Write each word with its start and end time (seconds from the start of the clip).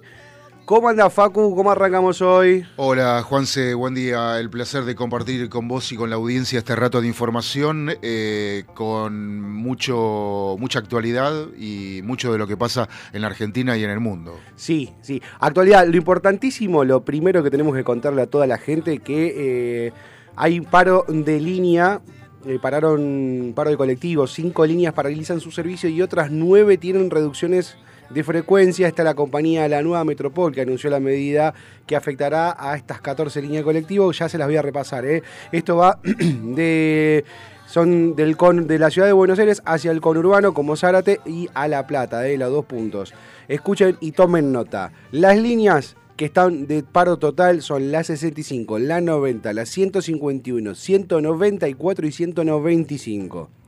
¿Cómo 0.69 0.87
anda 0.87 1.09
Facu? 1.09 1.55
¿Cómo 1.55 1.71
arrancamos 1.71 2.21
hoy? 2.21 2.63
Hola 2.75 3.23
Juanse, 3.23 3.73
buen 3.73 3.95
día. 3.95 4.39
El 4.39 4.51
placer 4.51 4.83
de 4.83 4.93
compartir 4.93 5.49
con 5.49 5.67
vos 5.67 5.91
y 5.91 5.95
con 5.95 6.11
la 6.11 6.17
audiencia 6.17 6.59
este 6.59 6.75
rato 6.75 7.01
de 7.01 7.07
información 7.07 7.89
eh, 8.03 8.65
con 8.75 9.41
mucho, 9.41 10.57
mucha 10.59 10.77
actualidad 10.77 11.33
y 11.57 12.01
mucho 12.03 12.31
de 12.31 12.37
lo 12.37 12.45
que 12.45 12.55
pasa 12.55 12.87
en 13.13 13.21
la 13.21 13.27
Argentina 13.29 13.75
y 13.77 13.83
en 13.83 13.89
el 13.89 13.99
mundo. 13.99 14.37
Sí, 14.57 14.93
sí. 15.01 15.23
Actualidad, 15.39 15.87
lo 15.87 15.97
importantísimo, 15.97 16.83
lo 16.83 17.03
primero 17.03 17.41
que 17.41 17.49
tenemos 17.49 17.75
que 17.75 17.83
contarle 17.83 18.21
a 18.21 18.27
toda 18.27 18.45
la 18.45 18.59
gente 18.59 18.99
que 18.99 19.87
eh, 19.87 19.93
hay 20.35 20.61
paro 20.61 21.03
de 21.07 21.39
línea, 21.39 21.99
eh, 22.45 22.59
pararon 22.61 23.53
paro 23.55 23.71
de 23.71 23.77
colectivos, 23.77 24.33
cinco 24.33 24.67
líneas 24.67 24.93
paralizan 24.93 25.39
su 25.39 25.49
servicio 25.49 25.89
y 25.89 26.03
otras 26.03 26.29
nueve 26.29 26.77
tienen 26.77 27.09
reducciones 27.09 27.75
de 28.09 28.23
frecuencia. 28.23 28.87
Está 28.87 29.03
la 29.03 29.13
compañía 29.13 29.67
La 29.67 29.81
Nueva 29.81 30.03
Metropol 30.03 30.53
que 30.53 30.61
anunció 30.61 30.89
la 30.89 30.99
medida 30.99 31.53
que 31.85 31.95
afectará 31.95 32.55
a 32.57 32.75
estas 32.75 33.01
14 33.01 33.41
líneas 33.41 33.61
de 33.61 33.65
colectivos. 33.65 34.17
Ya 34.17 34.29
se 34.29 34.37
las 34.37 34.47
voy 34.47 34.57
a 34.57 34.61
repasar. 34.61 35.05
¿eh? 35.05 35.23
Esto 35.51 35.77
va 35.77 35.99
de 36.03 37.25
son 37.67 38.15
del 38.15 38.35
con, 38.35 38.65
de 38.65 38.79
la 38.79 38.89
ciudad 38.89 39.07
de 39.07 39.13
Buenos 39.13 39.37
Aires 39.37 39.61
hacia 39.63 39.91
el 39.91 40.01
conurbano 40.01 40.55
como 40.55 40.75
Zárate 40.75 41.19
y 41.25 41.49
a 41.53 41.67
La 41.67 41.85
Plata, 41.85 42.19
de 42.21 42.35
los 42.35 42.51
dos 42.51 42.65
puntos. 42.65 43.13
Escuchen 43.47 43.95
y 43.99 44.13
tomen 44.13 44.51
nota. 44.51 44.91
Las 45.11 45.37
líneas 45.37 45.95
que 46.17 46.25
están 46.25 46.65
de 46.65 46.83
paro 46.83 47.17
total 47.17 47.61
son 47.61 47.91
la 47.91 48.03
65, 48.03 48.79
la 48.79 49.01
90, 49.01 49.53
la 49.53 49.65
151, 49.65 50.73
194 50.73 52.07
y 52.07 52.11
195. 52.11 53.58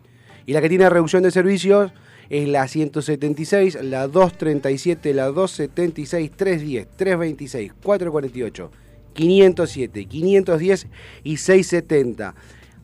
Y 0.46 0.53
la 0.53 0.62
que 0.62 0.69
tiene 0.69 0.90
reducción 0.90 1.24
de 1.24 1.31
servicios 1.31 1.91
es 2.29 2.47
la 2.47 2.68
176, 2.68 3.84
la 3.84 4.07
237, 4.07 5.13
la 5.13 5.25
276, 5.25 6.31
310, 6.31 6.88
326, 6.96 7.74
448, 7.84 8.72
507, 9.13 10.06
510 10.06 10.88
y 11.24 11.38
670. 11.38 12.35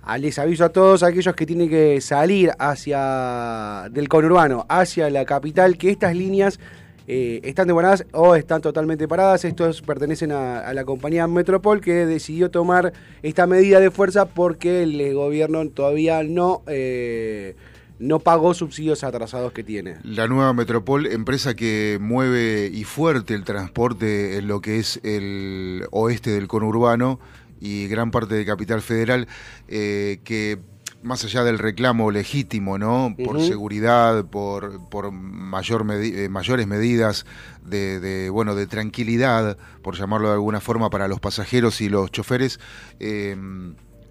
Ah, 0.03 0.17
Les 0.17 0.37
aviso 0.39 0.65
a 0.65 0.69
todos 0.69 1.03
aquellos 1.03 1.35
que 1.35 1.45
tienen 1.45 1.69
que 1.69 1.99
salir 2.01 2.51
hacia 2.59 3.89
del 3.91 4.07
conurbano 4.07 4.65
hacia 4.69 5.09
la 5.09 5.25
capital 5.25 5.77
que 5.77 5.91
estas 5.91 6.15
líneas 6.15 6.59
eh, 7.07 7.39
están 7.43 7.67
demoradas 7.67 8.05
o 8.11 8.35
están 8.35 8.61
totalmente 8.61 9.07
paradas. 9.07 9.45
Estos 9.45 9.81
pertenecen 9.81 10.33
a, 10.33 10.73
la 10.73 10.83
compañía 10.83 11.25
Metropol 11.27 11.79
que 11.79 12.05
decidió 12.05 12.51
tomar 12.51 12.91
esta 13.23 13.47
medida 13.47 13.79
de 13.79 13.91
fuerza 13.91 14.25
porque 14.25 14.83
el 14.83 15.13
gobierno 15.13 15.67
todavía 15.69 16.21
no, 16.23 16.63
eh, 16.67 17.55
no 17.99 18.19
pagó 18.19 18.53
subsidios 18.53 19.05
atrasados 19.05 19.53
que 19.53 19.63
tiene. 19.63 19.97
La 20.03 20.27
nueva 20.27 20.53
Metropol, 20.53 21.07
empresa 21.07 21.55
que 21.55 21.97
mueve 22.01 22.69
y 22.73 22.83
fuerte 22.83 23.33
el 23.33 23.45
transporte 23.45 24.37
en 24.37 24.47
lo 24.47 24.59
que 24.59 24.79
es 24.79 24.99
el 25.03 25.85
oeste 25.91 26.31
del 26.31 26.47
conurbano 26.47 27.19
y 27.61 27.87
gran 27.87 28.11
parte 28.11 28.35
de 28.35 28.45
Capital 28.45 28.81
Federal, 28.81 29.27
eh, 29.67 30.19
que 30.23 30.59
más 31.07 31.23
allá 31.23 31.43
del 31.43 31.57
reclamo 31.57 32.11
legítimo, 32.11 32.77
¿no? 32.77 33.15
Por 33.23 33.41
seguridad, 33.41 34.25
por, 34.25 34.87
por 34.89 35.11
mayor 35.11 35.85
eh, 35.91 36.29
mayores 36.29 36.67
medidas 36.67 37.25
de, 37.65 37.99
de, 37.99 38.29
bueno, 38.29 38.53
de 38.53 38.67
tranquilidad, 38.67 39.57
por 39.81 39.95
llamarlo 39.97 40.27
de 40.27 40.33
alguna 40.35 40.59
forma, 40.59 40.89
para 40.89 41.07
los 41.07 41.19
pasajeros 41.19 41.81
y 41.81 41.89
los 41.89 42.11
choferes, 42.11 42.59
eh, 42.99 43.35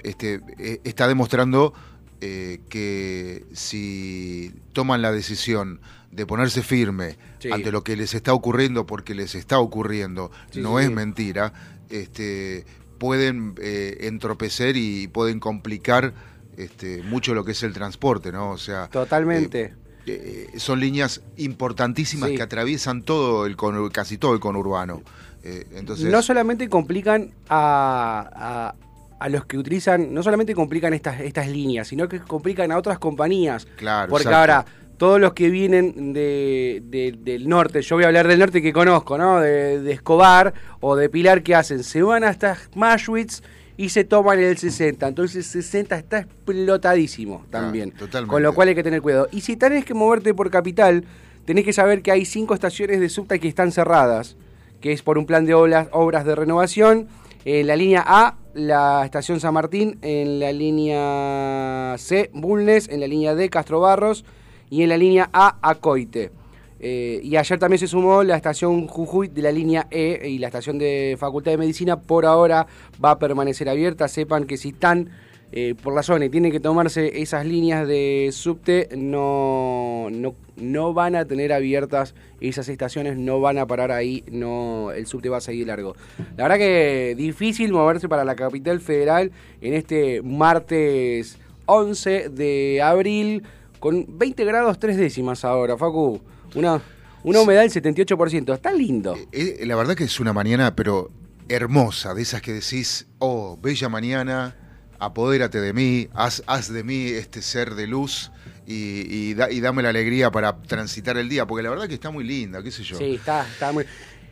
este, 0.03 0.41
eh, 0.59 0.81
está 0.85 1.07
demostrando 1.09 1.73
eh, 2.21 2.61
que 2.69 3.45
si 3.53 4.53
toman 4.73 5.03
la 5.03 5.13
decisión 5.13 5.81
de 6.11 6.25
ponerse 6.27 6.63
firme 6.63 7.19
Sí. 7.39 7.53
ante 7.53 7.71
lo 7.71 7.85
que 7.85 7.95
les 7.97 8.15
está 8.15 8.33
ocurriendo, 8.33 8.87
porque 8.87 9.15
les 9.15 9.35
está 9.35 9.59
ocurriendo, 9.59 10.31
Sí, 10.51 10.61
no 10.63 10.79
sí, 10.79 10.85
es 10.87 10.91
mentira, 10.91 11.53
este, 11.91 12.65
pueden 12.99 13.55
eh, 13.61 13.99
entropecer 14.01 14.77
y 14.79 15.07
pueden 15.09 15.39
complicar 15.41 16.15
este, 16.57 17.03
mucho 17.03 17.35
lo 17.35 17.45
que 17.45 17.53
es 17.53 17.63
el 17.63 17.73
transporte, 17.73 18.33
¿no? 18.33 18.51
O 18.51 18.59
sea, 18.59 18.89
Totalmente. 18.89 19.75
eh, 20.07 20.49
eh, 20.55 20.59
son 20.59 20.81
líneas 20.81 21.23
importantísimas 21.37 22.31
Sí. 22.31 22.37
que 22.37 22.43
atraviesan 22.43 23.03
todo 23.03 23.47
el 23.47 23.57
casi 23.93 24.19
todo 24.19 24.35
el 24.35 24.41
conurbano. 24.41 25.03
Eh, 25.43 25.67
entonces, 25.75 26.11
no 26.11 26.23
solamente 26.23 26.69
complican 26.69 27.31
a, 27.49 28.29
a- 28.35 28.75
a 29.19 29.29
los 29.31 29.47
que 29.47 29.57
utilizan, 29.57 30.13
no 30.13 30.23
solamente 30.23 30.55
complican 30.55 30.93
estas, 30.93 31.21
estas 31.21 31.49
líneas, 31.49 31.89
sino 31.89 32.07
que 32.09 32.21
complican 32.21 32.71
a 32.73 32.77
otras 32.79 32.99
compañías. 32.99 33.67
Claro, 33.77 34.11
Porque 34.11 34.29
exacto. 34.29 34.39
ahora, 34.39 34.67
todos 34.99 35.19
los 35.21 35.33
que 35.33 35.49
vienen 35.51 36.13
de, 36.13 36.83
de- 36.85 37.17
del 37.19 37.49
norte, 37.49 37.81
yo 37.83 37.97
voy 37.97 38.05
a 38.05 38.09
hablar 38.09 38.29
del 38.29 38.39
norte 38.39 38.61
que 38.61 38.73
conozco, 38.75 39.17
¿no? 39.17 39.41
De, 39.41 39.81
de 39.81 39.93
Escobar 39.93 40.53
o 40.81 40.97
de 40.97 41.09
Pilar, 41.09 41.43
¿qué 41.43 41.55
hacen? 41.55 41.83
Se 41.83 42.03
van 42.03 42.25
hasta 42.25 42.59
Mashwitz 42.75 43.43
y 43.77 43.91
se 43.91 44.05
toman 44.05 44.39
el 44.39 44.57
60. 44.57 45.07
Entonces 45.07 45.55
el 45.55 45.63
60 45.63 45.97
está 45.97 46.19
explotadísimo 46.21 47.45
también. 47.51 47.91
totalmente. 47.93 48.31
Con 48.31 48.43
lo 48.43 48.55
cual 48.55 48.69
hay 48.69 48.75
que 48.75 48.83
tener 48.83 49.03
cuidado. 49.03 49.29
Y 49.33 49.43
si 49.43 49.57
tenés 49.57 49.85
que 49.85 49.95
moverte 49.95 50.35
por 50.35 50.51
capital, 50.51 51.05
tenés 51.45 51.65
que 51.65 51.73
saber 51.73 52.03
que 52.03 52.13
hay 52.13 52.25
cinco 52.25 52.55
estaciones 52.55 53.01
de 53.01 53.09
subte 53.09 53.39
que 53.41 53.49
están 53.49 53.73
cerradas, 53.73 54.37
que 54.81 54.93
es 54.93 55.03
por 55.03 55.19
un 55.19 55.27
plan 55.27 55.47
de 55.47 55.55
obras, 55.55 55.89
obras 55.93 56.25
de 56.25 56.35
renovación. 56.35 57.09
En 57.45 57.67
la 57.69 57.77
línea 57.77 58.03
A, 58.05 58.37
la 58.55 59.05
estación 59.05 59.39
San 59.39 59.55
Martín, 59.55 59.99
en 60.03 60.41
la 60.41 60.53
línea 60.53 61.95
C, 61.99 62.31
Bulnes, 62.33 62.89
en 62.89 63.01
la 63.01 63.07
línea 63.07 63.35
D, 63.35 63.49
Castro 63.51 63.81
Barros, 63.81 64.25
y 64.69 64.83
en 64.83 64.89
la 64.89 64.97
línea 64.97 65.31
A, 65.33 65.57
Acoite. 65.63 66.33
Eh, 66.79 67.21
y 67.23 67.37
ayer 67.37 67.59
también 67.59 67.79
se 67.79 67.87
sumó 67.87 68.23
la 68.23 68.37
estación 68.37 68.87
Jujuy 68.87 69.29
de 69.29 69.43
la 69.43 69.51
línea 69.51 69.87
E 69.91 70.29
y 70.29 70.39
la 70.39 70.49
estación 70.49 70.79
de 70.79 71.17
Facultad 71.19 71.53
de 71.53 71.59
Medicina 71.59 72.01
por 72.01 72.27
ahora 72.27 72.67
va 73.03 73.13
a 73.13 73.19
permanecer 73.19 73.69
abierta. 73.69 74.09
Sepan 74.09 74.45
que 74.45 74.57
si 74.57 74.71
están 74.71 75.11
eh, 75.53 75.75
por 75.81 75.95
la 75.95 76.03
zona 76.03 76.25
y 76.25 76.29
tienen 76.29 76.51
que 76.51 76.59
tomarse 76.59 77.23
esas 77.23 77.47
líneas 77.47 77.87
de 77.87 78.31
subte, 78.33 78.89
no, 78.97 80.09
no, 80.11 80.35
no 80.57 80.93
van 80.93 81.15
a 81.15 81.25
tener 81.25 81.53
abiertas 81.53 82.15
esas 82.41 82.69
estaciones, 82.69 83.17
no 83.17 83.41
van 83.41 83.57
a 83.59 83.67
parar 83.67 83.93
ahí, 83.93 84.25
no 84.31 84.91
el 84.91 85.07
subte 85.07 85.29
va 85.29 85.37
a 85.37 85.41
seguir 85.41 85.69
largo. 85.69 85.95
La 86.37 86.45
verdad 86.45 86.59
que 86.59 87.15
difícil 87.17 87.73
moverse 87.73 88.09
para 88.09 88.25
la 88.25 88.35
capital 88.35 88.81
federal 88.81 89.31
en 89.61 89.75
este 89.75 90.21
martes 90.23 91.39
11 91.67 92.29
de 92.31 92.83
abril 92.83 93.45
con 93.79 94.19
20 94.19 94.45
grados 94.45 94.79
3 94.79 94.97
décimas 94.97 95.45
ahora, 95.45 95.77
Facu. 95.77 96.21
Una, 96.57 96.83
una 97.23 97.41
humedad 97.41 97.63
del 97.63 97.71
78%, 97.71 98.55
está 98.55 98.73
lindo. 98.73 99.17
eh, 99.33 99.63
la 99.65 99.77
verdad 99.77 99.95
que 99.95 100.05
es 100.05 100.19
una 100.21 100.33
mañana, 100.33 100.75
pero 100.75 101.11
hermosa, 101.49 102.13
de 102.15 102.23
esas 102.23 102.43
que 102.43 102.53
decís, 102.53 103.07
oh, 103.19 103.57
bella 103.63 103.89
mañana, 103.89 104.57
apodérate 104.99 105.61
de 105.61 105.73
mí, 105.73 106.09
haz, 106.15 106.43
haz 106.47 106.73
de 106.73 106.83
mí 106.83 107.07
este 107.09 107.41
ser 107.43 107.75
de 107.75 107.87
luz 107.87 108.33
y, 108.67 108.75
y 109.09 109.35
da- 109.35 109.51
y 109.51 109.61
dame 109.61 109.83
la 109.83 109.91
alegría 109.91 110.31
para 110.33 110.61
transitar 110.63 111.17
el 111.19 111.29
día, 111.29 111.47
porque 111.47 111.63
la 111.63 111.71
verdad 111.71 111.87
que 111.87 111.95
está 111.95 112.11
muy 112.11 112.25
linda, 112.25 112.63
qué 112.63 112.71
sé 112.73 112.83
yo. 112.83 112.97
Sí, 112.99 113.15
está, 113.15 113.47
está 113.49 113.71
muy... 113.73 113.85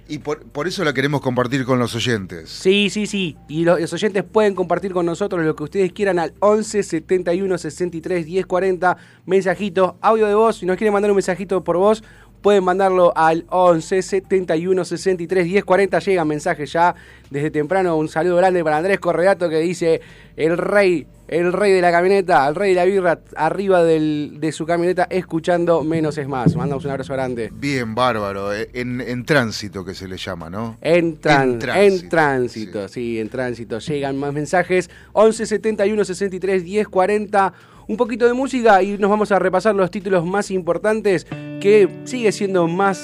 Y 0.07 0.19
por, 0.19 0.43
por 0.43 0.69
eso 0.69 0.85
la 0.85 0.93
queremos 0.93 1.23
compartir 1.23 1.65
con 1.65 1.79
los 1.79 1.95
oyentes. 1.95 2.51
Sí, 2.51 2.91
sí, 2.91 3.07
sí. 3.07 3.37
Y 3.49 3.65
los, 3.65 3.93
oyentes 3.93 4.23
pueden 4.23 4.55
compartir 4.55 4.93
con 4.93 5.07
nosotros 5.07 5.43
lo 5.45 5.57
que 5.57 5.63
ustedes 5.63 5.93
quieran 5.93 6.19
al 6.19 6.35
11 6.41 6.83
71 6.83 7.57
63 7.57 8.27
10 8.27 8.47
40. 8.47 8.97
Mensajito, 9.25 9.97
audio 10.03 10.27
de 10.27 10.35
voz. 10.35 10.59
Si 10.59 10.67
nos 10.67 10.77
quieren 10.77 10.93
mandar 10.93 11.11
un 11.11 11.17
mensajito 11.17 11.65
por 11.65 11.79
voz, 11.79 12.05
pueden 12.45 12.63
mandarlo 12.63 13.11
al 13.17 13.47
11 13.49 14.03
71 14.03 14.85
63 14.85 15.45
10 15.47 15.65
40. 15.65 15.99
Llegan 15.99 16.29
mensajes 16.29 16.71
ya 16.71 16.95
desde 17.31 17.51
temprano. 17.51 17.97
Un 17.97 18.09
saludo 18.09 18.37
grande 18.37 18.63
para 18.63 18.77
Andrés 18.77 19.01
Correato 19.01 19.49
que 19.49 19.59
dice: 19.61 20.03
El 20.37 20.59
rey, 20.59 21.07
el 21.27 21.55
rey 21.55 21.73
de 21.73 21.81
la 21.81 21.91
camioneta, 21.91 22.47
el 22.47 22.55
rey 22.55 22.71
de 22.75 22.77
la 22.77 22.85
birra, 22.85 23.19
arriba 23.35 23.83
del- 23.83 24.37
de 24.41 24.53
su 24.53 24.67
camioneta, 24.67 25.07
escuchando 25.09 25.83
Menos 25.83 26.19
es 26.19 26.29
más. 26.29 26.55
Mandamos 26.55 26.85
un 26.85 26.91
abrazo 26.91 27.15
grande. 27.15 27.51
Bien, 27.55 27.95
bárbaro. 27.95 28.53
eh, 28.53 28.69
En, 28.75 29.01
en 29.01 29.25
tránsito 29.25 29.83
que 29.83 29.95
se 29.95 30.07
le 30.07 30.19
llama, 30.19 30.51
¿no? 30.51 30.77
En, 30.83 31.19
tran- 31.23 31.53
En 31.55 31.59
tránsito, 31.59 32.05
en 32.05 32.09
tránsito, 32.11 32.89
sí. 32.89 33.19
en 33.19 33.29
tránsito. 33.31 33.79
Llegan 33.79 34.19
más 34.19 34.35
mensajes. 34.35 34.91
11 35.15 35.47
71 35.47 36.05
63 36.05 36.63
10 36.63 36.89
40. 36.89 37.55
Un 37.87 37.97
poquito 37.97 38.27
de 38.27 38.33
música 38.33 38.83
y 38.83 38.99
nos 38.99 39.11
vamos 39.11 39.33
a 39.33 39.39
repasar 39.39 39.75
los 39.75 39.91
títulos 39.91 40.25
más 40.25 40.51
importantes 40.51 41.27
que 41.61 41.89
sigue 42.05 42.33
siendo 42.33 42.67
más. 42.67 42.99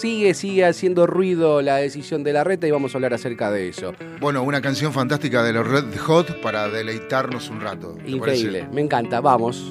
Sigue, 0.00 0.34
sigue 0.34 0.66
haciendo 0.66 1.06
ruido 1.06 1.62
la 1.62 1.76
decisión 1.76 2.24
de 2.24 2.34
la 2.34 2.44
reta 2.44 2.66
y 2.66 2.70
vamos 2.70 2.94
a 2.94 2.98
hablar 2.98 3.14
acerca 3.14 3.50
de 3.50 3.68
eso. 3.68 3.94
Bueno, 4.20 4.42
una 4.42 4.60
canción 4.60 4.92
fantástica 4.92 5.42
de 5.42 5.54
los 5.54 5.66
Red 5.66 5.96
Hot 5.98 6.42
para 6.42 6.68
deleitarnos 6.68 7.48
un 7.48 7.62
rato. 7.62 7.96
¿te 8.04 8.10
Increíble, 8.10 8.68
me 8.70 8.82
encanta, 8.82 9.22
vamos. 9.22 9.70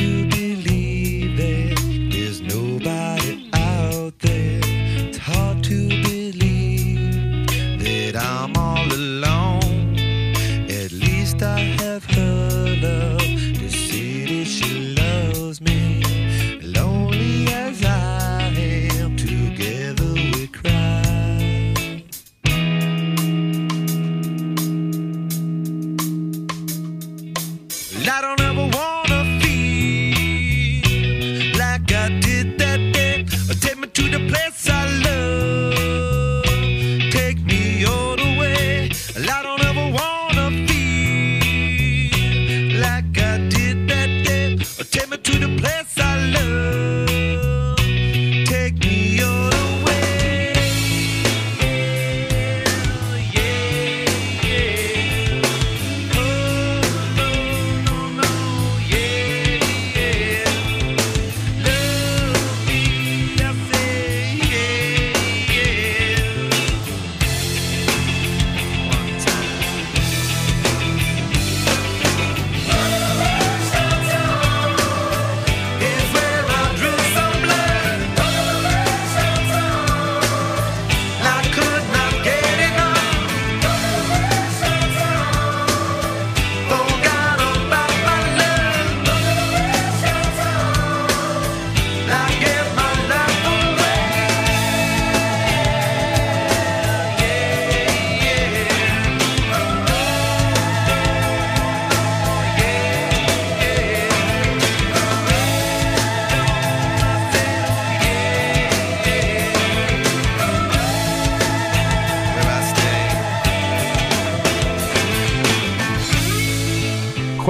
do 0.00 0.29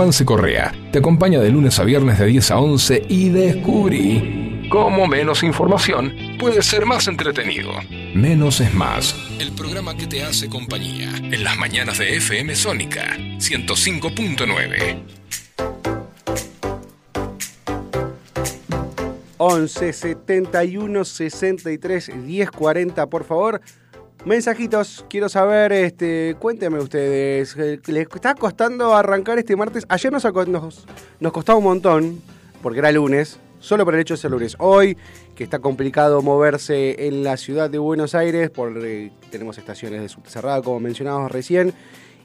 Juanse 0.01 0.25
Correa 0.25 0.73
te 0.93 1.01
acompaña 1.01 1.41
de 1.41 1.51
lunes 1.51 1.79
a 1.79 1.85
viernes 1.85 2.19
de 2.19 2.25
10 2.25 2.53
a 2.53 2.59
11 2.59 3.05
y 3.07 3.29
descubrí 3.29 4.67
cómo 4.71 5.07
menos 5.07 5.43
información 5.43 6.15
puede 6.39 6.63
ser 6.63 6.87
más 6.87 7.07
entretenido. 7.07 7.71
Menos 8.15 8.63
es 8.63 8.73
más. 8.73 9.15
El 9.39 9.53
programa 9.53 9.95
que 9.95 10.07
te 10.07 10.23
hace 10.23 10.49
compañía 10.49 11.11
en 11.19 11.45
las 11.45 11.59
mañanas 11.59 11.99
de 11.99 12.17
FM 12.17 12.57
Sónica 12.57 13.15
105.9. 13.19 15.03
11 19.37 19.93
71 19.93 21.05
63 21.05 22.11
10 22.25 22.51
40, 22.51 23.07
por 23.07 23.25
favor. 23.25 23.61
Mensajitos, 24.27 25.07
quiero 25.09 25.31
saber, 25.31 25.73
este, 25.73 26.37
cuéntenme 26.39 26.79
ustedes, 26.79 27.57
eh, 27.57 27.81
¿les 27.87 28.07
está 28.07 28.35
costando 28.35 28.95
arrancar 28.95 29.39
este 29.39 29.57
martes? 29.57 29.87
Ayer 29.89 30.13
nos, 30.13 30.25
nos, 30.47 30.87
nos 31.21 31.33
costaba 31.33 31.59
un 31.59 31.65
montón, 31.65 32.21
porque 32.63 32.81
era 32.81 32.93
lunes, 32.93 33.41
solo 33.61 33.87
por 33.87 33.95
el 33.95 34.01
hecho 34.01 34.15
de 34.15 34.19
ser 34.19 34.31
lunes. 34.31 34.57
Hoy, 34.59 34.99
que 35.35 35.43
está 35.43 35.61
complicado 35.61 36.21
moverse 36.21 37.07
en 37.07 37.25
la 37.25 37.39
ciudad 37.39 37.71
de 37.71 37.79
Buenos 37.79 38.15
Aires, 38.15 38.51
por, 38.51 38.85
eh, 38.85 39.11
tenemos 39.31 39.57
estaciones 39.57 40.03
de 40.03 40.11
subte 40.11 40.29
cerrada, 40.29 40.61
como 40.61 40.81
mencionábamos 40.81 41.33
recién, 41.33 41.73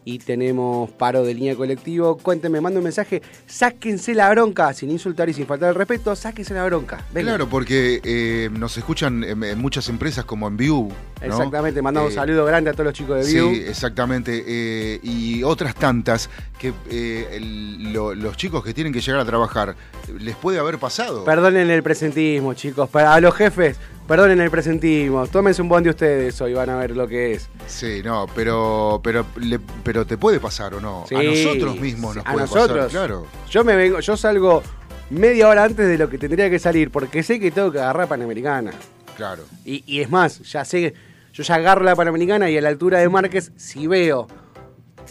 y 0.07 0.19
tenemos 0.19 0.91
paro 0.91 1.23
de 1.23 1.33
línea 1.33 1.55
colectivo. 1.55 2.17
Cuéntenme, 2.17 2.61
manden 2.61 2.77
un 2.77 2.83
mensaje, 2.83 3.23
sáquense 3.47 4.13
la 4.13 4.29
bronca, 4.29 4.71
sin 4.73 4.91
insultar 4.91 5.27
y 5.29 5.33
sin 5.33 5.47
faltar 5.47 5.69
el 5.69 5.75
respeto, 5.75 6.15
sáquense 6.15 6.53
la 6.53 6.63
bronca. 6.65 7.03
Venga. 7.11 7.29
Claro, 7.31 7.49
porque 7.49 7.99
eh, 8.03 8.49
nos 8.51 8.77
escuchan 8.77 9.23
en, 9.23 9.43
en 9.43 9.57
muchas 9.57 9.89
empresas 9.89 10.23
como 10.23 10.47
en 10.47 10.57
View. 10.57 10.89
¿no? 11.21 11.25
Exactamente, 11.25 11.81
mandamos 11.81 12.11
Eh, 12.11 12.13
un 12.13 12.15
saludo 12.21 12.45
grande 12.45 12.69
a 12.69 12.73
todos 12.73 12.85
los 12.85 12.93
chicos 12.93 13.25
de 13.25 13.33
View. 13.33 13.53
Sí, 13.55 13.61
exactamente. 13.67 14.43
eh, 14.47 14.99
y 15.01 15.41
otras 15.43 15.73
tantas 15.73 16.29
que 16.59 16.71
eh, 16.89 17.27
el- 17.33 17.91
lo- 17.91 18.13
los 18.13 18.37
chicos 18.37 18.63
que 18.63 18.73
tienen 18.75 18.93
que 18.93 19.01
llegar 19.01 19.19
a 19.21 19.25
trabajar 19.25 19.75
les 20.19 20.35
puede 20.35 20.59
haber 20.59 20.77
pasado. 20.77 21.25
Perdonen 21.25 21.69
el 21.71 21.81
presentismo, 21.81 22.53
chicos. 22.53 22.87
Para 22.89 23.13
a 23.15 23.19
los 23.19 23.33
jefes, 23.33 23.77
perdonen 24.07 24.39
el 24.41 24.51
presentismo. 24.51 25.25
Tómense 25.27 25.61
un 25.61 25.69
bondi 25.69 25.89
ustedes 25.89 26.39
hoy, 26.41 26.53
van 26.53 26.69
a 26.69 26.77
ver 26.77 26.91
lo 26.95 27.07
que 27.07 27.33
es. 27.33 27.49
Sí, 27.67 28.01
no, 28.03 28.27
pero 28.35 28.99
pero 29.03 29.25
le- 29.37 29.59
pero 29.83 30.05
te 30.05 30.17
puede 30.17 30.39
pasar 30.39 30.73
o 30.75 30.81
no. 30.81 31.05
Sí, 31.09 31.15
a 31.15 31.23
nosotros 31.23 31.79
mismos 31.79 32.15
nos 32.15 32.25
a 32.25 32.31
puede 32.31 32.45
nosotros. 32.45 32.77
pasar. 32.77 32.89
Claro. 32.91 33.27
Yo 33.49 33.63
me 33.63 33.75
vengo, 33.75 33.99
yo 33.99 34.15
salgo 34.17 34.61
media 35.09 35.47
hora 35.47 35.63
antes 35.63 35.87
de 35.87 35.97
lo 35.97 36.09
que 36.09 36.17
tendría 36.17 36.49
que 36.49 36.59
salir, 36.59 36.91
porque 36.91 37.23
sé 37.23 37.39
que 37.39 37.51
tengo 37.51 37.71
que 37.71 37.79
agarrar 37.79 38.07
Panamericana. 38.07 38.71
Claro. 39.17 39.43
Y, 39.63 39.83
y 39.85 40.01
es 40.01 40.09
más, 40.09 40.39
ya 40.41 40.65
sé, 40.65 40.93
yo 41.31 41.43
ya 41.43 41.55
agarro 41.55 41.83
la 41.83 41.95
Panamericana 41.95 42.49
y 42.49 42.57
a 42.57 42.61
la 42.61 42.69
altura 42.69 42.99
de 42.99 43.07
Márquez, 43.09 43.51
si 43.55 43.87
veo 43.87 44.27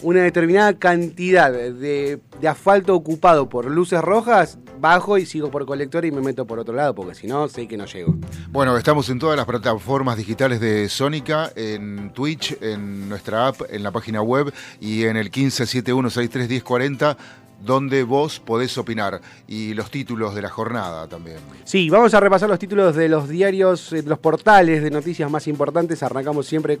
una 0.01 0.21
determinada 0.21 0.73
cantidad 0.77 1.51
de, 1.51 2.19
de 2.41 2.47
asfalto 2.47 2.93
ocupado 2.93 3.47
por 3.49 3.65
luces 3.71 4.01
rojas, 4.01 4.59
bajo 4.85 5.17
y 5.17 5.25
sigo 5.25 5.49
por 5.49 5.65
colector 5.65 6.05
y 6.05 6.11
me 6.11 6.21
meto 6.21 6.45
por 6.45 6.59
otro 6.59 6.75
lado, 6.75 6.93
porque 6.93 7.15
si 7.15 7.25
no, 7.25 7.47
sé 7.47 7.67
que 7.67 7.75
no 7.75 7.85
llego. 7.85 8.13
Bueno, 8.51 8.77
estamos 8.77 9.09
en 9.09 9.17
todas 9.17 9.35
las 9.35 9.47
plataformas 9.47 10.15
digitales 10.15 10.59
de 10.59 10.87
Sónica, 10.89 11.51
en 11.55 12.11
Twitch, 12.13 12.55
en 12.61 13.09
nuestra 13.09 13.47
app, 13.47 13.61
en 13.71 13.81
la 13.81 13.89
página 13.89 14.21
web 14.21 14.53
y 14.79 15.05
en 15.05 15.17
el 15.17 15.31
1571631040, 15.31 17.17
donde 17.65 18.03
vos 18.03 18.39
podés 18.39 18.77
opinar. 18.77 19.21
Y 19.47 19.73
los 19.73 19.89
títulos 19.89 20.35
de 20.35 20.43
la 20.43 20.49
jornada 20.49 21.07
también. 21.07 21.37
Sí, 21.63 21.89
vamos 21.89 22.13
a 22.13 22.19
repasar 22.19 22.47
los 22.47 22.59
títulos 22.59 22.95
de 22.95 23.09
los 23.09 23.27
diarios, 23.27 23.91
eh, 23.91 24.03
los 24.05 24.19
portales 24.19 24.83
de 24.83 24.91
noticias 24.91 25.31
más 25.31 25.47
importantes. 25.47 26.03
Arrancamos 26.03 26.45
siempre 26.45 26.77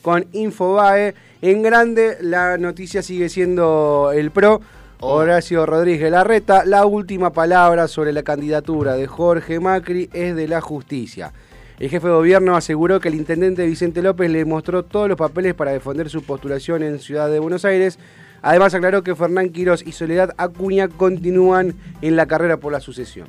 con 0.00 0.24
Infobae. 0.32 1.14
En 1.42 1.60
grande, 1.60 2.16
la 2.22 2.56
noticia 2.56 3.02
sigue 3.02 3.28
siendo 3.28 4.10
el 4.14 4.30
PRO. 4.30 4.62
Oh. 5.04 5.14
Horacio 5.14 5.66
Rodríguez 5.66 6.12
Larreta, 6.12 6.64
la 6.64 6.86
última 6.86 7.32
palabra 7.32 7.88
sobre 7.88 8.12
la 8.12 8.22
candidatura 8.22 8.94
de 8.94 9.08
Jorge 9.08 9.58
Macri 9.58 10.08
es 10.12 10.36
de 10.36 10.46
la 10.46 10.60
justicia. 10.60 11.32
El 11.80 11.88
jefe 11.90 12.06
de 12.06 12.12
gobierno 12.12 12.54
aseguró 12.56 13.00
que 13.00 13.08
el 13.08 13.16
intendente 13.16 13.66
Vicente 13.66 14.00
López 14.00 14.30
le 14.30 14.44
mostró 14.44 14.84
todos 14.84 15.08
los 15.08 15.18
papeles 15.18 15.54
para 15.54 15.72
defender 15.72 16.08
su 16.08 16.22
postulación 16.22 16.84
en 16.84 17.00
Ciudad 17.00 17.28
de 17.28 17.40
Buenos 17.40 17.64
Aires. 17.64 17.98
Además 18.42 18.74
aclaró 18.74 19.02
que 19.02 19.16
Fernán 19.16 19.50
Quirós 19.50 19.82
y 19.84 19.90
Soledad 19.90 20.34
Acuña 20.36 20.86
continúan 20.86 21.74
en 22.00 22.14
la 22.14 22.26
carrera 22.26 22.58
por 22.58 22.70
la 22.72 22.78
sucesión. 22.78 23.26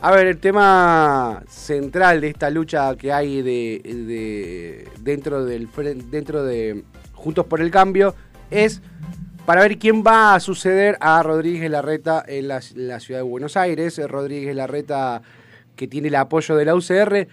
A 0.00 0.10
ver, 0.10 0.26
el 0.26 0.38
tema 0.38 1.44
central 1.48 2.20
de 2.20 2.28
esta 2.28 2.50
lucha 2.50 2.96
que 2.96 3.12
hay 3.12 3.42
de, 3.42 3.80
de- 3.84 4.88
dentro 5.00 5.44
del 5.44 5.68
dentro 6.10 6.42
de 6.42 6.82
Juntos 7.14 7.46
por 7.46 7.60
el 7.60 7.70
Cambio 7.70 8.16
es 8.50 8.80
para 9.48 9.62
ver 9.62 9.78
quién 9.78 10.04
va 10.06 10.34
a 10.34 10.40
suceder 10.40 10.98
a 11.00 11.22
Rodríguez 11.22 11.70
Larreta 11.70 12.22
en 12.28 12.48
la, 12.48 12.60
ciudad 12.60 13.20
de 13.20 13.22
Buenos 13.22 13.56
Aires. 13.56 13.98
Eh, 13.98 14.06
Rodríguez 14.06 14.54
Larreta, 14.54 15.22
que 15.74 15.88
tiene 15.88 16.08
el 16.08 16.16
apoyo 16.16 16.54
de 16.54 16.66
la 16.66 16.74
UCR, 16.74 17.26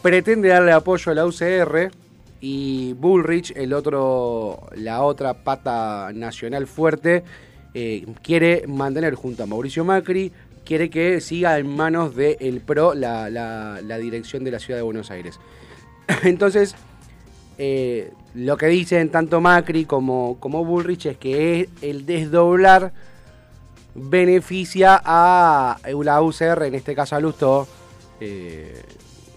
pretende 0.00 0.48
darle 0.48 0.72
apoyo 0.72 1.12
a 1.12 1.14
la 1.14 1.26
UCR 1.26 1.90
y 2.40 2.94
Bullrich, 2.94 3.52
el 3.54 3.74
otro, 3.74 4.60
la 4.76 5.02
otra 5.02 5.34
pata 5.34 6.10
nacional 6.14 6.66
fuerte, 6.66 7.22
eh, 7.74 8.06
quiere 8.22 8.64
mantener 8.66 9.14
junto 9.14 9.42
a 9.42 9.46
Mauricio 9.46 9.84
Macri, 9.84 10.32
quiere 10.64 10.88
que 10.88 11.20
siga 11.20 11.58
en 11.58 11.66
manos 11.76 12.16
del 12.16 12.62
PRO 12.62 12.94
la, 12.94 13.28
la- 13.28 13.82
la 13.84 13.98
dirección 13.98 14.42
de 14.42 14.52
la 14.52 14.58
ciudad 14.58 14.78
de 14.78 14.84
Buenos 14.84 15.10
Aires. 15.10 15.38
Entonces, 16.22 16.74
eh, 17.58 18.10
lo 18.34 18.56
que 18.56 18.66
dicen 18.66 19.10
tanto 19.10 19.40
Macri 19.40 19.84
como, 19.84 20.38
como 20.38 20.64
Bullrich 20.64 21.06
es 21.06 21.16
que 21.16 21.68
el 21.82 22.06
desdoblar 22.06 22.92
beneficia 23.94 25.00
a 25.04 25.78
la 25.84 26.22
UCR, 26.22 26.62
en 26.64 26.74
este 26.74 26.94
caso 26.94 27.16
a 27.16 27.20
Lusto. 27.20 27.66
eh, 28.20 28.82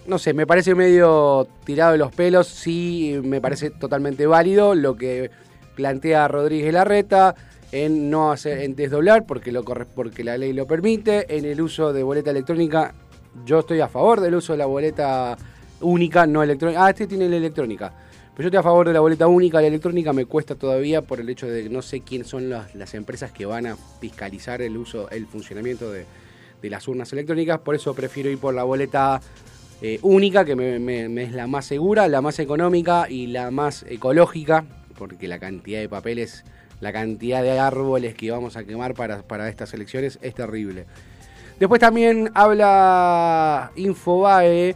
no 0.06 0.18
sé, 0.20 0.34
me 0.34 0.46
parece 0.46 0.76
medio 0.76 1.48
tirado 1.66 1.94
de 1.94 1.98
los 1.98 2.14
pelos, 2.14 2.48
sí 2.48 3.20
me 3.24 3.40
parece 3.40 3.70
totalmente 3.72 4.28
válido 4.28 4.76
lo 4.76 4.96
que 4.96 5.32
plantea 5.76 6.28
Rodríguez 6.28 6.74
Larreta 6.74 7.36
en 7.72 8.10
no 8.10 8.32
hacer, 8.32 8.60
en 8.60 8.76
desdoblar 8.76 9.26
porque 9.26 9.52
lo 9.52 9.64
porque 9.64 10.24
la 10.24 10.38
ley 10.38 10.54
lo 10.54 10.68
permite, 10.68 11.38
en 11.38 11.46
el 11.46 11.62
uso 11.62 11.94
de 11.94 12.04
boleta 12.04 12.32
electrónica, 12.32 12.94
yo 13.46 13.60
estoy 13.60 13.80
a 13.80 13.88
favor 13.88 14.20
del 14.20 14.36
uso 14.36 14.54
de 14.54 14.60
la 14.60 14.66
boleta 14.66 15.38
única, 15.82 16.28
no 16.28 16.44
electrónica. 16.44 16.86
Ah, 16.86 16.90
este 16.90 17.08
tiene 17.08 17.30
la 17.30 17.38
electrónica. 17.38 17.94
Pero 18.36 18.46
yo 18.46 18.48
estoy 18.48 18.60
a 18.60 18.64
favor 18.64 18.88
de 18.88 18.94
la 18.94 19.00
boleta 19.00 19.28
única, 19.28 19.62
la 19.62 19.68
electrónica 19.68 20.12
me 20.12 20.26
cuesta 20.26 20.56
todavía 20.56 21.04
por 21.04 21.20
el 21.20 21.30
hecho 21.30 21.46
de 21.48 21.64
que 21.64 21.70
no 21.70 21.84
sé 21.84 22.02
quiénes 22.02 22.28
son 22.28 22.50
las, 22.50 22.74
las 22.74 22.96
empresas 22.96 23.32
que 23.32 23.46
van 23.46 23.68
a 23.68 23.76
fiscalizar 24.02 24.62
el 24.64 24.76
uso, 24.76 25.08
el 25.12 25.28
funcionamiento 25.28 25.92
de, 25.92 26.06
de 26.62 26.70
las 26.70 26.88
urnas 26.88 27.14
electrónicas, 27.14 27.60
por 27.60 27.76
eso 27.76 27.94
prefiero 27.94 28.32
ir 28.32 28.40
por 28.40 28.56
la 28.56 28.64
boleta 28.64 29.22
eh, 29.84 30.00
única, 30.02 30.46
que 30.46 30.56
me, 30.56 30.80
me- 30.80 31.24
es 31.24 31.32
la 31.34 31.46
más 31.46 31.66
segura, 31.66 32.08
la 32.08 32.22
más 32.22 32.40
económica 32.40 33.06
y 33.08 33.28
la 33.28 33.52
más 33.52 33.86
ecológica, 33.88 34.66
porque 34.98 35.28
la 35.28 35.38
cantidad 35.38 35.80
de 35.80 35.90
papeles, 35.90 36.44
la 36.82 36.92
cantidad 36.92 37.44
de 37.44 37.60
árboles 37.60 38.16
que 38.16 38.32
vamos 38.32 38.58
a 38.58 38.64
quemar 38.64 38.96
para, 38.96 39.22
para 39.22 39.48
estas 39.48 39.76
elecciones 39.76 40.18
es 40.24 40.34
terrible. 40.34 40.86
Después 41.60 41.80
también 41.80 42.32
habla 42.34 43.72
Infobae. 43.76 44.76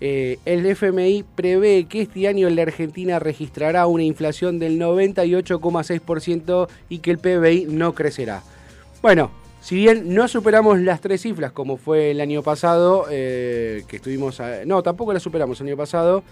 Eh, 0.00 0.38
el 0.44 0.66
FMI 0.66 1.24
prevé 1.34 1.86
que 1.88 2.02
este 2.02 2.28
año 2.28 2.48
la 2.50 2.62
Argentina 2.62 3.18
registrará 3.18 3.86
una 3.86 4.02
inflación 4.04 4.58
del 4.58 4.78
98,6% 4.80 6.68
y 6.88 6.98
que 6.98 7.10
el 7.10 7.18
PBI 7.18 7.66
no 7.70 7.94
crecerá. 7.94 8.42
Bueno, 9.02 9.30
si 9.60 9.74
bien 9.76 10.14
no 10.14 10.28
superamos 10.28 10.80
las 10.80 11.00
tres 11.00 11.22
cifras 11.22 11.52
como 11.52 11.76
fue 11.76 12.10
el 12.10 12.20
año 12.20 12.42
pasado, 12.42 13.06
eh, 13.10 13.82
que 13.88 13.96
estuvimos... 13.96 14.40
a- 14.40 14.64
no, 14.64 14.82
tampoco 14.82 15.12
las 15.12 15.22
superamos 15.22 15.60
el 15.60 15.68
año 15.68 15.76
pasado, 15.76 16.22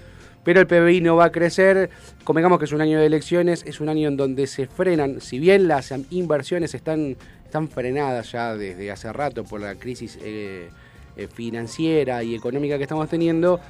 pero 0.44 0.60
el 0.60 0.66
PBI 0.66 1.00
no 1.00 1.16
va 1.16 1.26
a 1.26 1.32
crecer. 1.32 1.90
Convengamos 2.24 2.58
que 2.58 2.66
es 2.66 2.72
un 2.72 2.80
año 2.80 2.98
de 3.00 3.06
elecciones, 3.06 3.64
es 3.66 3.80
un 3.80 3.88
año 3.88 4.08
en 4.08 4.16
donde 4.16 4.46
se 4.46 4.66
frenan, 4.66 5.20
si 5.20 5.38
bien 5.38 5.68
las 5.68 5.92
inversiones 6.10 6.74
están, 6.74 7.16
están 7.44 7.68
frenadas 7.68 8.30
ya 8.32 8.54
desde 8.56 8.90
hace 8.90 9.12
rato 9.12 9.44
por 9.44 9.60
la 9.60 9.74
crisis 9.74 10.18
eh, 10.22 10.68
eh, 11.16 11.28
financiera 11.28 12.22
y 12.22 12.34
económica 12.34 12.76
que 12.76 12.84
estamos 12.84 13.08
teniendo, 13.08 13.60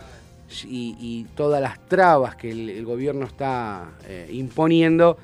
y, 0.64 1.26
todas 1.34 1.60
las 1.60 1.78
trabas 1.88 2.36
que 2.36 2.50
el, 2.50 2.84
gobierno 2.84 3.26
está 3.26 3.90
eh, 4.06 4.28
imponiendo, 4.32 5.16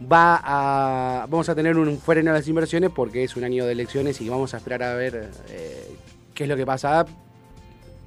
va 0.00 1.26
vamos 1.28 1.48
a 1.48 1.54
tener 1.54 1.76
un 1.76 1.98
freno 1.98 2.30
a 2.30 2.34
las 2.34 2.46
inversiones 2.46 2.90
porque 2.94 3.24
es 3.24 3.36
un 3.36 3.44
año 3.44 3.66
de 3.66 3.72
elecciones 3.72 4.20
y 4.20 4.28
vamos 4.28 4.54
a 4.54 4.58
esperar 4.58 4.82
a 4.82 4.94
ver 4.94 5.30
eh, 5.50 5.96
qué 6.34 6.44
es 6.44 6.48
lo 6.48 6.56
que 6.56 6.66
pasa. 6.66 7.04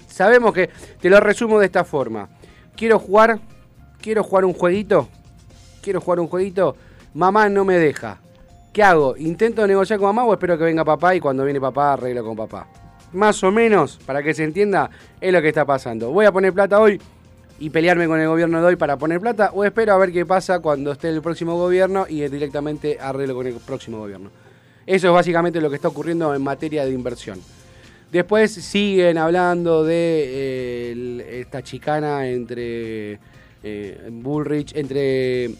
Sabemos 0.08 0.54
que, 0.54 0.70
te 1.00 1.10
lo 1.10 1.20
resumo 1.20 1.60
de 1.60 1.66
esta 1.66 1.84
forma, 1.84 2.30
quiero 2.76 3.00
jugar, 3.00 3.40
quiero 4.02 4.24
jugar 4.24 4.46
un 4.46 4.54
jueguito, 4.54 5.08
quiero 5.82 6.02
jugar 6.02 6.20
un 6.20 6.28
jueguito, 6.28 6.76
mamá 7.14 7.50
no 7.50 7.66
me 7.66 7.78
deja. 7.78 8.20
¿Qué 8.74 8.84
hago? 8.84 9.18
¿Intento 9.18 9.68
negociar 9.68 10.00
con 10.00 10.08
mamá 10.08 10.24
o 10.24 10.34
espero 10.34 10.58
que 10.58 10.64
venga 10.64 10.86
papá 10.86 11.14
y 11.14 11.20
cuando 11.20 11.44
viene 11.44 11.60
papá 11.60 11.94
arreglo 11.94 12.24
con 12.24 12.38
papá? 12.38 12.81
Más 13.14 13.44
o 13.44 13.52
menos, 13.52 14.00
para 14.06 14.24
que 14.24 14.34
se 14.34 14.44
entienda, 14.44 14.90
es 15.20 15.34
lo 15.34 15.42
que 15.42 15.50
está 15.50 15.66
pasando. 15.66 16.12
Voy 16.12 16.26
a 16.26 16.32
poner 16.32 16.54
plata 16.54 16.80
hoy, 16.80 17.00
y 17.60 17.70
pelearme 17.70 18.08
con 18.08 18.20
el 18.20 18.28
gobierno 18.28 18.60
de 18.60 18.68
hoy 18.68 18.76
para 18.76 18.98
poner 18.98 19.20
plata, 19.20 19.52
o 19.54 19.64
espero 19.64 19.94
a 19.94 19.98
ver 19.98 20.12
qué 20.12 20.26
pasa 20.26 20.60
cuando 20.60 20.92
esté 20.92 21.10
el 21.10 21.22
próximo 21.22 21.56
gobierno 21.58 22.06
y 22.10 22.22
directamente 22.28 22.98
arreglo 23.00 23.36
con 23.36 23.46
el 23.48 23.54
próximo 23.56 24.00
gobierno. 24.00 24.32
Eso 24.88 25.08
es 25.10 25.14
básicamente 25.14 25.62
lo 25.62 25.70
que 25.70 25.76
está 25.76 25.90
ocurriendo 25.90 26.34
en 26.34 26.42
materia 26.42 26.86
de 26.86 26.92
inversión. 26.92 27.40
Después 28.12 28.52
siguen 28.52 29.18
hablando 29.18 29.84
de 29.84 30.24
eh, 30.26 31.40
esta 31.42 31.62
chicana 31.62 32.28
entre 32.28 33.20
eh, 33.64 34.10
Bullrich, 34.12 34.76
entre 34.76 35.52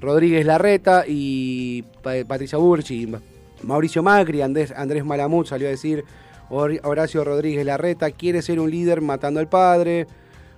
Rodríguez 0.00 0.46
Larreta 0.46 1.04
y 1.06 1.82
Pa- 2.02 2.24
Patricia 2.26 2.58
Burch 2.58 2.90
y 2.92 3.06
Ma- 3.06 3.20
Mauricio 3.62 4.02
Macri, 4.02 4.40
Andrés, 4.40 4.72
Andrés 4.74 5.04
Malamud 5.04 5.44
salió 5.46 5.68
a 5.68 5.70
decir 5.70 6.02
Horacio 6.50 7.24
Rodríguez 7.24 7.64
Larreta 7.64 8.10
quiere 8.10 8.42
ser 8.42 8.60
un 8.60 8.70
líder 8.70 9.00
matando 9.00 9.40
al 9.40 9.48
padre. 9.48 10.06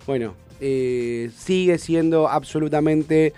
Bueno, 0.07 0.35
eh, 0.61 1.31
sigue 1.37 1.79
siendo 1.79 2.29
absolutamente 2.29 3.33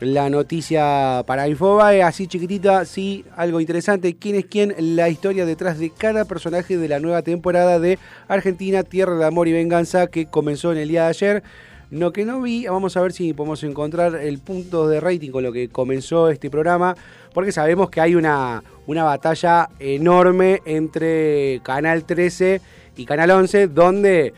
la 0.00 0.30
noticia 0.30 1.22
para 1.26 1.46
Infobae, 1.46 2.02
así 2.02 2.26
chiquitita, 2.26 2.86
sí, 2.86 3.24
algo 3.36 3.60
interesante. 3.60 4.16
¿Quién 4.16 4.36
es 4.36 4.46
quién? 4.46 4.74
La 4.78 5.10
historia 5.10 5.44
detrás 5.44 5.78
de 5.78 5.90
cada 5.90 6.24
personaje 6.24 6.78
de 6.78 6.88
la 6.88 7.00
nueva 7.00 7.20
temporada 7.22 7.78
de 7.78 7.98
Argentina, 8.26 8.82
Tierra 8.82 9.16
de 9.16 9.26
Amor 9.26 9.48
y 9.48 9.52
Venganza, 9.52 10.06
que 10.06 10.26
comenzó 10.26 10.72
en 10.72 10.78
el 10.78 10.88
día 10.88 11.02
de 11.04 11.08
ayer. 11.08 11.42
Lo 11.90 12.12
que 12.12 12.24
no 12.24 12.40
vi, 12.40 12.66
vamos 12.66 12.96
a 12.96 13.02
ver 13.02 13.12
si 13.12 13.34
podemos 13.34 13.62
encontrar 13.64 14.14
el 14.14 14.38
punto 14.38 14.88
de 14.88 15.00
rating 15.00 15.32
con 15.32 15.42
lo 15.42 15.52
que 15.52 15.68
comenzó 15.68 16.30
este 16.30 16.48
programa, 16.48 16.94
porque 17.34 17.52
sabemos 17.52 17.90
que 17.90 18.00
hay 18.00 18.14
una, 18.14 18.62
una 18.90 19.04
batalla 19.04 19.68
enorme 19.78 20.62
entre 20.64 21.60
Canal 21.62 22.02
13 22.04 22.60
y 22.96 23.06
Canal 23.06 23.30
11, 23.30 23.68
donde 23.68 24.34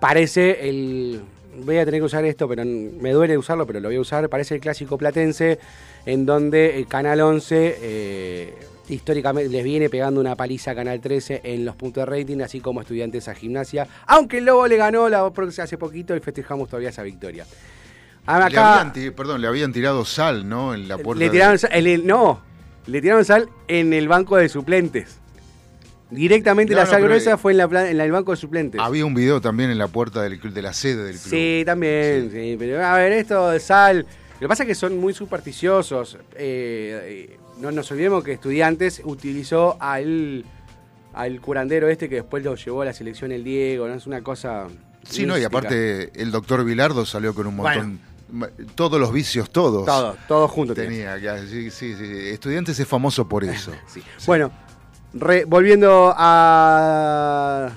parece 0.00 0.68
el... 0.68 1.22
Voy 1.64 1.78
a 1.78 1.84
tener 1.84 2.00
que 2.00 2.04
usar 2.04 2.24
esto, 2.24 2.46
pero 2.46 2.64
me 2.64 3.10
duele 3.10 3.36
usarlo, 3.36 3.66
pero 3.66 3.80
lo 3.80 3.88
voy 3.88 3.96
a 3.96 4.00
usar. 4.00 4.28
Parece 4.28 4.54
el 4.54 4.60
clásico 4.60 4.96
platense, 4.96 5.58
en 6.04 6.24
donde 6.24 6.78
el 6.78 6.86
Canal 6.86 7.20
11 7.20 7.78
eh, 7.80 8.54
históricamente 8.88 9.50
les 9.50 9.64
viene 9.64 9.90
pegando 9.90 10.20
una 10.20 10.36
paliza 10.36 10.70
a 10.70 10.74
Canal 10.76 11.00
13 11.00 11.40
en 11.42 11.64
los 11.64 11.74
puntos 11.74 12.02
de 12.02 12.06
rating, 12.18 12.42
así 12.42 12.60
como 12.60 12.82
estudiantes 12.82 13.26
a 13.26 13.34
gimnasia. 13.34 13.88
Aunque 14.06 14.38
el 14.38 14.44
Lobo 14.44 14.68
le 14.68 14.76
ganó 14.76 15.08
la, 15.08 15.26
hace 15.58 15.78
poquito 15.78 16.14
y 16.14 16.20
festejamos 16.20 16.68
todavía 16.68 16.90
esa 16.90 17.02
victoria. 17.02 17.44
Le 18.28 18.32
habían, 18.32 18.92
perdón, 19.14 19.40
le 19.40 19.48
habían 19.48 19.72
tirado 19.72 20.04
sal, 20.04 20.48
¿no? 20.48 20.74
En 20.74 20.86
la 20.86 20.98
puerta. 20.98 21.18
le 21.18 21.24
de- 21.24 21.30
tiraron 21.32 21.58
sal, 21.58 21.70
el- 21.72 22.06
no, 22.06 22.40
le 22.86 23.00
tiraron 23.00 23.24
sal 23.24 23.48
en 23.68 23.92
el 23.92 24.08
banco 24.08 24.36
de 24.36 24.48
suplentes. 24.48 25.18
Directamente 26.10 26.72
No, 26.72 26.78
la 26.78 26.84
no, 26.84 26.90
sal 26.90 27.02
gruesa 27.02 27.36
fue 27.36 27.52
en, 27.52 27.58
la, 27.58 27.90
en 27.90 28.00
el 28.00 28.12
banco 28.12 28.30
de 28.30 28.36
suplentes. 28.36 28.80
Había 28.80 29.04
un 29.04 29.14
video 29.14 29.40
también 29.40 29.70
en 29.70 29.78
la 29.78 29.88
puerta 29.88 30.22
del 30.22 30.40
de 30.40 30.62
la 30.62 30.72
sede 30.72 31.04
del 31.04 31.18
club. 31.18 31.30
Sí, 31.30 31.62
también, 31.66 32.30
sí. 32.30 32.56
pero 32.58 32.84
a 32.84 32.96
ver, 32.96 33.12
esto 33.12 33.50
de 33.50 33.58
sal. 33.58 34.06
Lo 34.34 34.40
que 34.40 34.48
pasa 34.48 34.62
es 34.62 34.68
que 34.68 34.74
son 34.74 34.98
muy 34.98 35.14
supersticiosos. 35.14 36.18
Eh, 36.36 37.38
no 37.58 37.72
nos 37.72 37.90
olvidemos 37.90 38.22
que 38.22 38.32
Estudiantes 38.32 39.00
utilizó 39.04 39.76
al, 39.80 40.44
al 41.12 41.40
curandero 41.40 41.88
este 41.88 42.08
que 42.08 42.16
después 42.16 42.44
lo 42.44 42.54
llevó 42.54 42.82
a 42.82 42.84
la 42.84 42.92
selección 42.92 43.32
el 43.32 43.42
Diego, 43.42 43.88
¿no? 43.88 43.94
Es 43.94 44.06
una 44.06 44.22
cosa. 44.22 44.68
Sí, 45.08 45.26
no, 45.26 45.36
y 45.38 45.44
aparte 45.44 46.10
el 46.20 46.30
doctor 46.30 46.64
Vilardo 46.64 47.04
salió 47.06 47.34
con 47.34 47.46
un 47.46 47.56
montón. 47.56 48.00
Todos 48.74 49.00
los 49.00 49.12
vicios, 49.12 49.50
todos. 49.50 49.86
Todo, 49.86 50.16
todo 50.26 50.48
junto. 50.48 50.74
Tenía, 50.74 51.18
que- 51.20 51.46
sí, 51.46 51.70
sí, 51.70 51.94
sí. 51.94 52.04
Estudiantes 52.30 52.78
es 52.78 52.86
famoso 52.88 53.28
por 53.28 53.44
eso. 53.44 53.72
Sí. 53.86 54.02
Bueno, 54.26 54.50
re- 55.14 55.44
volviendo 55.44 56.12
a 56.16 57.72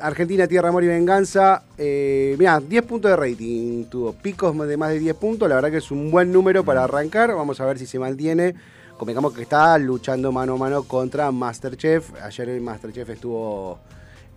Argentina, 0.00 0.46
Tierra, 0.46 0.68
Amor 0.68 0.84
y 0.84 0.88
Venganza. 0.88 1.62
Eh, 1.76 2.36
mirá, 2.38 2.60
10 2.60 2.82
puntos 2.84 3.10
de 3.10 3.16
rating 3.16 3.84
tuvo. 3.86 4.12
Picos 4.14 4.56
de 4.66 4.76
más 4.76 4.90
de 4.90 4.98
10 4.98 5.14
puntos. 5.16 5.48
La 5.48 5.56
verdad 5.56 5.70
que 5.70 5.78
es 5.78 5.90
un 5.90 6.10
buen 6.10 6.32
número 6.32 6.64
para 6.64 6.84
arrancar. 6.84 7.34
Vamos 7.34 7.60
a 7.60 7.66
ver 7.66 7.78
si 7.78 7.86
se 7.86 7.98
mantiene. 7.98 8.54
Convengamos 8.96 9.32
que 9.32 9.42
está 9.42 9.76
luchando 9.78 10.30
mano 10.30 10.54
a 10.54 10.58
mano 10.58 10.82
contra 10.84 11.30
Masterchef. 11.30 12.12
Ayer 12.22 12.48
en 12.50 12.62
Masterchef 12.64 13.08
estuvo 13.10 13.78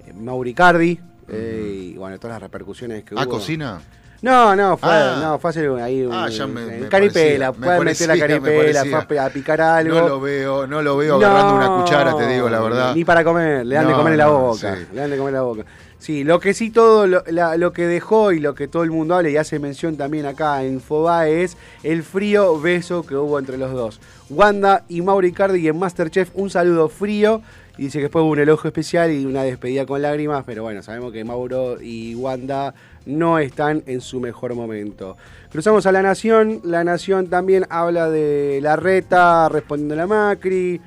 eh, 0.07 0.13
Mauri 0.13 0.53
Cardi. 0.53 0.99
eh, 1.29 1.91
y 1.93 1.97
bueno, 1.97 2.17
todas 2.17 2.35
las 2.35 2.41
repercusiones 2.43 3.03
que 3.03 3.15
¿Ah, 3.17 3.23
hubo. 3.23 3.31
cocina? 3.31 3.81
No, 4.23 4.55
no, 4.55 4.77
fue, 4.77 4.89
Ah. 4.89 5.19
no, 5.21 5.37
fue 5.37 5.49
hacer 5.49 5.69
ahí 5.81 6.01
un, 6.03 6.13
Ah, 6.13 6.29
ya 6.29 6.47
me- 6.47 6.65
me 6.65 6.87
caripela, 6.87 7.51
parecía, 7.51 7.51
me 7.51 7.65
puede 7.75 7.79
meter 7.85 8.07
la 8.07 8.13
me 8.13 8.19
caripela, 8.21 8.79
parecía. 8.79 9.01
fue 9.01 9.19
a 9.19 9.29
picar 9.29 9.59
algo. 9.61 9.99
No 9.99 10.07
lo 10.07 10.19
veo, 10.21 10.65
no 10.65 10.81
lo 10.81 10.95
veo 10.97 11.15
agarrando 11.17 11.55
una 11.55 11.67
cuchara, 11.83 12.15
te 12.15 12.27
digo 12.27 12.49
la 12.49 12.61
verdad. 12.61 12.95
Ni 12.95 13.03
para 13.03 13.23
comer, 13.25 13.65
le 13.65 13.75
dan 13.75 13.87
de 13.87 13.93
comer 13.93 14.13
en 14.13 14.17
la 14.19 14.27
boca. 14.29 14.75
sí. 14.77 14.85
Le 14.93 15.01
dan 15.01 15.09
de 15.11 15.17
comer 15.17 15.29
en 15.31 15.35
la 15.35 15.41
boca. 15.41 15.65
Sí, 15.99 16.23
lo 16.23 16.39
que 16.39 16.53
sí 16.53 16.69
todo, 16.69 17.05
lo, 17.05 17.23
la- 17.27 17.57
lo 17.57 17.71
que 17.73 17.85
dejó 17.85 18.31
y 18.31 18.39
lo 18.39 18.55
que 18.55 18.67
todo 18.69 18.83
el 18.83 18.91
mundo 18.91 19.15
habla 19.15 19.29
y 19.29 19.37
hace 19.37 19.59
mención 19.59 19.95
también 19.97 20.25
acá 20.25 20.63
en 20.63 20.79
Fobae 20.81 21.43
es 21.43 21.57
el 21.83 22.03
frío 22.03 22.59
beso 22.59 23.05
que 23.05 23.15
hubo 23.15 23.39
entre 23.39 23.57
los 23.57 23.71
dos. 23.73 23.99
Wanda 24.29 24.83
y 24.89 25.01
Mauri 25.01 25.31
Cardi 25.33 25.67
en 25.67 25.77
Masterchef, 25.77 26.29
un 26.33 26.49
saludo 26.49 26.87
frío. 26.87 27.41
Y 27.75 27.83
dice 27.85 27.97
que 27.97 28.03
después 28.03 28.21
hubo 28.23 28.31
un 28.31 28.39
elogio 28.39 28.67
especial 28.67 29.11
y 29.11 29.25
una 29.25 29.41
despedida 29.43 29.85
con 29.87 29.99
lágrimas, 30.01 30.43
pero 30.45 30.61
bueno, 30.61 30.83
sabemos 30.83 31.11
que 31.11 31.23
Mauro 31.23 31.81
y 31.81 32.13
Wanda 32.13 32.73
no 33.05 33.39
están 33.39 33.83
en 33.85 34.01
su 34.01 34.19
mejor 34.19 34.55
momento. 34.55 35.17
Cruzamos 35.51 35.85
a 35.85 35.91
La 35.91 36.01
Nación, 36.01 36.61
La 36.63 36.83
Nación 36.83 37.27
también 37.27 37.65
habla 37.69 38.09
de 38.09 38.59
la 38.61 38.75
reta 38.75 39.49
respondiendo 39.49 39.93
a 39.93 39.97
la 39.97 40.07
Macri, 40.07 40.81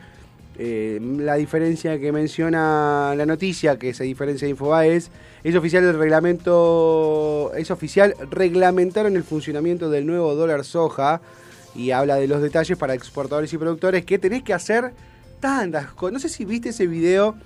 eh, 0.58 0.98
la 1.18 1.34
diferencia 1.34 1.98
que 1.98 2.12
menciona 2.12 3.14
la 3.14 3.26
noticia, 3.26 3.78
que 3.78 3.92
se 3.92 4.04
diferencia 4.04 4.46
de 4.46 4.50
Infobae, 4.50 4.96
es, 4.96 5.10
es 5.44 5.54
oficial 5.54 5.84
el 5.84 5.98
reglamento, 5.98 7.52
es 7.54 7.70
oficial, 7.70 8.14
reglamentaron 8.30 9.16
el 9.16 9.22
funcionamiento 9.22 9.90
del 9.90 10.06
nuevo 10.06 10.34
dólar 10.34 10.64
soja 10.64 11.20
y 11.74 11.90
habla 11.90 12.16
de 12.16 12.26
los 12.26 12.40
detalles 12.40 12.78
para 12.78 12.94
exportadores 12.94 13.52
y 13.52 13.58
productores 13.58 14.06
que 14.06 14.18
tenés 14.18 14.42
que 14.42 14.54
hacer 14.54 14.92
tantas 15.40 15.92
cosas. 15.92 16.14
No 16.14 16.18
sé 16.20 16.30
si 16.30 16.46
viste 16.46 16.70
ese 16.70 16.86
video 16.86 17.36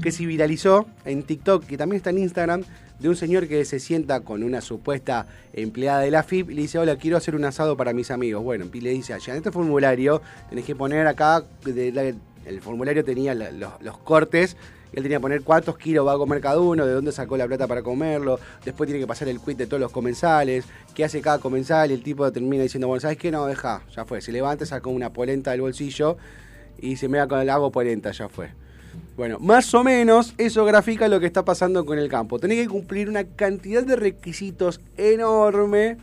que 0.00 0.12
se 0.12 0.24
viralizó 0.24 0.86
en 1.04 1.24
TikTok, 1.24 1.64
que 1.64 1.76
también 1.76 1.96
está 1.96 2.10
en 2.10 2.18
Instagram, 2.18 2.62
de 3.00 3.08
un 3.08 3.16
señor 3.16 3.48
que 3.48 3.64
se 3.64 3.80
sienta 3.80 4.20
con 4.20 4.42
una 4.42 4.60
supuesta 4.60 5.26
empleada 5.52 6.00
de 6.00 6.10
la 6.10 6.22
FIP 6.22 6.50
y 6.50 6.54
le 6.54 6.62
dice, 6.62 6.78
hola, 6.78 6.96
quiero 6.96 7.16
hacer 7.16 7.34
un 7.34 7.44
asado 7.44 7.76
para 7.76 7.92
mis 7.92 8.10
amigos. 8.10 8.44
Bueno, 8.44 8.66
y 8.72 8.80
le 8.80 8.90
dice, 8.90 9.14
allá 9.14 9.32
en 9.32 9.38
este 9.38 9.50
formulario 9.50 10.20
tenés 10.48 10.64
que 10.64 10.76
poner 10.76 11.06
acá, 11.06 11.44
el 11.64 12.60
formulario 12.60 13.02
tenía 13.02 13.34
los, 13.34 13.98
cortes, 14.04 14.56
él 14.92 15.02
tenía 15.02 15.16
que 15.16 15.22
poner 15.22 15.42
cuántos 15.42 15.78
kilos 15.78 16.06
va 16.06 16.12
a 16.12 16.18
comer 16.18 16.40
cada 16.42 16.60
uno, 16.60 16.84
de 16.84 16.92
dónde 16.92 17.12
sacó 17.12 17.38
la 17.38 17.46
plata 17.46 17.66
para 17.66 17.82
comerlo, 17.82 18.38
después 18.64 18.86
tiene 18.86 19.00
que 19.00 19.06
pasar 19.06 19.28
el 19.28 19.40
quit 19.40 19.56
de 19.56 19.66
todos 19.66 19.80
los 19.80 19.92
comensales, 19.92 20.66
qué 20.94 21.04
hace 21.04 21.22
cada 21.22 21.38
comensal, 21.38 21.90
y 21.90 21.94
el 21.94 22.02
tipo 22.02 22.30
termina 22.30 22.62
diciendo, 22.62 22.86
bueno, 22.86 23.00
¿sabes 23.00 23.16
qué? 23.16 23.30
No, 23.30 23.46
deja, 23.46 23.82
ya 23.94 24.04
fue, 24.04 24.20
se 24.20 24.30
levanta, 24.30 24.66
saca 24.66 24.90
una 24.90 25.10
polenta 25.10 25.52
del 25.52 25.62
bolsillo 25.62 26.18
y 26.78 26.96
se 26.96 27.08
me 27.08 27.16
da 27.18 27.26
con 27.28 27.40
el 27.40 27.48
agua 27.48 27.70
polenta, 27.70 28.10
ya 28.10 28.28
fue. 28.28 28.50
Bueno, 29.16 29.38
más 29.38 29.72
o 29.74 29.84
menos 29.84 30.34
eso 30.38 30.64
grafica 30.64 31.08
lo 31.08 31.20
que 31.20 31.26
está 31.26 31.44
pasando 31.44 31.84
con 31.84 31.98
el 31.98 32.08
campo. 32.08 32.38
Tenés 32.38 32.58
que 32.62 32.68
cumplir 32.68 33.08
una 33.08 33.24
cantidad 33.24 33.82
de 33.82 33.96
requisitos 33.96 34.80
enorme 34.96 35.96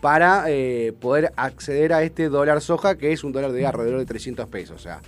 para 0.00 0.44
eh, 0.48 0.92
poder 1.00 1.32
acceder 1.36 1.92
a 1.92 2.02
este 2.02 2.28
dólar 2.28 2.60
soja, 2.60 2.96
que 2.96 3.12
es 3.12 3.24
un 3.24 3.32
dólar 3.32 3.52
de 3.52 3.66
alrededor 3.66 3.98
de 4.00 4.06
300 4.06 4.48
pesos. 4.48 4.76
O 4.76 4.78
sea, 4.82 5.00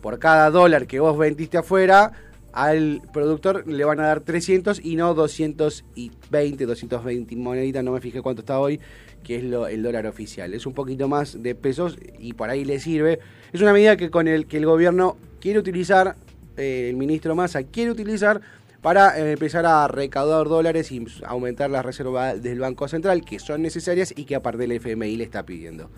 por 0.00 0.18
cada 0.18 0.50
dólar 0.50 0.86
que 0.86 1.00
vos 1.00 1.18
vendiste 1.18 1.58
afuera, 1.58 2.12
al 2.52 3.02
productor 3.12 3.66
le 3.66 3.84
van 3.84 4.00
a 4.00 4.06
dar 4.06 4.20
300 4.20 4.80
y 4.82 4.96
no 4.96 5.12
220, 5.14 6.66
220 6.66 7.36
moneditas, 7.36 7.84
no 7.84 7.92
me 7.92 8.00
fijé 8.00 8.22
cuánto 8.22 8.40
está 8.40 8.58
hoy, 8.58 8.80
que 9.22 9.36
es 9.36 9.44
lo- 9.44 9.66
el 9.66 9.82
dólar 9.82 10.06
oficial. 10.06 10.54
Es 10.54 10.64
un 10.66 10.72
poquito 10.72 11.08
más 11.08 11.42
de 11.42 11.54
pesos 11.54 11.98
y 12.18 12.32
por 12.32 12.48
ahí 12.48 12.64
le 12.64 12.80
sirve. 12.80 13.18
Es 13.52 13.60
una 13.60 13.72
medida 13.72 13.96
que 13.96 14.10
con 14.10 14.28
el 14.28 14.46
que 14.46 14.56
el 14.56 14.66
gobierno 14.66 15.16
quiere 15.40 15.58
utilizar, 15.58 16.16
eh, 16.58 16.88
el 16.90 16.96
ministro 16.96 17.34
Massa 17.34 17.62
quiere 17.62 17.90
utilizar 17.90 18.40
para 18.82 19.18
eh, 19.18 19.32
empezar 19.32 19.66
a 19.66 19.88
recaudar 19.88 20.48
dólares 20.48 20.92
y 20.92 21.04
aumentar 21.24 21.70
las 21.70 21.84
reservas 21.84 22.42
del 22.42 22.60
Banco 22.60 22.88
Central, 22.88 23.24
que 23.24 23.38
son 23.38 23.62
necesarias 23.62 24.12
y 24.16 24.24
que 24.24 24.34
aparte 24.34 24.64
el 24.64 24.72
FMI 24.72 25.16
le 25.16 25.24
está 25.24 25.44
pidiendo 25.44 25.90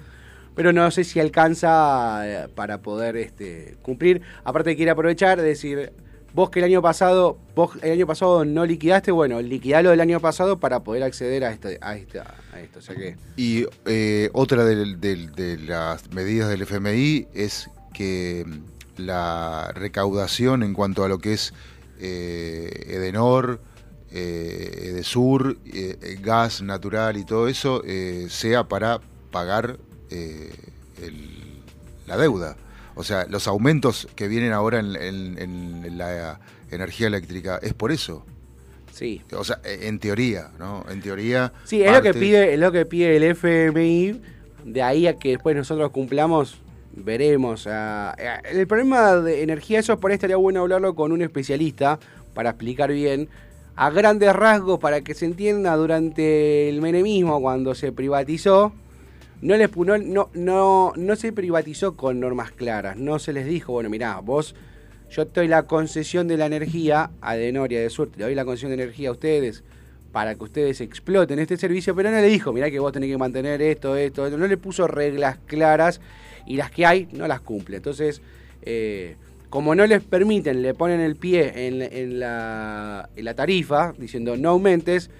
pero 0.55 0.73
no 0.73 0.91
sé 0.91 1.05
si 1.05 1.21
alcanza 1.21 2.23
eh, 2.25 2.49
para 2.55 2.83
poder 2.83 3.17
este, 3.17 3.77
cumplir. 3.83 4.21
Aparte 4.45 4.77
quiere 4.77 4.91
aprovechar, 4.91 5.41
decir, 5.41 5.93
vos 6.35 6.51
que 6.51 6.59
el 6.59 6.67
año 6.67 6.83
pasado, 6.83 7.39
vos 7.55 7.79
el 7.83 7.93
año 7.93 8.07
pasado 8.07 8.45
no 8.45 8.67
liquidaste, 8.67 9.11
bueno, 9.11 9.41
liquidalo 9.41 9.91
del 9.91 10.01
año 10.01 10.21
pasado 10.21 10.59
para 10.59 10.81
poder 10.81 11.03
acceder 11.05 11.45
a 11.45 11.53
este, 11.53 11.79
a 11.81 11.97
este- 11.97 12.21
a 12.21 12.61
esto. 12.61 12.81
Y 13.37 13.65
otra 14.33 14.65
de, 14.65 15.59
las 15.67 16.11
medidas 16.13 16.49
del 16.51 16.63
FMI 16.63 17.29
es 17.33 17.71
que 17.95 18.45
la 19.07 19.73
recaudación 19.75 20.63
en 20.63 20.75
cuanto 20.75 21.05
a 21.05 21.09
lo 21.09 21.19
que 21.19 21.33
es 21.35 21.53
eh, 22.01 22.87
Edenor, 22.89 23.61
eh, 24.13 24.89
Edesur, 24.91 25.59
eh, 25.67 26.19
gas 26.23 26.63
natural 26.63 27.17
y 27.17 27.25
todo 27.25 27.49
eso, 27.49 27.83
eh, 27.87 28.27
sea 28.31 28.65
para 28.69 29.01
pagar 29.31 29.79
eh, 30.11 30.51
el- 31.03 31.61
la 32.07 32.17
deuda. 32.17 32.57
O 32.97 33.05
sea, 33.05 33.27
los 33.29 33.47
aumentos 33.47 34.09
que 34.17 34.27
vienen 34.29 34.53
ahora 34.53 34.81
en, 34.81 34.97
en- 34.97 35.39
en 35.85 35.99
la 35.99 36.41
energía 36.71 37.07
eléctrica 37.07 37.59
es 37.63 37.73
por 37.75 37.93
eso. 37.93 38.25
Sí. 38.93 39.23
O 39.37 39.45
sea, 39.45 39.61
e- 39.65 39.87
en 39.89 39.99
teoría, 40.01 40.51
¿no? 40.59 40.85
En 40.91 41.01
teoría. 41.01 41.53
Sí, 41.65 41.83
es 41.83 41.93
lo 41.93 42.03
que 42.03 42.13
pide, 42.13 42.55
es 42.55 42.59
lo 42.59 42.73
que 42.73 42.85
pide 42.87 43.17
el 43.17 43.23
FMI. 43.23 44.21
De 44.65 44.83
ahí 44.83 45.07
a 45.07 45.17
que 45.19 45.31
después 45.31 45.55
nosotros 45.57 45.91
cumplamos, 45.91 46.59
veremos. 47.05 47.67
eh, 47.67 48.39
el 48.45 48.67
problema 48.67 49.17
de 49.17 49.43
energía, 49.43 49.79
eso 49.79 49.99
por 49.99 50.11
ahí 50.11 50.15
estaría 50.15 50.37
bueno 50.37 50.61
hablarlo 50.61 50.95
con 50.95 51.13
un 51.13 51.23
especialista 51.23 51.99
para 52.35 52.51
explicar 52.51 52.93
bien. 52.93 53.29
A 53.77 53.91
grandes 53.91 54.35
rasgos, 54.35 54.79
para 54.79 55.01
que 55.01 55.15
se 55.15 55.25
entienda, 55.25 55.75
durante 55.77 56.69
el 56.69 56.83
menemismo, 56.83 57.41
cuando 57.41 57.75
se 57.75 57.93
privatizó, 57.93 58.73
no, 59.41 59.57
les, 59.57 59.75
no, 59.75 60.29
no, 60.35 60.93
no 60.95 61.17
se 61.17 61.33
privatizó 61.33 61.97
con 61.97 62.21
normas 62.21 62.53
claras. 62.53 62.97
No 62.97 63.19
se 63.19 63.33
les 63.33 63.47
dijo, 63.47 63.73
bueno, 63.73 63.89
mirá, 63.89 64.19
vos, 64.21 64.55
yo 65.11 65.27
te 65.27 65.41
doy 65.41 65.49
la 65.49 65.63
concesión 65.63 66.29
de 66.29 66.37
la 66.37 66.47
energía 66.47 67.11
a 67.23 67.37
Denoria 67.37 67.81
de 67.81 67.89
Sur, 67.89 68.11
te 68.11 68.23
doy 68.23 68.35
la 68.35 68.45
concesión 68.45 68.71
de 68.71 68.83
energía 68.83 69.09
a 69.09 69.13
ustedes 69.13 69.65
para 70.13 70.35
que 70.35 70.45
ustedes 70.45 70.81
exploten 70.81 71.39
este 71.39 71.57
servicio, 71.57 71.95
pero 71.95 72.11
no 72.11 72.17
le 72.17 72.27
dijo, 72.27 72.53
mirá 72.53 72.71
que 72.71 72.79
vos 72.79 72.93
tenés 72.93 73.11
que 73.11 73.19
mantener 73.19 73.63
esto, 73.63 73.97
esto, 73.97 74.27
esto. 74.27 74.39
No 74.39 74.47
le 74.47 74.57
puso 74.57 74.87
reglas 74.87 75.39
claras 75.47 76.01
y 76.51 76.57
las 76.57 76.73
que 76.73 76.85
hay 76.85 77.07
no 77.13 77.29
las 77.29 77.41
cumple. 77.41 77.77
Entonces, 77.77 78.21
eh, 78.63 79.15
como 79.51 79.77
no 79.77 79.87
les 79.87 80.03
permiten, 80.03 80.63
le 80.63 80.75
ponen 80.75 80.99
el 81.01 81.15
pie 81.15 81.69
en, 81.69 82.19
la, 82.19 83.09
tarifa, 83.37 83.93
diciendo 83.97 84.37
no 84.37 84.51
aumentes, 84.51 85.11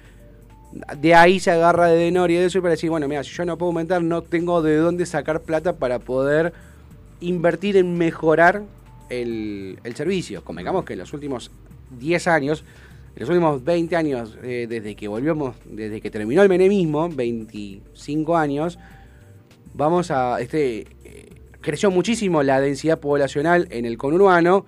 de 0.99 1.15
ahí 1.15 1.39
se 1.39 1.53
agarra 1.53 1.87
de 1.87 1.99
Denoria 1.99 2.39
y 2.39 2.41
de 2.41 2.47
eso 2.47 2.61
para 2.61 2.73
decir, 2.73 2.91
bueno, 2.91 3.07
mira, 3.07 3.23
si 3.23 3.31
yo 3.31 3.45
no 3.45 3.57
puedo 3.57 3.71
aumentar, 3.71 4.03
no 4.03 4.23
tengo 4.23 4.61
de 4.61 4.77
dónde 4.77 5.07
sacar 5.07 5.43
plata 5.43 5.77
para 5.77 6.01
poder 6.01 6.53
invertir 7.21 7.77
en 7.77 7.97
mejorar 7.97 8.65
el, 9.09 9.79
servicio. 9.95 10.43
Convengamos 10.43 10.85
que 10.85 10.95
en 10.95 10.99
los 10.99 11.13
últimos 11.13 11.53
10 11.97 12.27
años, 12.27 12.65
en 13.15 13.21
los 13.21 13.29
últimos 13.29 13.63
20 13.63 13.95
años, 13.95 14.37
eh, 14.43 14.67
desde 14.69 14.97
que 14.97 15.07
volvimos, 15.07 15.55
desde 15.65 16.01
que 16.01 16.11
terminó 16.11 16.43
el 16.43 16.49
menemismo, 16.49 17.09
25 17.09 18.37
años, 18.37 18.81
vamos 19.75 20.11
a, 20.11 20.41
este, 20.41 20.87
creció 21.61 21.91
muchísimo 21.91 22.43
la 22.43 22.61
densidad 22.61 23.01
poblacional 23.01 23.69
en 23.71 23.85
el 23.85 23.99
conurbano 23.99 24.67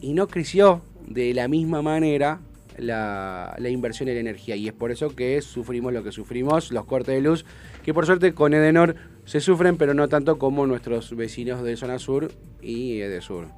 y 0.00 0.12
no 0.14 0.28
creció 0.28 0.82
de 1.06 1.34
la 1.34 1.48
misma 1.48 1.82
manera 1.82 2.40
la, 2.76 3.54
la 3.58 3.68
inversión 3.68 4.08
en 4.08 4.16
energía. 4.16 4.56
Y 4.56 4.68
es 4.68 4.72
por 4.72 4.90
eso 4.90 5.14
que 5.14 5.40
sufrimos 5.42 5.92
lo 5.92 6.02
que 6.02 6.12
sufrimos, 6.12 6.72
los 6.72 6.84
cortes 6.86 7.14
de 7.14 7.20
luz, 7.20 7.44
que 7.84 7.92
por 7.92 8.06
suerte 8.06 8.32
con 8.32 8.54
Edenor 8.54 8.96
se 9.24 9.40
sufren, 9.40 9.76
pero 9.76 9.94
no 9.94 10.08
tanto 10.08 10.38
como 10.38 10.66
nuestros 10.66 11.14
vecinos 11.14 11.62
de 11.62 11.76
zona 11.76 11.98
sur 11.98 12.32
y 12.62 13.00
Edesur. 13.00 13.48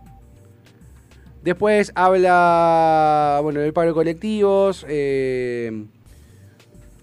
Después 1.43 1.91
habla, 1.97 3.41
bueno, 3.43 3.61
del 3.61 3.73
paro 3.73 3.89
de 3.89 3.95
colectivos, 3.95 4.87
eh, 4.89 5.87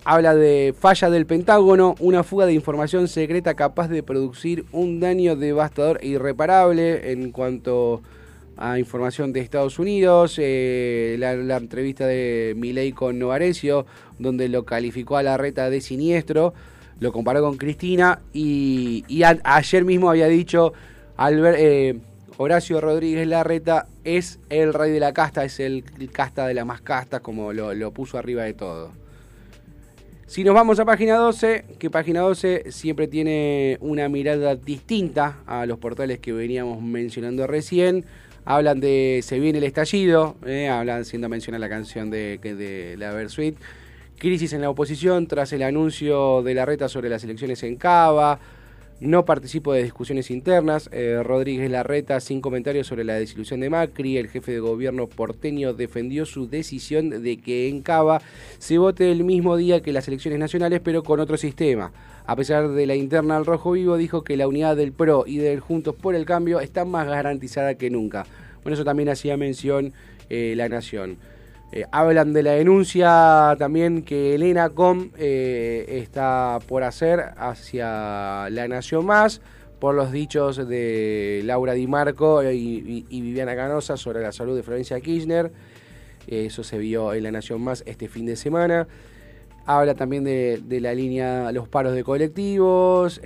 habla 0.10 0.34
de 0.34 0.74
falla 0.76 1.12
del 1.12 1.28
Pentágono, 1.28 1.94
una 2.00 2.24
fuga 2.24 2.48
de 2.48 2.54
información 2.54 3.08
secreta 3.08 3.54
capaz 3.54 3.90
de 3.90 4.02
producir 4.02 4.66
un 4.72 5.00
daño 5.00 5.36
devastador 5.36 6.00
e 6.02 6.08
irreparable 6.08 7.12
en 7.12 7.32
cuanto 7.32 8.02
a 8.58 8.80
información 8.80 9.34
de 9.34 9.42
Estados 9.42 9.78
Unidos, 9.78 10.38
eh, 10.40 11.16
la, 11.20 11.58
entrevista 11.58 12.08
de 12.08 12.56
Milei 12.58 12.92
con 12.92 13.20
Novarecio, 13.20 13.86
donde 14.18 14.50
lo 14.50 14.66
calificó 14.66 15.16
a 15.16 15.22
la 15.22 15.38
reta 15.38 15.70
de 15.70 15.80
siniestro, 15.80 16.56
lo 17.00 17.12
comparó 17.12 17.42
con 17.42 17.58
Cristina 17.58 18.20
y, 18.34 19.06
ayer 19.44 19.86
mismo 19.86 20.10
había 20.10 20.28
dicho 20.28 20.74
Albert, 21.18 21.58
eh, 21.60 22.00
Horacio 22.38 22.82
Rodríguez 22.82 23.28
Larreta 23.28 23.86
es 24.04 24.40
el 24.50 24.74
rey 24.74 24.92
de 24.92 25.02
la 25.02 25.14
casta, 25.14 25.46
es 25.46 25.60
el, 25.60 25.84
casta 26.12 26.48
de 26.48 26.56
la 26.56 26.66
más 26.66 26.82
casta, 26.82 27.20
como 27.20 27.54
lo 27.54 27.92
puso 27.92 28.18
arriba 28.18 28.42
de 28.46 28.56
todo. 28.56 29.09
Si 30.30 30.44
nos 30.44 30.54
vamos 30.54 30.80
a 30.80 30.86
página 30.86 31.16
12, 31.16 31.66
que 31.80 31.90
página 31.90 32.20
12 32.20 32.66
siempre 32.72 33.08
tiene 33.08 33.80
una 33.82 34.08
mirada 34.10 34.56
distinta 34.56 35.40
a 35.48 35.66
los 35.66 35.80
portales 35.80 36.20
que 36.20 36.32
veníamos 36.32 36.84
mencionando 36.84 37.48
recién. 37.48 38.06
Hablan 38.46 38.80
de 38.80 39.22
Se 39.24 39.40
viene 39.40 39.58
el 39.58 39.64
estallido, 39.64 40.36
eh, 40.46 40.70
hablan 40.70 41.06
siendo 41.06 41.30
mencionada 41.30 41.62
la 41.62 41.70
canción 41.70 42.12
de, 42.12 42.38
de 42.38 42.96
la 43.00 43.12
Versuit. 43.12 43.58
Crisis 44.20 44.54
en 44.54 44.62
la 44.62 44.70
oposición 44.70 45.26
tras 45.26 45.52
el 45.52 45.64
anuncio 45.64 46.44
de 46.44 46.54
la 46.54 46.64
reta 46.64 46.88
sobre 46.90 47.10
las 47.10 47.24
elecciones 47.24 47.64
en 47.64 47.76
Cava. 47.78 48.40
No 49.02 49.24
participo 49.24 49.72
de 49.72 49.84
discusiones 49.84 50.30
internas. 50.30 50.90
Eh, 50.92 51.22
Rodríguez 51.24 51.72
Larreta 51.72 52.20
sin 52.20 52.42
comentarios 52.42 52.88
sobre 52.88 53.06
la 53.06 53.14
desilusión 53.14 53.62
de 53.62 53.70
Macri. 53.70 54.18
El 54.18 54.28
jefe 54.28 54.52
de 54.52 54.60
gobierno 54.60 55.08
porteño 55.08 55.74
defendió 55.74 56.26
su 56.26 56.50
decisión 56.50 57.10
de 57.10 57.38
que 57.38 57.70
en 57.70 57.82
Cava 57.82 58.22
se 58.58 58.78
vote 58.78 59.10
el 59.10 59.24
mismo 59.24 59.56
día 59.56 59.82
que 59.82 59.94
las 59.94 60.10
elecciones 60.10 60.38
nacionales, 60.38 60.82
pero 60.84 61.04
con 61.04 61.22
otro 61.22 61.38
sistema. 61.38 61.94
A 62.26 62.36
pesar 62.36 62.68
de 62.68 62.86
la 62.86 62.96
interna 62.96 63.38
al 63.38 63.46
Rojo 63.46 63.72
Vivo, 63.72 63.96
dijo 63.96 64.26
que 64.26 64.36
la 64.36 64.50
unidad 64.50 64.76
del 64.76 64.92
PRO 64.92 65.24
y 65.26 65.38
del 65.38 65.62
Juntos 65.62 65.96
por 65.96 66.14
el 66.14 66.26
Cambio 66.26 66.60
está 66.60 66.84
más 66.84 67.08
garantizada 67.08 67.76
que 67.76 67.90
nunca. 67.90 68.26
Bueno, 68.64 68.74
eso 68.74 68.84
también 68.84 69.08
hacía 69.08 69.38
mención 69.38 69.94
eh, 70.30 70.56
La 70.58 70.68
Nación. 70.68 71.18
Eh, 71.72 71.86
hablan 71.92 72.34
de 72.34 72.42
la 72.42 72.54
denuncia 72.54 73.56
también 73.60 74.02
que 74.02 74.34
Elena 74.34 74.70
Com 74.70 75.12
eh, 75.18 76.02
está 76.02 76.58
por 76.68 76.84
hacer 76.84 77.20
hacia 77.38 78.50
La 78.50 78.68
Nación 78.68 79.06
Más 79.06 79.40
por 79.80 79.94
los 79.94 80.12
dichos 80.12 80.68
de 80.68 81.42
Laura 81.46 81.74
Di 81.74 81.86
Marco 81.86 82.44
y, 82.44 83.06
Viviana 83.10 83.56
Canosa 83.56 83.98
sobre 83.98 84.22
la 84.22 84.32
salud 84.32 84.56
de 84.56 84.64
Florencia 84.64 85.00
Kirchner. 85.00 85.52
Eh, 86.28 86.48
eso 86.48 86.64
se 86.64 86.80
vio 86.80 87.14
en 87.14 87.24
La 87.24 87.32
Nación 87.32 87.62
Más 87.62 87.84
este 87.86 88.08
fin 88.08 88.26
de 88.26 88.36
semana. 88.36 88.88
Habla 89.68 89.94
también 89.94 90.24
de, 90.24 90.80
la 90.82 90.96
línea, 90.96 91.52
los 91.52 91.68
paros 91.68 91.94
de 91.94 92.04
colectivos, 92.04 93.22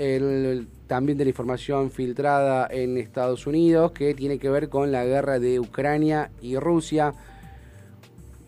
también 0.87 1.17
de 1.17 1.23
la 1.23 1.29
información 1.29 1.89
filtrada 1.89 2.67
en 2.69 2.97
Estados 2.97 3.47
Unidos 3.47 3.93
que 3.93 4.13
tiene 4.13 4.37
que 4.39 4.49
ver 4.49 4.67
con 4.67 4.91
la 4.91 5.05
guerra 5.05 5.39
de 5.39 5.61
Ucrania 5.61 6.31
y 6.41 6.57
Rusia. 6.57 7.13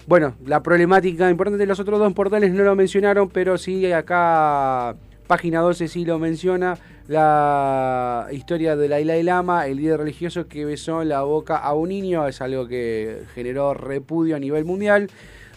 Bueno, 0.08 0.36
la 0.46 0.62
problemática 0.62 1.32
importante 1.32 1.58
de 1.58 1.66
los 1.66 1.80
otros 1.80 1.98
dos 1.98 2.14
portales 2.14 2.54
no 2.54 2.64
lo 2.64 2.76
mencionaron, 2.76 3.28
pero 3.28 3.58
sí 3.58 3.92
acá 3.92 4.96
página 5.26 5.62
12 5.62 5.88
sí 5.88 6.06
lo 6.06 6.20
menciona, 6.20 6.78
la 7.08 8.28
historia 8.32 8.76
del 8.76 8.92
Dalai 8.92 9.24
Lama, 9.24 9.66
el 9.66 9.78
líder 9.78 10.00
religioso 10.00 10.48
que 10.48 10.64
besó 10.64 11.04
la 11.04 11.24
boca 11.24 11.58
a 11.58 11.74
un 11.74 11.90
niño, 11.90 12.28
es 12.28 12.40
algo 12.42 12.68
que 12.68 13.24
generó 13.34 13.74
repudio 13.74 14.36
a 14.36 14.40
nivel 14.40 14.64
mundial, 14.64 15.10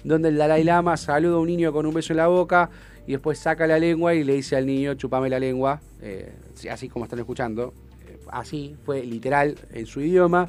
donde 0.02 0.30
el 0.30 0.38
Dalai 0.38 0.64
Lama 0.64 0.96
saluda 0.96 1.36
a 1.36 1.40
un 1.40 1.48
niño 1.48 1.70
con 1.70 1.84
un 1.84 1.92
beso 1.92 2.14
en 2.14 2.16
la 2.16 2.28
boca 2.28 2.70
y 3.06 3.12
después 3.12 3.38
saca 3.38 3.66
la 3.66 3.78
lengua 3.78 4.14
y 4.14 4.24
le 4.24 4.32
dice 4.32 4.56
al 4.56 4.64
niño, 4.64 4.94
chupame 4.94 5.28
la 5.28 5.38
lengua, 5.38 5.82
eh, 6.00 6.32
así 6.70 6.88
como 6.88 7.04
están 7.04 7.18
escuchando, 7.18 7.74
eh, 8.06 8.18
así 8.30 8.76
fue 8.86 9.04
literal 9.04 9.56
en 9.74 9.84
su 9.84 10.00
idioma. 10.00 10.48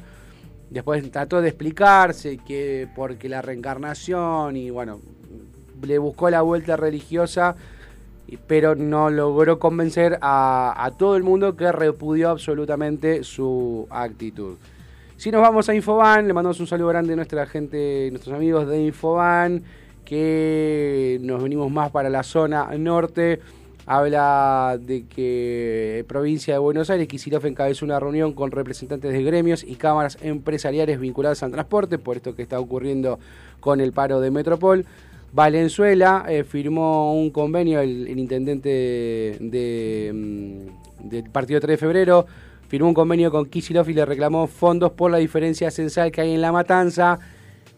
Después 0.70 1.10
trató 1.10 1.42
de 1.42 1.48
explicarse 1.48 2.38
que 2.38 2.88
porque 2.94 3.28
la 3.28 3.42
reencarnación 3.42 4.56
y 4.56 4.70
bueno, 4.70 5.00
le 5.82 5.98
buscó 5.98 6.30
la 6.30 6.42
vuelta 6.42 6.76
religiosa, 6.76 7.56
pero 8.46 8.76
no 8.76 9.10
logró 9.10 9.58
convencer 9.58 10.18
a, 10.22 10.72
a 10.76 10.92
todo 10.92 11.16
el 11.16 11.24
mundo 11.24 11.56
que 11.56 11.72
repudió 11.72 12.30
absolutamente 12.30 13.24
su 13.24 13.88
actitud. 13.90 14.56
Si 15.16 15.30
nos 15.30 15.42
vamos 15.42 15.68
a 15.68 15.74
Infoban, 15.74 16.26
le 16.28 16.32
mandamos 16.32 16.60
un 16.60 16.66
saludo 16.66 16.88
grande 16.88 17.12
a 17.12 17.16
nuestra 17.16 17.44
gente, 17.46 18.08
nuestros 18.10 18.34
amigos 18.34 18.66
de 18.68 18.80
Infoban, 18.80 19.62
que 20.04 21.18
nos 21.20 21.42
venimos 21.42 21.70
más 21.70 21.90
para 21.90 22.08
la 22.08 22.22
zona 22.22 22.70
norte. 22.78 23.40
Habla 23.86 24.78
de 24.80 25.06
que 25.06 26.04
provincia 26.06 26.54
de 26.54 26.58
Buenos 26.58 26.90
Aires, 26.90 27.08
Kicillof 27.08 27.44
encabezó 27.44 27.84
una 27.84 27.98
reunión 27.98 28.32
con 28.32 28.50
representantes 28.50 29.12
de 29.12 29.22
gremios 29.22 29.64
y 29.64 29.76
cámaras 29.76 30.18
empresariales 30.20 31.00
vinculadas 31.00 31.42
al 31.42 31.50
transporte, 31.50 31.98
por 31.98 32.16
esto 32.16 32.34
que 32.34 32.42
está 32.42 32.60
ocurriendo 32.60 33.18
con 33.58 33.80
el 33.80 33.92
paro 33.92 34.20
de 34.20 34.30
Metropol. 34.30 34.84
Valenzuela 35.32 36.24
eh, 36.28 36.44
firmó 36.44 37.14
un 37.14 37.30
convenio, 37.30 37.80
el, 37.80 38.18
intendente 38.18 39.36
de, 39.40 40.10
mm, 40.12 41.08
del 41.08 41.30
partido 41.30 41.60
3 41.60 41.74
de 41.74 41.78
febrero, 41.78 42.26
firmó 42.68 42.88
un 42.88 42.94
convenio 42.94 43.30
con 43.30 43.46
Kicillof 43.46 43.88
y 43.88 43.94
le 43.94 44.04
reclamó 44.04 44.46
fondos 44.46 44.92
por 44.92 45.10
la 45.10 45.18
diferencia 45.18 45.70
censal 45.70 46.12
que 46.12 46.20
hay 46.20 46.34
en 46.34 46.40
la 46.40 46.52
matanza. 46.52 47.18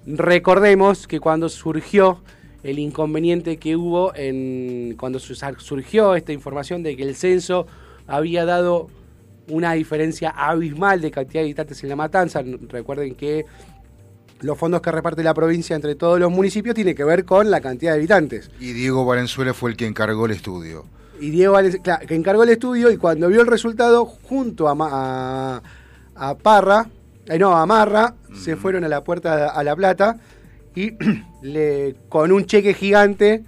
Recordemos 0.07 1.07
que 1.07 1.21
cuando 1.21 1.49
surgió 1.49 2.23
el 2.63 2.79
inconveniente 2.79 3.57
que 3.57 3.77
hubo 3.77 4.15
en 4.15 4.95
cuando 4.99 5.19
su- 5.19 5.35
surgió 5.59 6.15
esta 6.15 6.33
información 6.33 6.83
de 6.83 6.97
que 6.97 7.03
el 7.03 7.17
censo 7.17 7.67
había 8.07 8.45
dado 8.45 8.89
una 9.49 9.73
diferencia 9.73 10.31
abismal 10.31 11.01
de 11.01 11.11
cantidad 11.11 11.41
de 11.43 11.47
habitantes 11.47 11.83
en 11.83 11.89
la 11.89 11.97
matanza. 11.97 12.43
Recuerden 12.69 13.15
que 13.15 13.45
los 14.41 14.57
fondos 14.59 14.81
que 14.81 14.91
reparte 14.93 15.23
la 15.23 15.35
provincia 15.35 15.75
entre 15.77 15.95
todos 15.95 16.19
los 16.19 16.31
municipios 16.31 16.75
tiene 16.75 16.95
que 16.95 17.05
ver 17.05 17.25
con 17.25 17.51
la 17.51 17.61
cantidad 17.61 17.93
de 17.93 17.99
habitantes. 17.99 18.51
Y 18.61 18.73
Diego 18.73 19.05
Valenzuela 19.05 19.55
fue 19.55 19.71
el 19.71 19.77
que 19.77 19.87
encargó 19.87 20.27
el 20.27 20.33
estudio. 20.33 20.85
Y 21.21 21.31
Diego 21.31 21.57
claro, 21.83 22.07
que 22.07 22.15
encargó 22.17 22.43
el 22.43 22.49
estudio 22.49 22.91
y 22.91 22.97
cuando 22.97 23.29
vio 23.29 23.41
el 23.43 23.47
resultado, 23.47 24.05
junto 24.05 24.69
a, 24.69 24.75
a, 24.81 25.63
a 26.17 26.35
Parra, 26.37 26.89
eh, 27.27 27.39
no, 27.39 27.57
a 27.57 27.65
Marra, 27.67 28.15
se 28.35 28.57
fueron 28.57 28.83
a 28.85 28.89
la 28.89 29.05
puerta 29.05 29.49
a 29.51 29.63
La 29.63 29.77
Plata 29.77 30.19
y 30.75 30.93
le, 31.43 31.95
con 32.09 32.33
un 32.33 32.47
cheque 32.47 32.75
gigante 32.75 33.43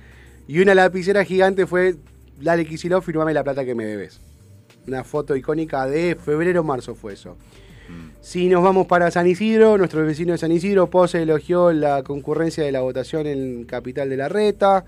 y 0.47 0.61
una 0.61 0.75
lapicera 0.75 1.25
gigante 1.25 1.67
fue, 1.67 1.97
dale 2.41 2.65
Kicillof, 2.67 3.05
firmame 3.05 3.33
la 3.35 3.45
plata 3.45 3.65
que 3.65 3.75
me 3.75 3.85
debes. 3.85 4.21
Una 4.87 5.03
foto 5.05 5.35
icónica 5.35 5.87
de 5.87 6.15
febrero-marzo 6.17 6.95
fue 6.95 7.15
eso. 7.15 7.37
Si 8.21 8.49
nos 8.49 8.63
vamos 8.63 8.87
para 8.87 9.11
San 9.11 9.27
Isidro, 9.27 9.77
nuestro 9.77 10.05
vecino 10.05 10.33
de 10.33 10.39
San 10.39 10.51
Isidro, 10.53 10.89
Pose 10.89 11.23
elogió 11.23 11.73
la 11.73 12.03
concurrencia 12.03 12.65
de 12.65 12.73
la 12.73 12.81
votación 12.81 13.27
en 13.27 13.65
Capital 13.65 14.09
de 14.09 14.17
la 14.17 14.29
Reta. 14.29 14.85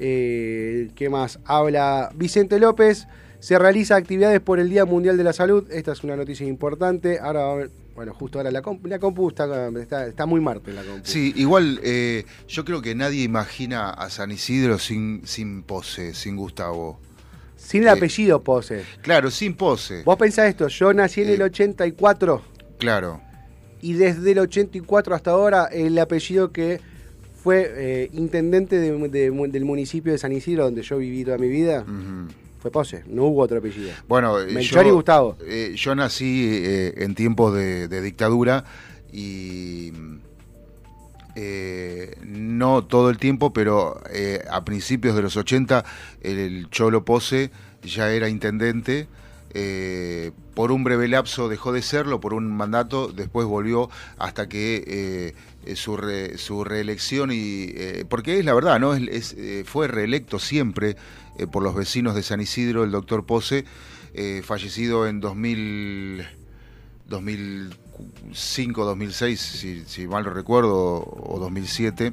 Eh, 0.00 0.90
¿Qué 0.96 1.08
más? 1.08 1.38
Habla 1.44 2.10
Vicente 2.14 2.58
López. 2.58 3.06
Se 3.38 3.58
realiza 3.58 3.96
actividades 3.96 4.40
por 4.40 4.58
el 4.58 4.68
Día 4.70 4.84
Mundial 4.84 5.16
de 5.16 5.24
la 5.24 5.32
Salud. 5.32 5.70
Esta 5.70 5.92
es 5.92 6.02
una 6.02 6.16
noticia 6.16 6.46
importante. 6.46 7.18
Ahora 7.20 7.40
va 7.44 7.52
a 7.52 7.56
ver- 7.56 7.70
bueno, 7.94 8.12
justo 8.14 8.38
ahora 8.38 8.50
la, 8.50 8.60
compu, 8.62 8.88
la 8.88 8.98
compu 8.98 9.28
está, 9.28 9.68
está, 9.80 10.06
está 10.06 10.26
muy 10.26 10.40
Marte 10.40 10.72
la 10.72 10.82
compu. 10.82 11.02
Sí, 11.04 11.32
igual 11.36 11.80
eh, 11.82 12.24
yo 12.48 12.64
creo 12.64 12.82
que 12.82 12.94
nadie 12.94 13.22
imagina 13.22 13.90
a 13.90 14.10
San 14.10 14.30
Isidro 14.32 14.78
sin, 14.78 15.22
sin 15.24 15.62
pose, 15.62 16.12
sin 16.14 16.36
Gustavo. 16.36 16.98
Sin 17.56 17.82
el 17.82 17.88
Eh, 17.88 17.90
apellido 17.92 18.42
Pose. 18.42 18.82
Claro, 19.00 19.30
sin 19.30 19.54
pose. 19.54 20.02
Vos 20.04 20.16
pensás 20.18 20.48
esto, 20.48 20.68
yo 20.68 20.92
nací 20.92 21.22
en 21.22 21.28
Eh. 21.28 21.34
el 21.34 21.42
84 21.42 22.42
Claro. 22.78 23.20
y 23.80 23.92
desde 23.94 24.32
el 24.32 24.40
84 24.40 25.14
hasta 25.14 25.30
ahora 25.30 25.66
el 25.66 25.96
apellido 25.98 26.50
que 26.52 26.80
fue 27.42 27.70
eh, 27.76 28.10
intendente 28.12 28.76
de- 28.78 29.08
de- 29.08 29.30
del 29.48 29.64
municipio 29.64 30.12
de 30.12 30.18
San 30.18 30.32
Isidro, 30.32 30.64
donde 30.64 30.82
yo 30.82 30.98
viví 30.98 31.24
toda 31.24 31.38
mi 31.38 31.48
vida. 31.48 31.84
Fue 32.64 32.70
Pose. 32.70 33.04
No 33.06 33.24
hubo 33.24 33.42
otro 33.42 33.58
apellido. 33.58 33.90
Bueno, 34.08 34.40
eh, 34.40 34.46
Melchor 34.50 34.86
y 34.86 34.90
Gustavo. 34.90 35.36
eh, 35.46 35.74
yo 35.76 35.94
nací 35.94 36.48
eh, 36.50 36.94
en 36.96 37.14
tiempos 37.14 37.52
de, 37.54 37.88
de 37.88 38.00
dictadura 38.00 38.64
y 39.12 39.92
eh, 41.36 42.16
no 42.24 42.84
todo 42.84 43.10
el 43.10 43.18
tiempo, 43.18 43.52
pero 43.52 44.00
a 44.50 44.64
principios 44.64 45.14
de 45.14 45.20
los 45.22 45.36
80 45.36 45.84
el 46.22 46.70
Cholo 46.70 47.04
Pose 47.04 47.50
ya 47.82 48.10
era 48.10 48.28
intendente. 48.30 49.08
eh, 49.52 50.32
por 50.54 50.72
un 50.72 50.82
breve 50.84 51.06
lapso 51.08 51.48
dejó 51.48 51.70
de 51.72 51.82
serlo, 51.82 52.20
por 52.20 52.32
un 52.34 52.50
mandato, 52.56 53.08
después 53.08 53.46
volvió 53.46 53.90
hasta 54.18 54.48
que 54.48 55.34
eh, 55.66 55.74
su, 55.76 55.96
re- 55.96 56.38
su 56.38 56.64
reelección 56.64 57.30
y 57.32 57.66
eh, 57.74 58.04
porque 58.08 58.38
es 58.38 58.44
la 58.44 58.54
verdad, 58.54 58.78
¿no? 58.80 58.94
Es, 58.94 59.32
es, 59.34 59.68
fue 59.68 59.86
reelecto 59.88 60.38
siempre 60.38 60.96
eh, 61.38 61.46
por 61.46 61.62
los 61.62 61.74
vecinos 61.74 62.14
de 62.14 62.22
San 62.22 62.40
Isidro, 62.40 62.84
el 62.84 62.90
doctor 62.90 63.24
Pose, 63.24 63.64
eh, 64.14 64.42
fallecido 64.44 65.06
en 65.06 65.20
2000, 65.20 66.24
2005, 67.08 68.84
2006, 68.84 69.40
si, 69.40 69.84
si 69.86 70.06
mal 70.06 70.24
no 70.24 70.30
recuerdo, 70.30 71.04
o 71.04 71.38
2007, 71.38 72.12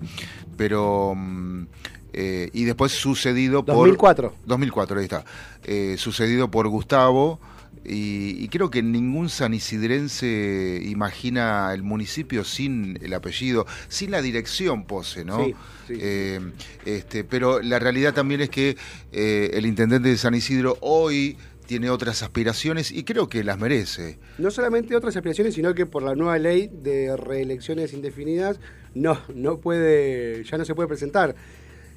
pero... 0.58 1.14
mm, 1.16 1.66
eh, 2.14 2.50
y 2.54 2.66
después 2.66 2.92
sucedido 2.92 3.64
por... 3.64 3.76
2004. 3.76 4.34
2004, 4.46 5.00
ahí 5.00 5.06
está. 5.06 5.24
Eh, 5.64 5.96
sucedido 5.98 6.52
por 6.52 6.68
Gustavo. 6.68 7.40
Y, 7.84 8.44
y 8.44 8.48
creo 8.50 8.70
que 8.70 8.84
ningún 8.84 9.30
sanisidrense 9.30 10.82
imagina 10.86 11.74
el 11.74 11.82
municipio 11.82 12.44
sin 12.44 13.00
el 13.02 13.14
apellido, 13.14 13.66
sin 13.88 14.12
la 14.12 14.22
dirección 14.22 14.86
Pose, 14.86 15.26
¿no? 15.26 15.44
Sí, 15.44 15.56
sí, 15.88 15.96
sí. 15.96 16.00
Eh, 16.02 16.40
este, 16.86 17.24
pero 17.24 17.62
la 17.62 17.80
realidad 17.80 18.14
también 18.14 18.42
es 18.42 18.50
que 18.50 18.78
eh, 19.12 19.52
el 19.54 19.66
intendente 19.66 20.10
de 20.10 20.18
San 20.18 20.36
Isidro 20.36 20.78
hoy 20.82 21.38
tiene 21.66 21.90
otras 21.90 22.22
aspiraciones 22.22 22.92
y 22.92 23.04
creo 23.04 23.30
que 23.30 23.44
las 23.44 23.58
merece. 23.58 24.20
No 24.38 24.52
solamente 24.52 24.96
otras 24.96 25.16
aspiraciones, 25.16 25.54
sino 25.54 25.74
que 25.74 25.86
por 25.86 26.04
la 26.04 26.16
nueva 26.16 26.38
ley 26.38 26.70
de 26.72 27.16
reelecciones 27.16 27.94
indefinidas 27.94 28.60
no, 28.94 29.18
no 29.34 29.58
puede, 29.58 30.44
ya 30.44 30.58
no 30.58 30.66
se 30.66 30.76
puede 30.76 30.90
presentar. 30.90 31.34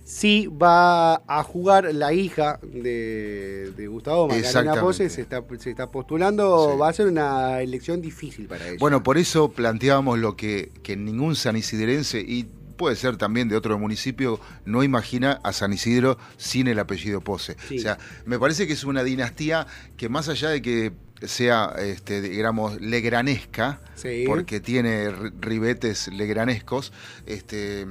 Sí 0.04 0.48
va 0.48 1.14
a 1.26 1.42
jugar 1.42 1.94
la 1.94 2.12
hija 2.12 2.60
de, 2.62 3.72
de 3.74 3.86
Gustavo 3.86 4.30
Exactamente. 4.32 4.80
Pose, 4.80 5.08
se 5.08 5.22
está, 5.22 5.42
se 5.58 5.70
está 5.70 5.90
postulando, 5.90 6.72
Sí. 6.72 6.78
va 6.78 6.88
a 6.90 6.92
ser 6.92 7.06
una 7.06 7.62
elección 7.62 8.02
difícil 8.02 8.46
para 8.46 8.68
ella. 8.68 8.76
Bueno, 8.78 9.02
por 9.02 9.16
eso 9.16 9.50
planteábamos 9.52 10.18
lo 10.18 10.36
que, 10.36 10.70
que 10.82 10.96
ningún 10.96 11.36
sanisidrense, 11.36 12.20
y 12.20 12.44
puede 12.76 12.96
ser 12.96 13.16
también 13.16 13.48
de 13.48 13.56
otro 13.56 13.78
municipio, 13.78 14.38
no 14.66 14.82
imagina 14.82 15.40
a 15.42 15.52
San 15.54 15.72
Isidro 15.72 16.18
sin 16.36 16.66
el 16.68 16.78
apellido 16.80 17.22
Pose. 17.22 17.56
Sí. 17.68 17.78
O 17.78 17.80
sea, 17.80 17.98
me 18.26 18.38
parece 18.38 18.66
que 18.66 18.74
es 18.74 18.84
una 18.84 19.04
dinastía 19.04 19.66
que 19.96 20.08
más 20.10 20.28
allá 20.28 20.50
de 20.50 20.60
que 20.60 20.92
sea, 21.22 21.74
este, 21.78 22.20
digamos, 22.20 22.78
legranesca, 22.80 23.80
Sí. 23.94 24.24
porque 24.26 24.60
tiene 24.60 25.08
ri- 25.10 25.32
ribetes 25.40 26.08
legranescos, 26.08 26.92
este, 27.24 27.86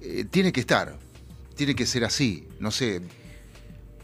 eh, 0.00 0.24
tiene 0.30 0.50
que 0.52 0.60
estar, 0.60 0.96
tiene 1.60 1.74
que 1.74 1.84
ser 1.84 2.04
así, 2.04 2.48
no 2.58 2.70
sé, 2.70 3.02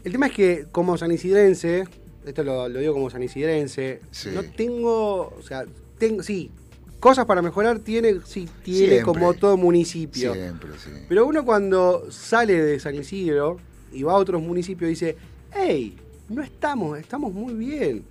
El 0.03 0.11
tema 0.11 0.27
es 0.27 0.33
que 0.33 0.65
como 0.71 0.95
sanisidrense, 0.95 1.85
esto 2.23 2.43
lo, 2.43 2.69
lo 2.69 2.79
digo 2.79 2.93
como 2.93 3.09
sanisidrense, 3.09 3.99
Sí. 4.11 4.29
no 4.31 4.43
tengo, 4.43 5.33
o 5.35 5.41
sea, 5.41 5.65
tengo, 5.97 6.21
sí, 6.21 6.51
cosas 6.99 7.25
para 7.25 7.41
mejorar 7.41 7.79
tiene, 7.79 8.19
sí, 8.25 8.47
tiene 8.63 8.79
Siempre. 8.87 9.01
como 9.01 9.33
todo 9.33 9.57
municipio. 9.57 10.33
siempre, 10.35 10.69
sí. 10.77 10.91
Pero 11.09 11.25
uno 11.25 11.43
cuando 11.43 12.11
sale 12.11 12.61
de 12.61 12.79
San 12.79 12.93
Isidro 12.93 13.57
y 13.91 14.03
va 14.03 14.11
a 14.13 14.17
otros 14.17 14.39
municipios 14.39 14.89
dice, 14.89 15.17
hey, 15.51 15.97
no 16.29 16.43
estamos, 16.43 16.99
estamos 16.99 17.33
muy 17.33 17.55
bien. 17.55 18.03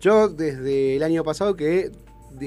Yo 0.00 0.28
desde 0.28 0.94
el 0.94 1.02
año 1.02 1.24
pasado 1.24 1.56
que 1.56 1.90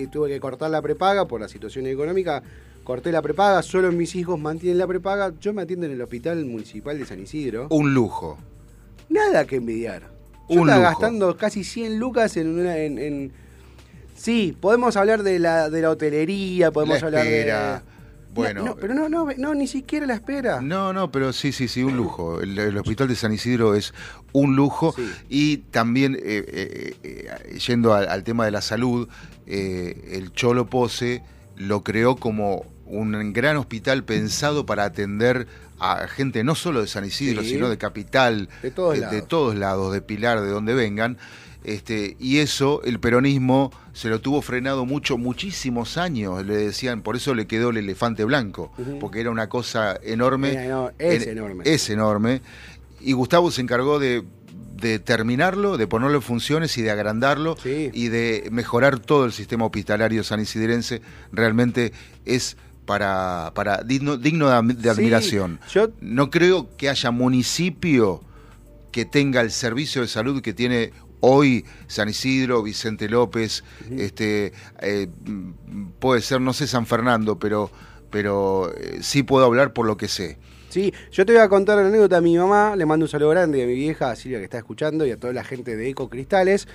tuve 0.10 0.30
que 0.30 0.39
cortar 0.39 0.71
la 0.71 0.82
prepaga 0.82 1.28
por 1.28 1.41
la 1.41 1.49
situación 1.49 1.86
económica, 1.88 2.41
corté 2.89 3.12
la 3.12 3.21
prepaga, 3.21 3.62
solo 3.62 3.91
mis 3.91 4.15
hijos 4.15 4.39
mantienen 4.39 4.80
la 4.80 4.88
prepaga, 4.88 5.32
yo 5.39 5.54
me 5.54 5.62
atiendo 5.62 5.86
en 5.86 5.91
el 5.91 6.02
hospital 6.02 6.43
municipal 6.45 6.97
de 6.97 7.06
San 7.06 7.19
Isidro. 7.21 7.67
Un 7.69 7.93
lujo. 7.93 8.39
Nada 9.10 9.45
que 9.45 9.58
envidiar. 9.58 10.10
Yo 10.49 10.60
Un 10.62 10.69
estaba 10.69 10.89
lujo. 10.89 10.89
gastando 11.02 11.38
casi 11.38 11.63
100 11.63 11.99
lucas 11.99 12.36
en 12.38 12.47
una... 12.60 12.78
En, 12.78 12.97
en- 12.97 13.32
Sí, 14.15 14.58
podemos 14.60 14.97
hablar 14.97 15.21
de 15.21 15.38
la, 15.38 15.69
de 15.69 15.84
la 15.84 15.91
hotelería, 15.91 16.71
podemos 16.71 16.99
La 16.99 17.06
hablar 17.10 17.28
espera, 17.28 17.73
de... 17.75 17.82
bueno. 18.34 18.62
No, 18.62 18.65
no, 18.69 18.75
pero 18.75 18.93
no, 18.95 19.08
no, 19.08 19.28
no, 19.38 19.54
ni 19.54 19.67
siquiera 19.67 20.08
la 20.08 20.15
espera. 20.15 20.60
No, 20.60 20.91
no, 20.91 21.12
pero 21.12 21.32
sí, 21.32 21.52
sí, 21.52 21.67
sí, 21.67 21.84
un 21.84 21.95
lujo. 21.95 22.41
El, 22.41 22.58
el 22.58 22.75
hospital 22.75 23.08
de 23.08 23.15
San 23.15 23.32
Isidro 23.34 23.75
es 23.75 23.93
un 24.34 24.56
lujo 24.56 24.93
Sí. 24.95 25.08
y 25.30 25.58
también, 25.58 26.15
eh, 26.15 26.43
eh, 26.47 26.95
eh, 27.04 27.58
yendo 27.60 27.93
al, 27.93 28.10
al 28.10 28.23
tema 28.23 28.45
de 28.45 28.52
la 28.52 28.62
salud, 28.62 29.08
eh, 29.45 30.10
el 30.13 30.34
Cholo 30.34 30.65
Pose 30.65 31.21
lo 31.56 31.84
creó 31.84 32.15
como 32.15 32.65
un 32.89 33.32
gran 33.34 33.56
hospital 33.58 34.04
pensado 34.04 34.65
para 34.65 34.84
atender 34.84 35.47
a 35.80 36.08
gente 36.08 36.43
no 36.43 36.56
solo 36.56 36.82
de 36.82 36.88
San 36.88 37.06
Isidro, 37.06 37.41
Sí. 37.41 37.52
sino 37.52 37.69
de 37.69 37.78
Capital, 37.78 38.49
De 38.62 38.71
todos 38.71 38.95
de, 38.95 38.99
lados. 38.99 39.15
de 39.15 39.21
todos 39.21 39.56
lados, 39.56 39.93
de 39.93 40.02
Pilar, 40.02 40.41
de 40.41 40.49
donde 40.49 40.73
vengan. 40.73 41.17
Este, 41.63 42.15
y 42.19 42.38
eso 42.38 42.82
el 42.84 42.99
peronismo 42.99 43.71
se 43.93 44.08
lo 44.10 44.19
tuvo 44.21 44.41
frenado 44.41 44.86
mucho, 44.86 45.17
muchísimos 45.17 45.97
años, 45.97 46.45
le 46.45 46.56
decían, 46.56 47.02
por 47.02 47.15
eso 47.17 47.34
le 47.36 47.47
quedó 47.47 47.69
el 47.69 47.78
elefante 47.78 48.23
blanco, 48.23 48.71
porque 48.99 49.19
era 49.21 49.30
una 49.30 49.49
cosa 49.49 49.99
enorme. 50.04 50.54
Era 50.54 50.93
es 50.97 51.23
En- 51.23 51.30
enorme. 51.38 51.63
Es 51.65 51.89
enorme. 51.89 52.41
Y 53.02 53.12
Gustavo 53.13 53.52
se 53.52 53.62
encargó 53.62 53.99
de, 53.99 54.23
de 54.82 54.99
terminarlo, 54.99 55.78
de 55.78 55.86
ponerlo 55.88 56.15
en 56.17 56.21
funciones 56.21 56.78
y 56.78 56.82
de 56.82 56.91
agrandarlo 56.91 57.58
Sí. 57.62 57.89
y 57.93 58.08
de 58.08 58.47
mejorar 58.52 58.99
todo 58.99 59.25
el 59.25 59.34
sistema 59.34 59.65
hospitalario 59.65 60.23
sanisidrense. 60.23 61.02
Realmente 61.34 61.91
es 62.25 62.56
para, 62.89 63.52
para 63.54 63.84
digno, 63.84 64.17
digno 64.17 64.49
de, 64.49 64.73
Sí, 64.82 64.89
admiración. 64.89 65.60
yo- 65.71 65.89
No 66.02 66.32
creo 66.32 66.75
que 66.75 66.89
haya 66.89 67.12
municipio 67.12 68.21
que 68.91 69.06
tenga 69.06 69.41
el 69.41 69.52
servicio 69.52 70.02
de 70.02 70.08
salud 70.08 70.41
que 70.41 70.56
tiene 70.56 70.91
hoy 71.19 71.65
San 71.86 72.10
Isidro, 72.10 72.63
Vicente 72.63 73.08
López, 73.08 73.63
este 73.95 74.54
eh, 74.82 75.08
puede 75.99 76.21
ser, 76.21 76.41
no 76.41 76.52
sé 76.52 76.65
San 76.65 76.88
Fernando, 76.88 77.38
pero, 77.38 77.69
pero 78.10 78.73
eh, 78.75 78.97
sí 79.04 79.21
puedo 79.21 79.45
hablar 79.45 79.71
por 79.71 79.86
lo 79.86 79.95
que 79.95 80.08
sé. 80.08 80.39
Sí, 80.69 80.91
yo 81.12 81.28
te 81.28 81.34
voy 81.34 81.41
a 81.43 81.47
contar 81.47 81.78
la 81.78 81.88
anécdota 81.89 82.17
a 82.17 82.21
mi 82.21 82.36
mamá, 82.39 82.75
le 82.75 82.88
mando 82.88 83.06
un 83.06 83.10
saludo 83.10 83.30
grande 83.30 83.62
a 83.63 83.67
mi 83.67 83.75
vieja, 83.75 84.10
a 84.10 84.15
Silvia 84.15 84.39
que 84.39 84.45
está 84.45 84.58
escuchando, 84.58 85.06
y 85.06 85.12
a 85.12 85.17
toda 85.19 85.32
la 85.34 85.43
gente 85.43 85.75
de 85.75 85.89
Eco 85.89 86.10
Cristales. 86.10 86.67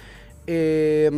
Eh, 0.47 1.11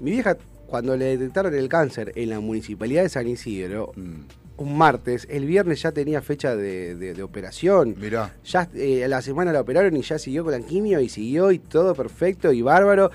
mi 0.00 0.10
vieja, 0.10 0.36
cuando 0.66 0.96
le 0.96 1.16
detectaron 1.16 1.54
el 1.54 1.68
cáncer 1.68 2.12
en 2.16 2.30
la 2.30 2.40
municipalidad 2.40 3.02
de 3.02 3.08
San 3.08 3.26
Isidro, 3.28 3.92
Mm, 3.96 4.22
un 4.56 4.78
martes, 4.78 5.26
el 5.30 5.46
viernes 5.46 5.82
ya 5.82 5.90
tenía 5.92 6.22
fecha 6.22 6.54
de, 6.54 6.94
de- 6.94 7.14
de 7.14 7.22
operación. 7.22 7.96
Mirá. 8.00 8.34
Ya 8.44 8.68
eh, 8.74 9.04
la 9.08 9.20
semana 9.20 9.52
la 9.52 9.60
operaron 9.60 9.96
y 9.96 10.02
ya 10.02 10.18
siguió 10.18 10.44
con 10.44 10.52
la 10.52 10.60
quimio 10.60 11.00
y 11.00 11.08
siguió 11.08 11.50
y 11.50 11.58
todo 11.58 11.94
perfecto 11.94 12.52
y 12.52 12.62
bárbaro. 12.62 13.10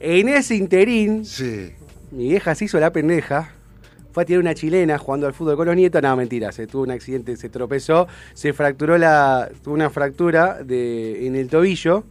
En 0.00 0.28
ese 0.28 0.54
interín, 0.56 1.24
Sí. 1.24 1.70
mi 2.10 2.28
vieja 2.28 2.54
se 2.54 2.66
hizo 2.66 2.78
la 2.78 2.92
pendeja. 2.92 3.52
Fue 4.12 4.24
a 4.24 4.26
tirar 4.26 4.40
una 4.42 4.54
chilena 4.54 4.98
jugando 4.98 5.26
al 5.26 5.32
fútbol 5.32 5.56
con 5.56 5.66
los 5.66 5.76
nietos. 5.76 6.02
No, 6.02 6.14
mentira, 6.14 6.52
se 6.52 6.66
tuvo 6.66 6.82
un 6.82 6.90
accidente, 6.90 7.34
se 7.36 7.48
tropezó, 7.48 8.06
se 8.34 8.52
fracturó 8.52 8.98
la. 8.98 9.50
tuvo 9.64 9.72
una 9.72 9.88
fractura 9.88 10.62
de, 10.62 11.26
en 11.26 11.36
el 11.36 11.48
tobillo. 11.48 12.04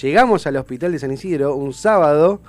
Llegamos 0.00 0.46
al 0.46 0.56
hospital 0.56 0.92
de 0.92 0.98
San 0.98 1.12
Isidro 1.12 1.54
un 1.54 1.74
sábado 1.74 2.40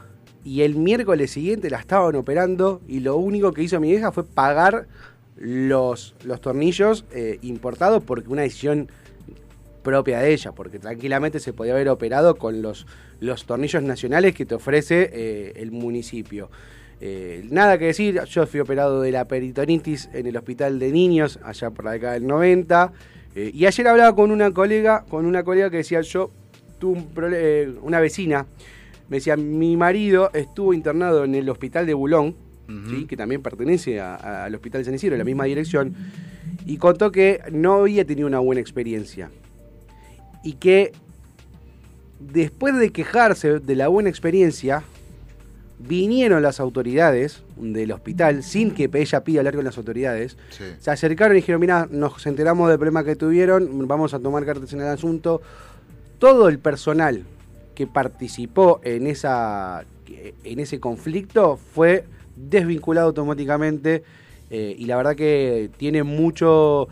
y 0.46 0.62
el 0.62 0.76
miércoles 0.76 1.32
siguiente 1.32 1.70
la 1.70 1.80
estaban 1.80 2.16
operando 2.16 2.80
y 2.88 3.02
lo 3.02 3.18
único 3.18 3.52
que 3.52 3.64
hizo 3.64 3.80
mi 3.82 3.90
vieja 3.90 4.12
fue 4.12 4.24
pagar 4.24 4.88
los, 5.36 6.16
los 6.24 6.40
tornillos 6.40 7.04
eh, 7.12 7.40
importados 7.42 8.04
porque 8.04 8.30
una 8.30 8.44
decisión 8.44 8.88
propia 9.84 10.20
de 10.20 10.34
ella, 10.34 10.52
porque 10.52 10.80
tranquilamente 10.80 11.40
se 11.40 11.52
podía 11.52 11.74
haber 11.74 11.90
operado 11.90 12.36
con 12.36 12.62
los, 12.62 12.88
los 13.20 13.46
tornillos 13.46 13.84
nacionales 13.84 14.34
que 14.34 14.46
te 14.46 14.56
ofrece 14.56 15.10
eh, 15.12 15.54
el 15.58 15.72
municipio. 15.72 16.50
Eh, 17.02 17.46
nada 17.52 17.78
que 17.78 17.86
decir, 17.86 18.22
yo 18.24 18.48
fui 18.48 18.62
operado 18.62 19.02
de 19.02 19.12
la 19.12 19.28
peritonitis 19.28 20.10
en 20.14 20.28
el 20.28 20.38
hospital 20.38 20.80
de 20.80 20.92
niños 20.92 21.40
allá 21.44 21.70
por 21.70 21.86
la 21.86 21.92
década 21.92 22.14
del 22.14 22.26
90 22.26 22.94
eh, 23.36 23.52
y 23.54 23.66
ayer 23.66 23.88
hablaba 23.88 24.16
con 24.16 24.32
una 24.32 24.52
colega, 24.52 25.04
con 25.10 25.26
una 25.26 25.44
colega 25.44 25.70
que 25.70 25.78
decía 25.78 26.02
yo 26.02 26.32
tuve 26.80 27.00
un 27.00 27.80
una 27.84 28.00
vecina 28.00 28.46
me 29.10 29.18
decía 29.18 29.36
mi 29.38 29.78
marido 29.78 30.30
estuvo 30.34 30.74
internado 30.74 31.24
en 31.24 31.36
el 31.36 31.50
hospital 31.50 31.86
de 31.86 31.94
Bulón, 31.94 32.36
¿sí? 32.90 33.06
que 33.06 33.16
también 33.16 33.42
pertenece 33.44 34.00
a- 34.00 34.16
a- 34.16 34.46
al 34.46 34.56
hospital 34.56 34.82
de 34.82 34.86
San 34.86 34.96
Isidro, 34.96 35.16
la 35.18 35.24
misma 35.24 35.44
dirección, 35.46 35.94
y 36.66 36.78
contó 36.78 37.12
que 37.12 37.42
no 37.52 37.76
había 37.82 38.06
tenido 38.06 38.28
una 38.28 38.40
buena 38.40 38.62
experiencia 38.62 39.30
y 40.44 40.54
que 40.54 40.92
después 42.20 42.76
de 42.78 42.92
quejarse 42.92 43.60
de 43.60 43.76
la 43.76 43.88
buena 43.88 44.10
experiencia, 44.10 44.84
vinieron 45.78 46.42
las 46.42 46.60
autoridades 46.60 47.44
del 47.58 47.92
hospital 47.92 48.44
sin 48.44 48.72
que 48.72 48.90
ella 48.94 49.24
pida 49.24 49.42
hablar 49.42 49.56
con 49.56 49.66
las 49.66 49.78
autoridades. 49.78 50.38
Sí. 50.50 50.64
Se 50.80 50.90
acercaron 50.90 51.36
y 51.36 51.42
dijeron, 51.42 51.60
mira, 51.62 51.88
nos 51.92 52.26
enteramos 52.26 52.70
del 52.70 52.78
problema 52.80 53.04
que 53.04 53.16
tuvieron, 53.16 53.86
vamos 53.88 54.14
a 54.14 54.20
tomar 54.20 54.46
cartas 54.46 54.72
en 54.74 54.82
el 54.82 54.88
asunto. 54.88 55.42
Todo 56.18 56.48
el 56.48 56.60
personal 56.60 57.24
que 57.76 57.86
participó 57.88 58.80
en, 58.84 59.08
esa, 59.08 59.86
en 60.44 60.60
ese 60.60 60.80
conflicto 60.80 61.58
fue 61.58 62.06
desvinculado 62.36 63.08
automáticamente 63.08 64.04
eh, 64.50 64.76
y 64.78 64.86
la 64.86 64.98
verdad 64.98 65.16
que 65.16 65.70
tiene 65.78 66.04
mucho 66.04 66.88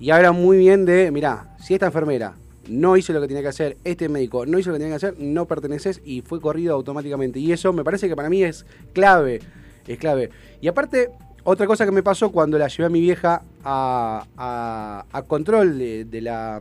y 0.00 0.10
habla 0.10 0.32
muy 0.32 0.56
bien 0.58 0.84
de, 0.84 1.10
mira, 1.12 1.54
si 1.62 1.74
esta 1.74 1.86
enfermera 1.86 2.34
no 2.68 2.96
hizo 2.96 3.12
lo 3.12 3.20
que 3.20 3.28
tenía 3.28 3.42
que 3.42 3.48
hacer, 3.48 3.76
este 3.84 4.08
médico 4.08 4.46
no 4.46 4.58
hizo 4.58 4.70
lo 4.70 4.74
que 4.74 4.80
tenía 4.80 4.92
que 4.98 5.06
hacer, 5.06 5.14
no 5.18 5.46
perteneces 5.46 6.00
y 6.04 6.22
fue 6.22 6.40
corrido 6.40 6.74
automáticamente. 6.74 7.38
Y 7.38 7.52
eso 7.52 7.72
me 7.72 7.84
parece 7.84 8.08
que 8.08 8.16
para 8.16 8.28
mí 8.28 8.42
es 8.42 8.64
clave, 8.92 9.40
es 9.86 9.98
clave. 9.98 10.30
Y 10.60 10.68
aparte, 10.68 11.10
otra 11.44 11.66
cosa 11.66 11.84
que 11.84 11.92
me 11.92 12.02
pasó 12.02 12.30
cuando 12.30 12.58
la 12.58 12.68
llevé 12.68 12.84
a 12.86 12.88
mi 12.88 13.00
vieja 13.00 13.42
a, 13.64 14.24
a- 14.36 15.22
control 15.26 15.78
de 15.78 16.20
la, 16.20 16.60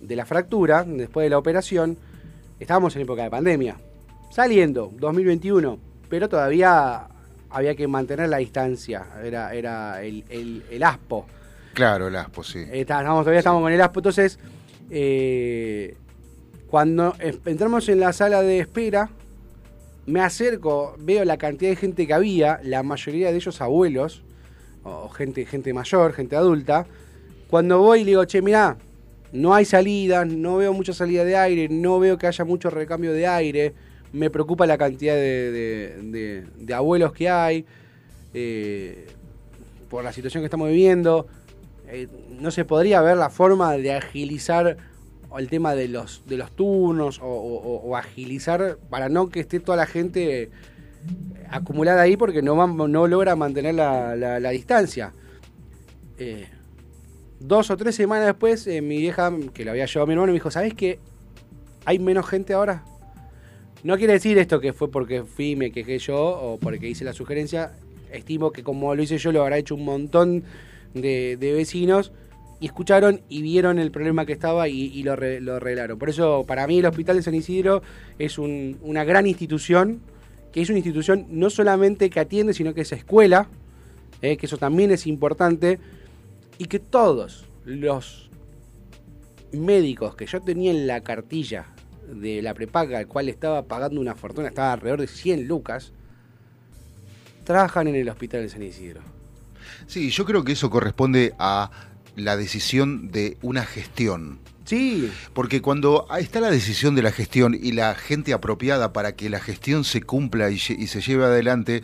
de 0.00 0.16
la 0.16 0.26
fractura, 0.26 0.84
después 0.84 1.24
de 1.24 1.30
la 1.30 1.38
operación, 1.38 1.96
estábamos 2.62 2.94
en 2.96 3.02
época 3.02 3.22
de 3.24 3.30
pandemia, 3.30 3.76
saliendo, 4.30 4.90
2021, 4.98 5.78
pero 6.08 6.28
todavía 6.28 7.06
había 7.50 7.74
que 7.74 7.86
mantener 7.86 8.28
la 8.28 8.38
distancia, 8.38 9.04
era, 9.22 9.52
era 9.54 10.02
el, 10.02 10.24
el, 10.30 10.62
el 10.70 10.82
aspo. 10.82 11.26
Claro, 11.74 12.08
el 12.08 12.16
aspo, 12.16 12.42
sí. 12.42 12.60
Está- 12.72 12.98
estamos- 13.00 13.22
todavía 13.22 13.38
estamos 13.40 13.62
con 13.62 13.72
el 13.72 13.80
ASPO. 13.80 14.00
Entonces, 14.00 14.38
eh, 14.90 15.96
cuando 16.68 17.14
entramos 17.46 17.88
en 17.88 18.00
la 18.00 18.12
sala 18.12 18.42
de 18.42 18.58
espera, 18.60 19.08
me 20.06 20.20
acerco, 20.20 20.94
veo 20.98 21.24
la 21.24 21.36
cantidad 21.38 21.70
de 21.70 21.76
gente 21.76 22.06
que 22.06 22.12
había, 22.14 22.60
la 22.62 22.82
mayoría 22.82 23.30
de 23.30 23.36
ellos 23.36 23.60
abuelos, 23.60 24.22
o 24.84 25.08
gente, 25.10 25.46
gente 25.46 25.72
mayor, 25.72 26.12
gente 26.12 26.36
adulta. 26.36 26.86
Cuando 27.48 27.78
voy 27.80 28.00
le 28.00 28.10
digo, 28.10 28.24
che, 28.24 28.42
mirá, 28.42 28.76
no 29.32 29.54
hay 29.54 29.64
salida, 29.64 30.24
no 30.24 30.56
veo 30.58 30.72
mucha 30.72 30.92
salida 30.92 31.24
de 31.24 31.36
aire, 31.36 31.68
no 31.68 31.98
veo 31.98 32.18
que 32.18 32.26
haya 32.26 32.44
mucho 32.44 32.70
recambio 32.70 33.12
de 33.12 33.26
aire, 33.26 33.74
me 34.12 34.30
preocupa 34.30 34.66
la 34.66 34.76
cantidad 34.76 35.14
de, 35.14 36.44
abuelos 36.74 37.12
que 37.12 37.30
hay, 37.30 37.64
eh, 38.34 39.06
por 39.88 40.04
la 40.04 40.12
situación 40.12 40.42
que 40.42 40.46
estamos 40.46 40.68
viviendo. 40.68 41.26
Eh, 41.88 42.08
no 42.40 42.50
se 42.50 42.64
podría 42.64 43.00
ver 43.00 43.16
la 43.16 43.30
forma 43.30 43.72
de 43.76 43.94
agilizar 43.94 44.76
el 45.38 45.48
tema 45.48 45.74
de 45.74 45.88
los, 45.88 46.22
de 46.26 46.36
los 46.36 46.50
turnos 46.52 47.18
o, 47.22 47.96
agilizar 47.96 48.76
para 48.90 49.08
no 49.08 49.28
que 49.30 49.40
esté 49.40 49.60
toda 49.60 49.76
la 49.78 49.86
gente 49.86 50.50
acumulada 51.50 52.02
ahí 52.02 52.16
porque 52.16 52.42
no, 52.42 52.66
no 52.66 53.06
logra 53.06 53.34
mantener 53.36 53.74
la, 53.74 54.14
la- 54.16 54.40
la 54.40 54.50
distancia. 54.50 55.12
Eh, 56.18 56.46
dos 57.46 57.70
o 57.70 57.76
tres 57.76 57.94
semanas 57.94 58.26
después, 58.26 58.66
eh, 58.66 58.80
mi 58.82 58.98
vieja, 58.98 59.32
que 59.54 59.64
lo 59.64 59.70
había 59.72 59.86
llevado 59.86 60.04
a 60.04 60.06
mi 60.06 60.12
hermano, 60.12 60.26
me 60.32 60.34
dijo, 60.34 60.50
¿sabes 60.50 60.74
qué? 60.74 60.98
¿Hay 61.84 61.98
menos 61.98 62.26
gente 62.26 62.52
ahora? 62.54 62.84
No 63.82 63.96
quiere 63.96 64.12
decir 64.12 64.38
esto 64.38 64.60
que 64.60 64.72
fue 64.72 64.90
porque 64.90 65.24
fui 65.24 65.50
y 65.50 65.56
me 65.56 65.72
quejé 65.72 65.98
yo 65.98 66.16
o 66.18 66.58
porque 66.58 66.88
hice 66.88 67.04
la 67.04 67.12
sugerencia. 67.12 67.72
Estimo 68.12 68.52
que 68.52 68.62
como 68.62 68.94
lo 68.94 69.02
hice 69.02 69.18
yo, 69.18 69.32
lo 69.32 69.42
habrá 69.42 69.58
hecho 69.58 69.74
un 69.74 69.84
montón 69.84 70.44
de, 70.94 71.36
vecinos 71.40 72.12
y 72.60 72.66
escucharon 72.66 73.22
y 73.28 73.42
vieron 73.42 73.78
el 73.80 73.90
problema 73.90 74.24
que 74.24 74.32
estaba 74.32 74.68
y, 74.68 75.02
lo, 75.02 75.16
re- 75.16 75.40
lo 75.40 75.54
arreglaron. 75.56 75.98
Por 75.98 76.10
eso, 76.10 76.44
para 76.46 76.66
mí, 76.68 76.78
el 76.78 76.86
Hospital 76.86 77.16
de 77.16 77.22
San 77.22 77.34
Isidro 77.34 77.82
es 78.20 78.38
un- 78.38 78.78
una 78.82 79.02
gran 79.02 79.26
institución, 79.26 80.00
que 80.52 80.60
es 80.60 80.68
una 80.68 80.78
institución 80.78 81.26
no 81.30 81.50
solamente 81.50 82.08
que 82.10 82.20
atiende, 82.20 82.54
sino 82.54 82.74
que 82.74 82.82
es 82.82 82.92
escuela, 82.92 83.48
eh, 84.20 84.36
que 84.36 84.46
eso 84.46 84.58
también 84.58 84.92
es 84.92 85.08
importante, 85.08 85.80
y 86.58 86.66
que 86.66 86.78
todos 86.78 87.46
los 87.64 88.30
médicos 89.52 90.14
que 90.16 90.26
yo 90.26 90.40
tenía 90.40 90.70
en 90.70 90.86
la 90.86 91.02
cartilla 91.02 91.66
de 92.12 92.42
la 92.42 92.54
prepaga, 92.54 92.98
al 92.98 93.06
cual 93.06 93.28
estaba 93.28 93.62
pagando 93.66 94.00
una 94.00 94.14
fortuna, 94.14 94.48
estaba 94.48 94.72
alrededor 94.72 95.00
de 95.00 95.06
100 95.06 95.46
lucas, 95.48 95.92
trabajan 97.44 97.88
en 97.88 97.96
el 97.96 98.08
Hospital 98.08 98.42
de 98.42 98.48
San 98.48 98.62
Isidro. 98.62 99.00
Sí, 99.86 100.10
yo 100.10 100.24
creo 100.24 100.44
que 100.44 100.52
eso 100.52 100.70
corresponde 100.70 101.34
a 101.38 101.70
la 102.16 102.36
decisión 102.36 103.10
de 103.10 103.36
una 103.42 103.64
gestión. 103.64 104.38
Sí, 104.64 105.10
Porque 105.34 105.60
cuando 105.60 106.06
está 106.18 106.40
la 106.40 106.50
decisión 106.50 106.94
de 106.94 107.02
la 107.02 107.10
gestión 107.10 107.52
y 107.60 107.72
la 107.72 107.96
gente 107.96 108.32
apropiada 108.32 108.92
para 108.92 109.16
que 109.16 109.28
la 109.28 109.40
gestión 109.40 109.82
se 109.82 110.02
cumpla 110.02 110.50
y, 110.50 110.54
y 110.54 110.86
se 110.86 111.00
lleve 111.00 111.24
adelante, 111.24 111.82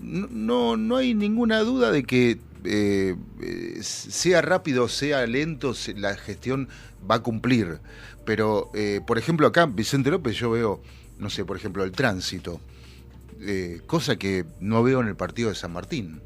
no- 0.00 0.76
no 0.78 0.96
hay 0.96 1.12
ninguna 1.14 1.60
duda 1.60 1.92
de 1.92 2.02
que 2.04 2.38
eh, 2.64 3.14
eh, 3.42 3.78
sea 3.82 4.42
rápido, 4.42 4.88
sea 4.88 5.26
lento, 5.26 5.74
la 5.96 6.16
gestión 6.16 6.68
va 7.08 7.16
a 7.16 7.22
cumplir. 7.22 7.78
Pero, 8.24 8.70
eh, 8.74 9.00
por 9.06 9.18
ejemplo, 9.18 9.46
acá, 9.46 9.66
Vicente 9.66 10.10
López, 10.10 10.36
yo 10.36 10.50
veo, 10.50 10.82
no 11.18 11.30
sé, 11.30 11.44
por 11.44 11.56
ejemplo, 11.56 11.84
el 11.84 11.92
tránsito, 11.92 12.60
eh, 13.40 13.80
cosa 13.86 14.16
que 14.16 14.44
no 14.60 14.82
veo 14.82 15.00
en 15.00 15.08
el 15.08 15.16
partido 15.16 15.48
de 15.50 15.54
San 15.54 15.72
Martín. 15.72 16.20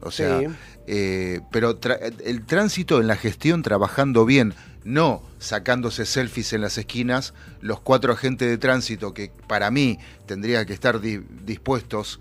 O 0.00 0.10
sea, 0.10 0.40
Sí. 0.40 1.40
pero 1.50 1.78
el 2.24 2.44
tránsito 2.44 3.00
en 3.00 3.06
la 3.06 3.16
gestión 3.16 3.62
trabajando 3.62 4.26
bien, 4.26 4.52
no 4.84 5.22
sacándose 5.38 6.04
selfies 6.04 6.52
en 6.52 6.60
las 6.60 6.76
esquinas, 6.76 7.32
los 7.62 7.80
cuatro 7.80 8.12
agentes 8.12 8.50
de 8.50 8.58
tránsito 8.58 9.14
que 9.14 9.32
para 9.48 9.70
mí 9.70 9.98
tendrían 10.26 10.66
que 10.66 10.74
estar 10.74 11.00
di- 11.00 11.22
dispuestos 11.46 12.20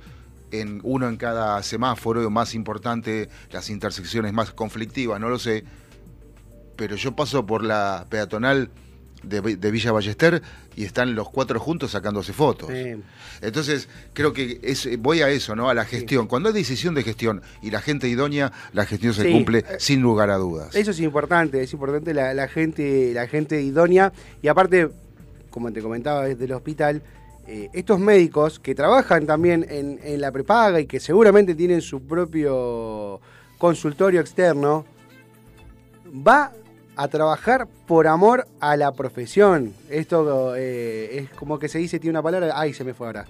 en 0.61 0.79
uno 0.83 1.07
en 1.09 1.17
cada 1.17 1.61
semáforo, 1.63 2.29
más 2.29 2.53
importante, 2.53 3.27
las 3.51 3.69
intersecciones 3.69 4.33
más 4.33 4.51
conflictivas, 4.51 5.19
no 5.19 5.27
lo 5.29 5.39
sé, 5.39 5.63
pero 6.75 6.95
yo 6.95 7.15
paso 7.15 7.45
por 7.45 7.63
la 7.63 8.05
peatonal 8.09 8.69
de, 9.23 9.41
Vi- 9.41 9.55
de 9.55 9.71
Villa 9.71 9.91
Ballester 9.91 10.41
y 10.75 10.83
están 10.83 11.15
los 11.15 11.29
cuatro 11.29 11.59
juntos 11.59 11.91
sacándose 11.91 12.33
fotos. 12.33 12.69
eh, 12.71 12.99
Entonces, 13.41 13.87
creo 14.13 14.33
que 14.33 14.59
es, 14.63 14.87
voy 14.99 15.21
a 15.21 15.29
eso, 15.29 15.55
¿no? 15.55 15.69
A 15.69 15.73
la 15.73 15.85
gestión. 15.85 16.27
Cuando 16.27 16.49
hay 16.49 16.53
decisión 16.55 16.93
de 16.93 17.03
gestión 17.03 17.41
y 17.61 17.71
la 17.71 17.79
gente 17.81 18.07
idónea, 18.09 18.51
la 18.73 18.85
gestión 18.85 19.13
se 19.13 19.23
Sí. 19.23 19.31
cumple 19.31 19.63
sin 19.79 20.01
lugar 20.01 20.29
a 20.29 20.35
dudas. 20.37 20.75
Eso 20.75 20.91
es 20.91 20.99
importante, 20.99 21.61
es 21.63 21.71
importante 21.73 22.13
la, 22.13 22.33
la 22.33 22.47
gente, 22.47 23.11
la 23.13 23.27
gente 23.27 23.61
idónea 23.61 24.11
y 24.41 24.49
aparte, 24.49 24.89
como 25.49 25.71
te 25.71 25.81
comentaba 25.81 26.25
desde 26.25 26.45
el 26.45 26.51
hospital, 26.51 27.01
eh, 27.47 27.69
estos 27.73 27.99
médicos 27.99 28.59
que 28.59 28.73
trabajan 28.75 29.25
también 29.25 29.65
en, 29.69 29.99
en 30.03 30.21
la 30.21 30.31
prepaga 30.31 30.79
y 30.79 30.85
que 30.85 30.99
seguramente 30.99 31.55
tienen 31.55 31.81
su 31.81 32.01
propio 32.01 33.19
consultorio 33.57 34.21
externo, 34.21 34.85
va 36.25 36.51
a 36.95 37.07
trabajar 37.07 37.67
por 37.87 38.07
amor 38.07 38.45
a 38.59 38.77
la 38.77 38.91
profesión. 38.93 39.73
Esto 39.89 40.55
eh, 40.55 41.17
es 41.19 41.29
como 41.37 41.57
que 41.59 41.67
se 41.67 41.79
dice, 41.79 41.99
tiene 41.99 42.11
una 42.11 42.21
palabra, 42.23 42.51
ay, 42.55 42.73
se 42.73 42.83
me 42.83 42.93
fue 42.93 43.07
ahora. 43.07 43.25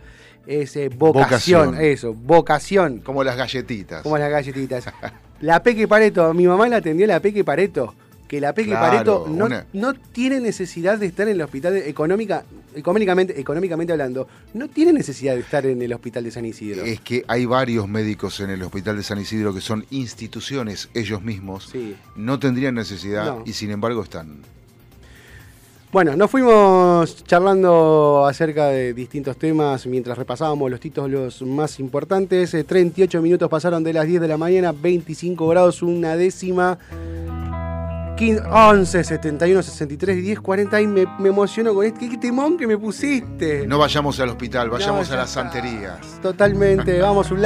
Es 0.45 0.75
eh, 0.75 0.89
vocación, 0.89 1.67
Vocación. 1.67 1.77
eso, 1.85 2.13
vocación. 2.13 2.99
Como 2.99 3.23
las 3.23 3.37
galletitas. 3.37 4.03
Como 4.03 4.17
las 4.17 4.29
galletitas. 4.29 4.85
La 5.39 5.61
Peque 5.61 5.89
Pareto, 5.89 6.33
mi 6.33 6.47
mamá 6.47 6.69
la 6.69 6.77
atendió 6.77 7.05
la 7.05 7.19
Peque 7.19 7.43
Pareto. 7.43 7.93
Que 8.29 8.39
la 8.39 8.53
Peque 8.53 8.69
Claro, 8.69 8.85
Pareto 8.87 9.25
no, 9.27 9.45
una- 9.45 9.65
no 9.73 9.93
tiene 9.93 10.39
necesidad 10.39 10.97
de 10.97 11.05
estar 11.07 11.27
en 11.27 11.33
el 11.35 11.41
hospital 11.41 11.75
económica, 11.75 12.45
económicamente, 12.75 13.39
económicamente 13.39 13.93
hablando, 13.93 14.27
no 14.53 14.67
tiene 14.67 14.93
necesidad 14.93 15.33
de 15.35 15.41
estar 15.41 15.65
en 15.65 15.81
el 15.81 15.93
hospital 15.93 16.23
de 16.23 16.31
San 16.31 16.45
Isidro. 16.45 16.83
Es 16.83 16.99
que 17.01 17.23
hay 17.27 17.45
varios 17.45 17.87
médicos 17.87 18.39
en 18.39 18.49
el 18.49 18.61
Hospital 18.63 18.97
de 18.97 19.03
San 19.03 19.19
Isidro 19.19 19.53
que 19.53 19.61
son 19.61 19.85
instituciones 19.91 20.89
ellos 20.93 21.21
mismos. 21.21 21.69
Sí. 21.71 21.95
No 22.15 22.39
tendrían 22.39 22.75
necesidad 22.75 23.25
No. 23.25 23.43
y 23.45 23.53
sin 23.53 23.71
embargo 23.71 24.03
están. 24.03 24.37
Bueno, 25.91 26.15
nos 26.15 26.31
fuimos 26.31 27.23
charlando 27.23 28.25
acerca 28.27 28.69
de 28.69 28.95
distintos 28.95 29.37
temas 29.37 29.85
mientras 29.85 30.17
repasábamos 30.17 30.71
los 30.71 30.79
títulos 30.79 31.43
más 31.43 31.79
importantes. 31.79 32.51
Eh, 32.55 32.63
38 32.63 33.21
minutos 33.21 33.47
pasaron 33.47 33.83
de 33.83 33.93
las 33.93 34.07
10 34.07 34.19
de 34.21 34.27
la 34.27 34.37
mañana, 34.37 34.71
25 34.71 35.47
grados, 35.47 35.83
una 35.83 36.15
décima. 36.17 36.79
15, 38.15 38.43
11, 38.49 39.03
71, 39.03 39.63
63, 39.63 40.23
10, 40.23 40.39
40 40.39 40.81
y 40.81 40.87
me, 40.87 41.05
me 41.19 41.29
emociono 41.29 41.73
con 41.73 41.85
este. 41.85 42.09
¿Qué 42.09 42.17
temón 42.17 42.57
que 42.57 42.67
me 42.67 42.77
pusiste? 42.77 43.67
No 43.67 43.77
vayamos 43.77 44.19
al 44.19 44.29
hospital, 44.29 44.69
vayamos 44.69 45.07
No, 45.09 45.15
a 45.15 45.17
las 45.17 45.29
santerías. 45.31 45.99
Totalmente, 46.21 46.99
vamos 47.01 47.31
un 47.31 47.41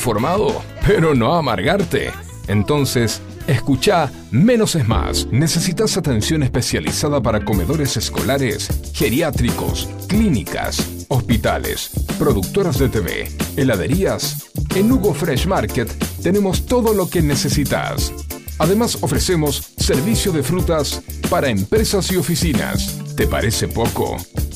¿Quieres 0.00 0.08
estar 0.08 0.22
informado, 0.22 0.62
pero 0.86 1.14
no 1.14 1.34
amargarte? 1.34 2.10
Entonces, 2.48 3.20
escucha 3.46 4.10
Menos 4.30 4.74
es 4.74 4.88
Más. 4.88 5.26
¿Necesitas 5.30 5.98
atención 5.98 6.42
especializada 6.42 7.20
para 7.20 7.44
comedores 7.44 7.98
escolares, 7.98 8.68
geriátricos, 8.94 9.90
clínicas, 10.08 11.04
hospitales, 11.08 11.90
productoras 12.18 12.78
de 12.78 12.88
TV, 12.88 13.28
heladerías? 13.56 14.50
En 14.74 14.90
Hugo 14.90 15.12
Fresh 15.12 15.46
Market 15.46 15.90
tenemos 16.22 16.64
todo 16.64 16.94
lo 16.94 17.10
que 17.10 17.20
necesitas. 17.20 18.10
Además, 18.58 18.98
ofrecemos 19.02 19.74
servicio 19.76 20.32
de 20.32 20.42
frutas 20.42 21.02
para 21.28 21.50
empresas 21.50 22.10
y 22.10 22.16
oficinas. 22.16 22.98
¿Te 23.16 23.26
parece 23.26 23.68
poco? 23.68 24.16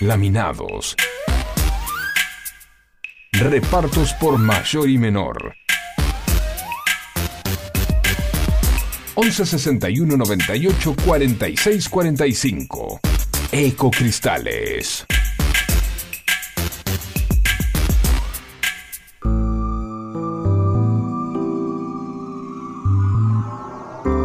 Laminados. 0.00 0.94
Repartos 3.32 4.12
por 4.14 4.38
mayor 4.38 4.88
y 4.88 4.96
menor. 4.96 5.56
11 9.16 9.44
61 9.44 10.16
98 10.16 10.94
46 11.04 11.88
45. 11.88 13.00
Ecocristales. 13.50 15.04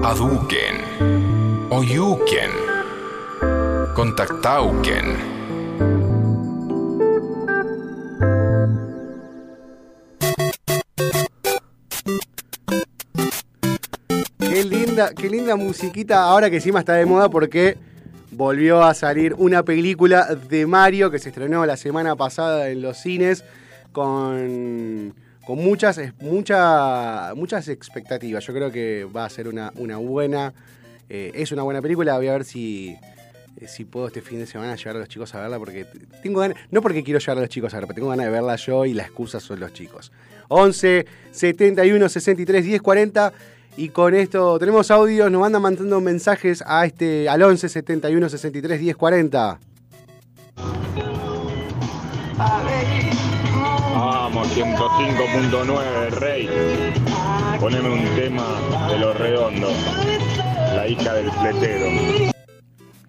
Aduken. 0.03 1.71
Oyuken. 1.71 2.51
Contactauken. 3.95 5.33
Qué 14.39 14.63
linda, 14.63 15.13
qué 15.15 15.30
linda 15.30 15.55
musiquita 15.55 16.24
ahora 16.24 16.49
que 16.49 16.57
encima 16.57 16.80
está 16.80 16.93
de 16.93 17.05
moda 17.05 17.30
porque 17.30 17.78
volvió 18.32 18.84
a 18.84 18.93
salir 18.93 19.34
una 19.38 19.63
película 19.63 20.36
de 20.36 20.65
Mario 20.67 21.09
que 21.09 21.19
se 21.19 21.30
estrenó 21.30 21.65
la 21.65 21.78
semana 21.78 22.15
pasada 22.15 22.69
en 22.69 22.82
los 22.82 22.97
cines 22.97 23.43
con, 23.91 25.13
con 25.45 25.57
muchas, 25.59 25.99
mucha- 26.19 27.34
muchas 27.36 27.67
expectativas. 27.67 28.45
Yo 28.45 28.53
creo 28.53 28.71
que 28.71 29.05
va 29.05 29.26
a 29.26 29.30
ser 29.30 29.47
una, 29.47 29.71
una 29.78 29.97
buena, 29.97 30.53
eh, 31.09 31.32
es 31.36 31.51
una 31.51 31.63
buena 31.63 31.82
película. 31.82 32.17
Voy 32.17 32.28
a 32.28 32.34
ver 32.34 32.43
si, 32.45 32.95
eh, 33.58 33.68
si 33.68 33.86
puedo 33.86 34.08
este 34.08 34.22
fin 34.22 34.39
de 34.39 34.45
semana 34.45 34.76
llevar 34.76 34.97
a 34.97 34.99
los 34.99 35.10
chicos 35.10 35.34
a 35.36 35.41
verla, 35.41 35.60
porque 35.60 35.86
tengo 36.22 36.39
ganas, 36.39 36.58
no 36.72 36.82
porque 36.82 37.04
quiero 37.04 37.20
llevar 37.20 37.38
a 37.38 37.41
los 37.41 37.49
chicos 37.49 37.74
a 37.74 37.78
verla, 37.78 37.88
pero 37.88 37.95
tengo 37.95 38.10
ganas 38.10 38.26
de 38.26 38.32
verla 38.32 38.56
yo 38.56 38.86
y 38.86 38.93
la 38.93 39.04
excusa 39.04 39.39
son 39.39 39.60
los 39.60 39.74
chicos. 39.74 40.12
11 40.49 41.06
71 41.32 42.10
63 42.10 42.66
10 42.66 42.82
40 42.82 43.34
y 43.78 43.89
con 43.89 44.14
esto 44.14 44.60
tenemos 44.60 44.91
audios, 44.91 45.32
nos 45.32 45.41
mandan 45.41 45.62
mandando 45.62 45.99
mensajes 46.01 46.64
a 46.66 46.86
este 46.86 47.28
al 47.30 47.41
11 47.41 47.70
71 47.70 48.30
63 48.30 48.80
10 48.80 48.95
40. 48.95 49.60
Vamos, 53.95 54.47
105.9, 54.58 56.10
Rey. 56.12 56.49
Poneme 57.60 57.89
un 57.89 58.16
tema 58.16 58.60
de 58.89 58.99
los 58.99 59.18
redondos. 59.18 59.74
La 60.76 60.88
hija 60.88 61.14
del 61.14 61.32
fletero. 61.32 62.33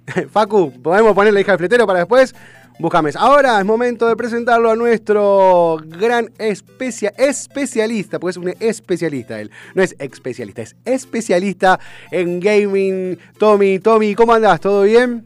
Facu, 0.31 0.73
podemos 0.83 1.15
poner 1.15 1.33
la 1.33 1.41
hija 1.41 1.53
del 1.53 1.59
fletero 1.59 1.87
para 1.87 2.01
después. 2.01 2.35
Búscame. 2.79 3.11
Ahora 3.17 3.61
es 3.61 3.65
momento 3.65 4.09
de 4.09 4.17
presentarlo 4.17 4.69
a 4.69 4.75
nuestro 4.75 5.77
gran 5.87 6.31
especia- 6.39 7.13
especialista, 7.17 8.19
porque 8.19 8.31
es 8.33 8.37
un 8.37 8.53
especialista 8.59 9.41
él. 9.41 9.51
No 9.75 9.83
es 9.83 9.95
especialista, 10.01 10.63
es 10.63 10.75
especialista 10.85 11.79
en 12.11 12.41
gaming. 12.41 13.17
Tommy, 13.39 13.79
Tommy, 13.79 14.17
¿cómo 14.17 14.33
andás? 14.35 14.61
¿Todo 14.61 14.83
bien? 14.83 15.25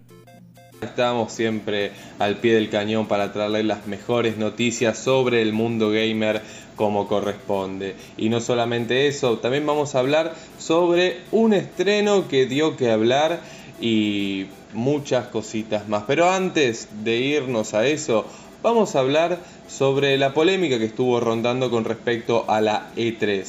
Estamos 0.83 1.33
siempre 1.33 1.91
al 2.19 2.37
pie 2.37 2.55
del 2.55 2.69
cañón 2.69 3.09
para 3.09 3.33
traerles 3.33 3.65
las 3.65 3.87
mejores 3.87 4.37
noticias 4.37 4.99
sobre 4.99 5.41
el 5.41 5.55
mundo 5.55 5.91
gamer 5.91 6.43
como 6.77 7.09
corresponde. 7.09 7.97
Y 8.19 8.29
no 8.29 8.41
solamente 8.41 9.09
eso, 9.09 9.39
también 9.39 9.67
vamos 9.67 9.95
a 9.95 10.01
hablar 10.01 10.35
sobre 10.59 11.17
un 11.33 11.55
estreno 11.55 12.29
que 12.29 12.45
dio 12.47 12.77
que 12.77 12.91
hablar 12.91 13.41
y 13.81 14.47
muchas 14.73 15.27
cositas 15.29 15.89
más. 15.89 16.05
Pero 16.07 16.31
antes 16.31 16.89
de 17.05 17.17
irnos 17.17 17.75
a 17.75 17.87
eso, 17.87 18.27
vamos 18.63 18.97
a 18.97 19.01
hablar 19.01 19.39
sobre 19.69 20.17
la 20.19 20.35
polémica 20.35 20.79
que 20.79 20.87
estuvo 20.87 21.21
rondando 21.21 21.71
con 21.71 21.85
respecto 21.85 22.45
a 22.49 22.61
la 22.61 22.91
E3. 22.97 23.45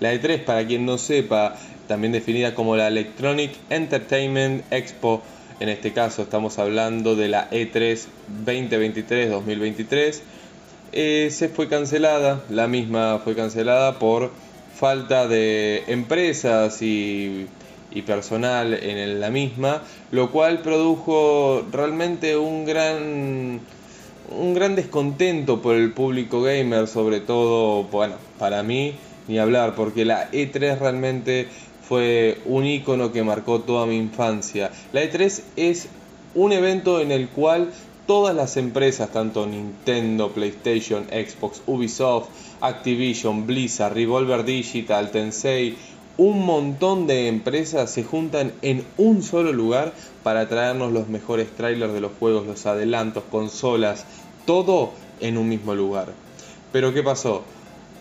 La 0.00 0.12
E3, 0.12 0.44
para 0.44 0.66
quien 0.66 0.84
no 0.84 0.98
sepa, 0.98 1.56
también 1.88 2.12
definida 2.12 2.54
como 2.54 2.76
la 2.76 2.88
Electronic 2.88 3.52
Entertainment 3.70 4.64
Expo, 4.70 5.22
en 5.60 5.68
este 5.70 5.92
caso 5.92 6.22
estamos 6.22 6.58
hablando 6.58 7.16
de 7.16 7.28
la 7.28 7.48
E 7.50 7.72
E3 7.72 8.06
2023-2023, 8.44 10.20
eh, 10.92 11.28
se 11.30 11.48
fue 11.48 11.68
cancelada, 11.68 12.42
la 12.50 12.68
misma 12.68 13.20
fue 13.24 13.34
cancelada 13.34 13.98
por 13.98 14.30
falta 14.74 15.26
de 15.26 15.84
empresas 15.88 16.82
y, 16.82 17.48
personal 18.06 18.74
en 18.74 19.20
la 19.20 19.30
misma, 19.30 19.82
lo 20.10 20.30
cual 20.30 20.60
produjo 20.60 21.64
realmente 21.72 22.36
un 22.36 22.64
gran 22.64 23.60
un 24.30 24.54
gran 24.54 24.74
descontento 24.74 25.62
por 25.62 25.76
el 25.76 25.92
público 25.92 26.42
gamer, 26.42 26.88
sobre 26.88 27.20
todo, 27.20 27.84
bueno, 27.84 28.16
para 28.38 28.62
mí, 28.62 28.94
ni 29.28 29.38
hablar, 29.38 29.74
porque 29.74 30.04
la 30.04 30.30
E3 30.30 30.78
realmente 30.78 31.48
fue 31.88 32.38
un 32.44 32.66
icono 32.66 33.12
que 33.12 33.22
marcó 33.22 33.60
toda 33.60 33.86
mi 33.86 33.96
infancia. 33.96 34.70
La 34.92 35.04
E3 35.04 35.42
es 35.56 35.88
un 36.34 36.52
evento 36.52 37.00
en 37.00 37.12
el 37.12 37.28
cual 37.28 37.70
todas 38.06 38.34
las 38.34 38.56
empresas, 38.56 39.10
tanto 39.10 39.46
Nintendo, 39.46 40.30
PlayStation, 40.30 41.04
Xbox, 41.04 41.62
Ubisoft, 41.66 42.28
Activision, 42.60 43.46
Blizzard, 43.46 43.94
Revolver 43.94 44.44
Digital, 44.44 45.10
Tensei, 45.10 45.76
un 46.18 46.46
montón 46.46 47.06
de 47.06 47.28
empresas 47.28 47.90
se 47.90 48.02
juntan 48.02 48.52
en 48.62 48.84
un 48.96 49.22
solo 49.22 49.52
lugar 49.52 49.92
para 50.22 50.48
traernos 50.48 50.92
los 50.92 51.08
mejores 51.08 51.48
trailers 51.54 51.92
de 51.92 52.00
los 52.00 52.12
juegos, 52.18 52.46
los 52.46 52.64
adelantos, 52.66 53.24
consolas, 53.30 54.06
todo 54.46 54.92
en 55.20 55.36
un 55.36 55.48
mismo 55.48 55.74
lugar. 55.74 56.08
Pero 56.72 56.94
¿qué 56.94 57.02
pasó? 57.02 57.44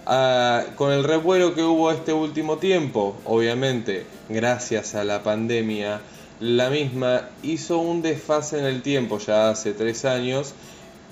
Ah, 0.05 0.63
con 0.76 0.91
el 0.91 1.03
revuelo 1.03 1.55
que 1.55 1.63
hubo 1.63 1.91
este 1.91 2.13
último 2.13 2.57
tiempo, 2.57 3.16
obviamente, 3.26 4.05
gracias 4.30 4.95
a 4.95 5.03
la 5.03 5.24
pandemia, 5.24 6.01
la 6.39 6.70
misma 6.70 7.30
hizo 7.43 7.80
un 7.80 8.01
desfase 8.01 8.59
en 8.59 8.66
el 8.66 8.82
tiempo 8.82 9.20
ya 9.20 9.49
hace 9.49 9.74
tres 9.74 10.05
años 10.05 10.53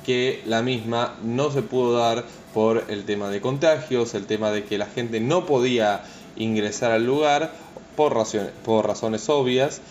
que 0.05 0.41
la 0.45 0.61
misma 0.61 1.15
no 1.23 1.49
se 1.49 1.61
pudo 1.61 1.97
dar 1.97 2.25
por 2.53 2.85
el 2.89 3.05
tema 3.05 3.29
de 3.29 3.41
contagios, 3.41 4.13
el 4.13 4.25
tema 4.25 4.51
de 4.51 4.63
que 4.65 4.77
la 4.77 4.85
gente 4.85 5.19
no 5.19 5.45
podía 5.45 6.03
ingresar 6.35 6.91
al 6.91 7.05
lugar 7.05 7.51
por 7.95 8.13
razones, 8.15 8.51
por 8.63 8.87
razones 8.87 9.29
obvias. 9.29 9.81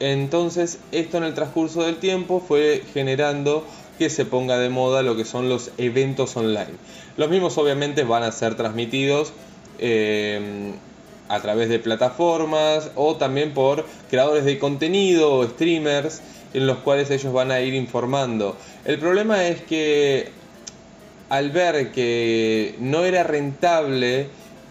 Entonces, 0.00 0.78
esto 0.92 1.16
en 1.16 1.24
el 1.24 1.34
transcurso 1.34 1.82
del 1.82 1.96
tiempo 1.96 2.42
fue 2.46 2.82
generando 2.94 3.64
que 3.98 4.08
se 4.10 4.24
ponga 4.24 4.58
de 4.58 4.68
moda 4.68 5.02
lo 5.02 5.16
que 5.16 5.24
son 5.24 5.48
los 5.48 5.72
eventos 5.76 6.36
online. 6.36 6.76
Los 7.16 7.28
mismos 7.28 7.58
obviamente 7.58 8.04
van 8.04 8.22
a 8.22 8.30
ser 8.30 8.54
transmitidos 8.54 9.32
eh, 9.80 10.72
a 11.28 11.40
través 11.40 11.68
de 11.68 11.78
plataformas 11.80 12.90
o 12.94 13.16
también 13.16 13.52
por 13.52 13.84
creadores 14.08 14.44
de 14.44 14.58
contenido 14.58 15.34
o 15.34 15.44
streamers 15.46 16.22
en 16.54 16.66
los 16.66 16.78
cuales 16.78 17.10
ellos 17.10 17.32
van 17.32 17.50
a 17.50 17.60
ir 17.60 17.74
informando. 17.74 18.56
El 18.84 18.98
problema 18.98 19.46
es 19.46 19.60
que 19.62 20.30
al 21.28 21.50
ver 21.50 21.92
que 21.92 22.74
no 22.78 23.04
era 23.04 23.22
rentable 23.22 24.28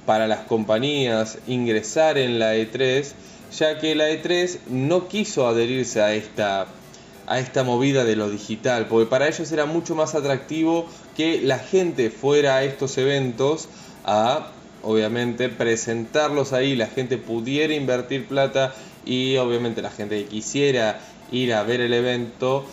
para 0.08 0.26
las 0.26 0.40
compañías 0.46 1.38
ingresar 1.48 2.18
en 2.18 2.40
la 2.40 2.56
E3, 2.56 3.12
ya 3.56 3.78
que 3.78 3.94
la 3.94 4.10
E3 4.10 4.58
no 4.70 5.08
quiso 5.08 5.48
adherirse 5.48 6.02
a 6.02 6.16
esta 6.16 6.66
a 7.28 7.40
esta 7.40 7.64
movida 7.64 8.06
de 8.06 8.16
lo 8.16 8.30
digital, 8.30 8.88
porque 8.88 9.06
para 9.06 9.28
ellos 9.28 9.52
era 9.52 9.66
mucho 9.66 9.96
más 9.96 10.16
atractivo 10.16 10.88
que 11.18 11.42
la 11.42 11.60
gente 11.60 12.10
fuera 12.10 12.56
a 12.56 12.64
estos 12.64 12.98
eventos 12.98 13.68
a 14.06 14.52
obviamente 14.82 15.50
presentarlos 15.50 16.54
ahí, 16.54 16.78
la 16.78 16.88
gente 16.88 17.18
pudiera 17.18 17.74
invertir 17.74 18.28
plata 18.28 18.74
y 19.06 19.36
obviamente 19.36 19.82
la 19.82 19.92
gente 19.92 20.24
que 20.24 20.30
quisiera 20.30 21.02
ir 21.30 21.54
a 21.54 21.64
ver 21.64 21.82
el 21.82 21.94
evento 21.94 22.64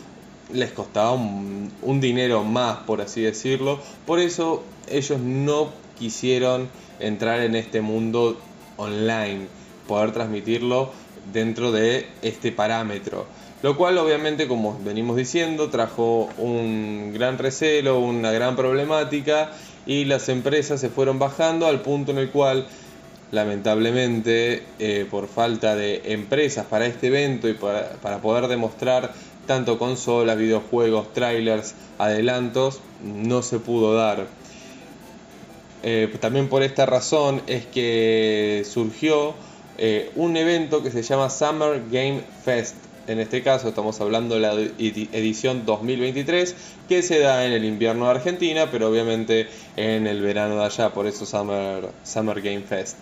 les 0.52 0.70
costaba 0.70 1.10
un, 1.10 1.72
un 1.82 2.00
dinero 2.00 2.44
más, 2.44 2.76
por 2.86 3.00
así 3.00 3.22
decirlo. 3.22 3.80
Por 4.06 4.20
eso 4.20 4.62
ellos 4.88 5.18
no 5.18 5.72
quisieron 5.98 6.68
entrar 7.00 7.40
en 7.40 7.56
este 7.56 7.80
mundo 7.80 8.38
online, 8.76 9.46
poder 9.86 10.12
transmitirlo 10.12 10.90
dentro 11.32 11.72
de 11.72 12.06
este 12.22 12.52
parámetro. 12.52 13.26
Lo 13.62 13.76
cual 13.76 13.96
obviamente, 13.96 14.46
como 14.46 14.78
venimos 14.84 15.16
diciendo, 15.16 15.70
trajo 15.70 16.28
un 16.36 17.12
gran 17.14 17.38
recelo, 17.38 17.98
una 17.98 18.30
gran 18.30 18.56
problemática 18.56 19.52
y 19.86 20.04
las 20.04 20.28
empresas 20.28 20.80
se 20.80 20.90
fueron 20.90 21.18
bajando 21.18 21.66
al 21.66 21.80
punto 21.80 22.12
en 22.12 22.18
el 22.18 22.30
cual 22.30 22.66
lamentablemente 23.30 24.62
eh, 24.78 25.06
por 25.10 25.28
falta 25.28 25.74
de 25.74 26.02
empresas 26.12 26.66
para 26.66 26.86
este 26.86 27.06
evento 27.06 27.48
y 27.48 27.54
para, 27.54 27.92
para 28.02 28.18
poder 28.20 28.48
demostrar 28.48 29.12
tanto 29.46 29.78
consolas, 29.78 30.36
videojuegos, 30.36 31.12
trailers, 31.12 31.74
adelantos, 31.98 32.80
no 33.02 33.42
se 33.42 33.58
pudo 33.58 33.94
dar. 33.94 34.26
Eh, 35.86 36.08
también 36.18 36.48
por 36.48 36.62
esta 36.62 36.86
razón 36.86 37.42
es 37.46 37.66
que 37.66 38.64
surgió 38.68 39.34
eh, 39.76 40.10
un 40.16 40.36
evento 40.36 40.82
que 40.82 40.90
se 40.90 41.02
llama 41.02 41.28
Summer 41.30 41.82
Game 41.90 42.22
Fest. 42.44 42.76
En 43.06 43.20
este 43.20 43.42
caso 43.42 43.68
estamos 43.68 44.00
hablando 44.00 44.34
de 44.36 44.40
la 44.40 44.54
edi- 44.54 45.10
edición 45.12 45.66
2023 45.66 46.54
que 46.88 47.02
se 47.02 47.18
da 47.18 47.44
en 47.44 47.52
el 47.52 47.66
invierno 47.66 48.06
de 48.06 48.12
Argentina, 48.12 48.70
pero 48.70 48.88
obviamente 48.88 49.46
en 49.76 50.06
el 50.06 50.22
verano 50.22 50.56
de 50.56 50.64
allá, 50.64 50.88
por 50.90 51.06
eso 51.06 51.26
Summer, 51.26 51.90
Summer 52.02 52.40
Game 52.40 52.62
Fest. 52.62 52.96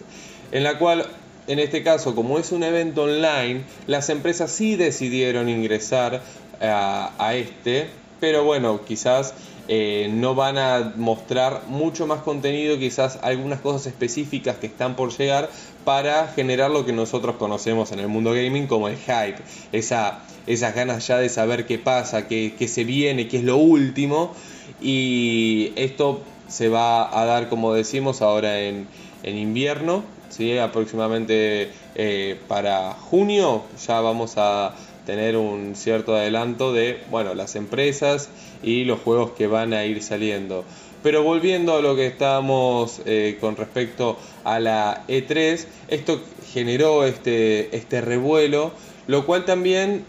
En 0.50 0.64
la 0.64 0.78
cual, 0.78 1.06
en 1.46 1.60
este 1.60 1.84
caso, 1.84 2.16
como 2.16 2.40
es 2.40 2.50
un 2.50 2.64
evento 2.64 3.04
online, 3.04 3.62
las 3.86 4.08
empresas 4.10 4.50
sí 4.50 4.74
decidieron 4.74 5.48
ingresar 5.48 6.20
a, 6.60 7.12
a 7.18 7.34
este, 7.36 7.86
pero 8.18 8.42
bueno, 8.42 8.80
quizás 8.84 9.34
eh, 9.68 10.10
no 10.12 10.34
van 10.34 10.58
a 10.58 10.92
mostrar 10.96 11.62
mucho 11.68 12.06
más 12.06 12.22
contenido, 12.22 12.78
quizás 12.78 13.18
algunas 13.22 13.60
cosas 13.60 13.86
específicas 13.86 14.56
que 14.56 14.66
están 14.66 14.96
por 14.96 15.16
llegar 15.16 15.50
para 15.84 16.28
generar 16.28 16.70
lo 16.70 16.84
que 16.84 16.92
nosotros 16.92 17.36
conocemos 17.36 17.92
en 17.92 18.00
el 18.00 18.08
mundo 18.08 18.32
gaming 18.32 18.66
como 18.66 18.88
el 18.88 18.96
hype, 18.96 19.36
esa, 19.72 20.20
esas 20.46 20.74
ganas 20.74 21.06
ya 21.06 21.18
de 21.18 21.28
saber 21.28 21.66
qué 21.66 21.78
pasa, 21.78 22.26
qué, 22.26 22.54
qué 22.58 22.68
se 22.68 22.84
viene, 22.84 23.28
qué 23.28 23.38
es 23.38 23.44
lo 23.44 23.56
último 23.56 24.34
y 24.80 25.72
esto 25.76 26.22
se 26.48 26.68
va 26.68 27.18
a 27.18 27.24
dar 27.24 27.48
como 27.48 27.72
decimos 27.72 28.20
ahora 28.20 28.60
en, 28.60 28.88
en 29.22 29.38
invierno, 29.38 30.02
¿sí? 30.28 30.58
aproximadamente 30.58 31.70
eh, 31.94 32.38
para 32.48 32.94
junio 32.94 33.62
ya 33.86 34.00
vamos 34.00 34.34
a 34.36 34.74
tener 35.06 35.36
un 35.36 35.74
cierto 35.74 36.14
adelanto 36.14 36.72
de 36.72 37.00
bueno 37.10 37.34
las 37.34 37.56
empresas 37.56 38.28
y 38.62 38.84
los 38.84 39.00
juegos 39.00 39.32
que 39.32 39.46
van 39.46 39.72
a 39.72 39.84
ir 39.84 40.02
saliendo. 40.02 40.64
Pero 41.02 41.22
volviendo 41.24 41.76
a 41.76 41.82
lo 41.82 41.96
que 41.96 42.06
estábamos 42.06 43.02
eh, 43.06 43.36
con 43.40 43.56
respecto 43.56 44.18
a 44.44 44.60
la 44.60 45.04
E3 45.08 45.64
esto 45.88 46.20
generó 46.52 47.04
este 47.04 47.74
este 47.76 48.00
revuelo 48.00 48.72
lo 49.06 49.26
cual 49.26 49.44
también 49.44 50.04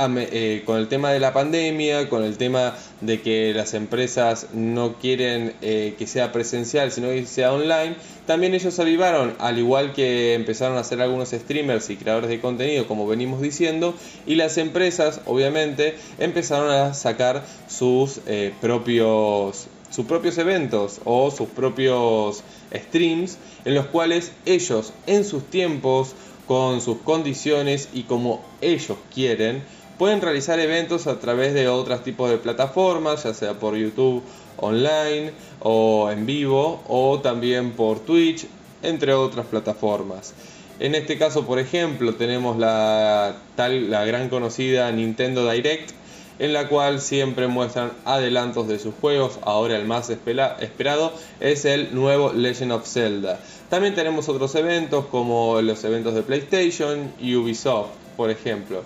eh, 0.00 0.62
con 0.64 0.78
el 0.78 0.86
tema 0.86 1.10
de 1.10 1.18
la 1.18 1.32
pandemia, 1.32 2.08
con 2.08 2.22
el 2.22 2.38
tema 2.38 2.76
de 3.00 3.20
que 3.20 3.52
las 3.52 3.74
empresas 3.74 4.46
no 4.52 4.94
quieren 4.94 5.54
eh, 5.60 5.94
que 5.98 6.06
sea 6.06 6.30
presencial, 6.30 6.92
sino 6.92 7.08
que 7.08 7.26
sea 7.26 7.52
online, 7.52 7.96
también 8.26 8.54
ellos 8.54 8.78
avivaron, 8.78 9.34
al 9.40 9.58
igual 9.58 9.92
que 9.92 10.34
empezaron 10.34 10.76
a 10.76 10.80
hacer 10.80 11.00
algunos 11.00 11.30
streamers 11.30 11.90
y 11.90 11.96
creadores 11.96 12.30
de 12.30 12.40
contenido, 12.40 12.86
como 12.86 13.08
venimos 13.08 13.40
diciendo, 13.40 13.94
y 14.24 14.36
las 14.36 14.56
empresas, 14.56 15.20
obviamente, 15.26 15.96
empezaron 16.18 16.70
a 16.70 16.94
sacar 16.94 17.44
sus 17.68 18.20
eh, 18.26 18.52
propios 18.60 19.66
sus 19.90 20.04
propios 20.04 20.36
eventos 20.36 21.00
o 21.06 21.30
sus 21.30 21.48
propios 21.48 22.44
streams 22.74 23.38
en 23.64 23.74
los 23.74 23.86
cuales 23.86 24.32
ellos 24.44 24.92
en 25.06 25.24
sus 25.24 25.44
tiempos 25.44 26.14
con 26.46 26.80
sus 26.80 26.98
condiciones 26.98 27.88
y 27.92 28.02
como 28.04 28.42
ellos 28.60 28.98
quieren 29.14 29.62
pueden 29.98 30.20
realizar 30.20 30.58
eventos 30.60 31.06
a 31.06 31.18
través 31.18 31.54
de 31.54 31.68
otros 31.68 32.02
tipos 32.04 32.30
de 32.30 32.38
plataformas 32.38 33.24
ya 33.24 33.34
sea 33.34 33.54
por 33.54 33.76
YouTube 33.76 34.22
online 34.56 35.32
o 35.60 36.10
en 36.10 36.24
vivo 36.24 36.82
o 36.88 37.20
también 37.20 37.72
por 37.72 38.00
Twitch 38.00 38.46
entre 38.82 39.12
otras 39.12 39.46
plataformas 39.46 40.34
en 40.80 40.94
este 40.94 41.18
caso 41.18 41.44
por 41.44 41.58
ejemplo 41.58 42.14
tenemos 42.14 42.56
la 42.58 43.36
tal 43.56 43.90
la 43.90 44.04
gran 44.04 44.28
conocida 44.28 44.90
Nintendo 44.92 45.50
Direct 45.50 45.98
en 46.38 46.52
la 46.52 46.68
cual 46.68 47.00
siempre 47.00 47.48
muestran 47.48 47.92
adelantos 48.04 48.68
de 48.68 48.78
sus 48.78 48.94
juegos. 48.94 49.38
Ahora 49.42 49.76
el 49.76 49.86
más 49.86 50.10
esperado 50.10 51.12
es 51.40 51.64
el 51.64 51.94
nuevo 51.94 52.32
Legend 52.32 52.72
of 52.72 52.86
Zelda. 52.86 53.40
También 53.68 53.94
tenemos 53.94 54.28
otros 54.28 54.54
eventos 54.54 55.06
como 55.06 55.60
los 55.60 55.82
eventos 55.84 56.14
de 56.14 56.22
PlayStation 56.22 57.12
y 57.20 57.34
Ubisoft, 57.34 57.90
por 58.16 58.30
ejemplo. 58.30 58.82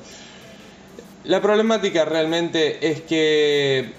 La 1.24 1.40
problemática 1.40 2.04
realmente 2.04 2.90
es 2.90 3.00
que 3.00 3.92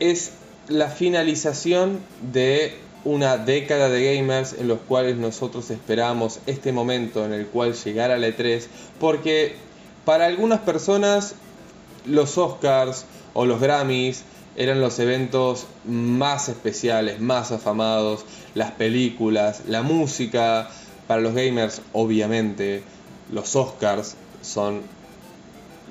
es 0.00 0.32
la 0.68 0.88
finalización 0.88 2.00
de 2.32 2.74
una 3.04 3.36
década 3.36 3.90
de 3.90 4.16
gamers 4.16 4.54
en 4.54 4.68
los 4.68 4.78
cuales 4.80 5.16
nosotros 5.16 5.70
esperamos 5.70 6.40
este 6.46 6.72
momento 6.72 7.26
en 7.26 7.34
el 7.34 7.46
cual 7.46 7.74
llegara 7.74 8.16
la 8.16 8.28
E3 8.28 8.66
porque 8.98 9.54
para 10.04 10.26
algunas 10.26 10.60
personas 10.60 11.34
los 12.06 12.38
Oscars 12.38 13.04
o 13.34 13.44
los 13.44 13.60
Grammys 13.60 14.24
eran 14.56 14.80
los 14.80 14.98
eventos 14.98 15.66
más 15.84 16.48
especiales, 16.48 17.20
más 17.20 17.52
afamados, 17.52 18.24
las 18.54 18.72
películas, 18.72 19.62
la 19.68 19.82
música. 19.82 20.70
Para 21.06 21.20
los 21.20 21.34
gamers, 21.34 21.80
obviamente, 21.92 22.82
los 23.30 23.54
Oscars 23.54 24.16
son 24.42 24.82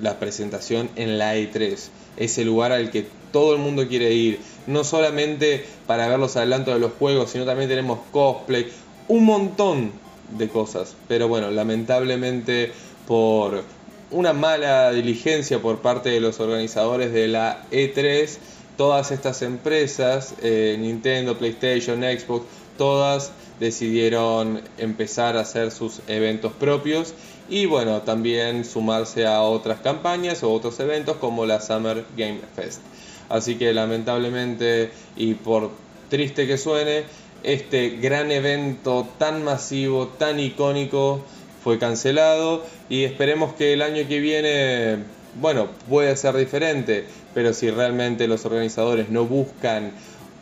la 0.00 0.18
presentación 0.18 0.90
en 0.96 1.18
la 1.18 1.36
E3, 1.36 1.76
ese 2.16 2.44
lugar 2.44 2.72
al 2.72 2.90
que 2.90 3.06
todo 3.32 3.54
el 3.54 3.60
mundo 3.60 3.86
quiere 3.88 4.12
ir, 4.12 4.40
no 4.66 4.84
solamente 4.84 5.64
para 5.86 6.08
ver 6.08 6.18
los 6.18 6.36
adelantos 6.36 6.74
de 6.74 6.80
los 6.80 6.92
juegos, 6.92 7.30
sino 7.30 7.44
también 7.44 7.68
tenemos 7.68 8.00
cosplay, 8.10 8.68
un 9.08 9.24
montón 9.24 9.92
de 10.36 10.48
cosas. 10.48 10.94
Pero 11.08 11.28
bueno, 11.28 11.50
lamentablemente 11.50 12.72
por 13.06 13.64
una 14.10 14.32
mala 14.32 14.90
diligencia 14.92 15.60
por 15.60 15.78
parte 15.78 16.10
de 16.10 16.20
los 16.20 16.40
organizadores 16.40 17.12
de 17.12 17.28
la 17.28 17.64
E3, 17.70 18.38
todas 18.76 19.10
estas 19.10 19.42
empresas, 19.42 20.34
eh, 20.42 20.76
Nintendo, 20.78 21.36
PlayStation, 21.36 22.00
Xbox, 22.00 22.46
todas 22.76 23.32
decidieron 23.60 24.62
empezar 24.78 25.36
a 25.36 25.40
hacer 25.40 25.70
sus 25.70 26.00
eventos 26.06 26.52
propios 26.52 27.12
y 27.48 27.66
bueno, 27.66 28.02
también 28.02 28.64
sumarse 28.64 29.26
a 29.26 29.42
otras 29.42 29.80
campañas 29.80 30.42
o 30.42 30.52
otros 30.52 30.78
eventos 30.80 31.16
como 31.16 31.46
la 31.46 31.60
Summer 31.60 32.04
Game 32.16 32.40
Fest. 32.54 32.80
Así 33.28 33.56
que 33.56 33.72
lamentablemente 33.72 34.90
y 35.16 35.34
por 35.34 35.70
triste 36.08 36.46
que 36.46 36.58
suene, 36.58 37.04
este 37.42 37.90
gran 37.90 38.30
evento 38.32 39.06
tan 39.18 39.44
masivo, 39.44 40.08
tan 40.08 40.40
icónico, 40.40 41.22
fue 41.62 41.78
cancelado 41.78 42.64
y 42.88 43.04
esperemos 43.04 43.54
que 43.54 43.72
el 43.72 43.82
año 43.82 44.06
que 44.08 44.20
viene, 44.20 44.98
bueno, 45.40 45.68
pueda 45.88 46.14
ser 46.16 46.36
diferente, 46.36 47.04
pero 47.34 47.52
si 47.52 47.70
realmente 47.70 48.26
los 48.26 48.44
organizadores 48.44 49.10
no 49.10 49.24
buscan 49.24 49.92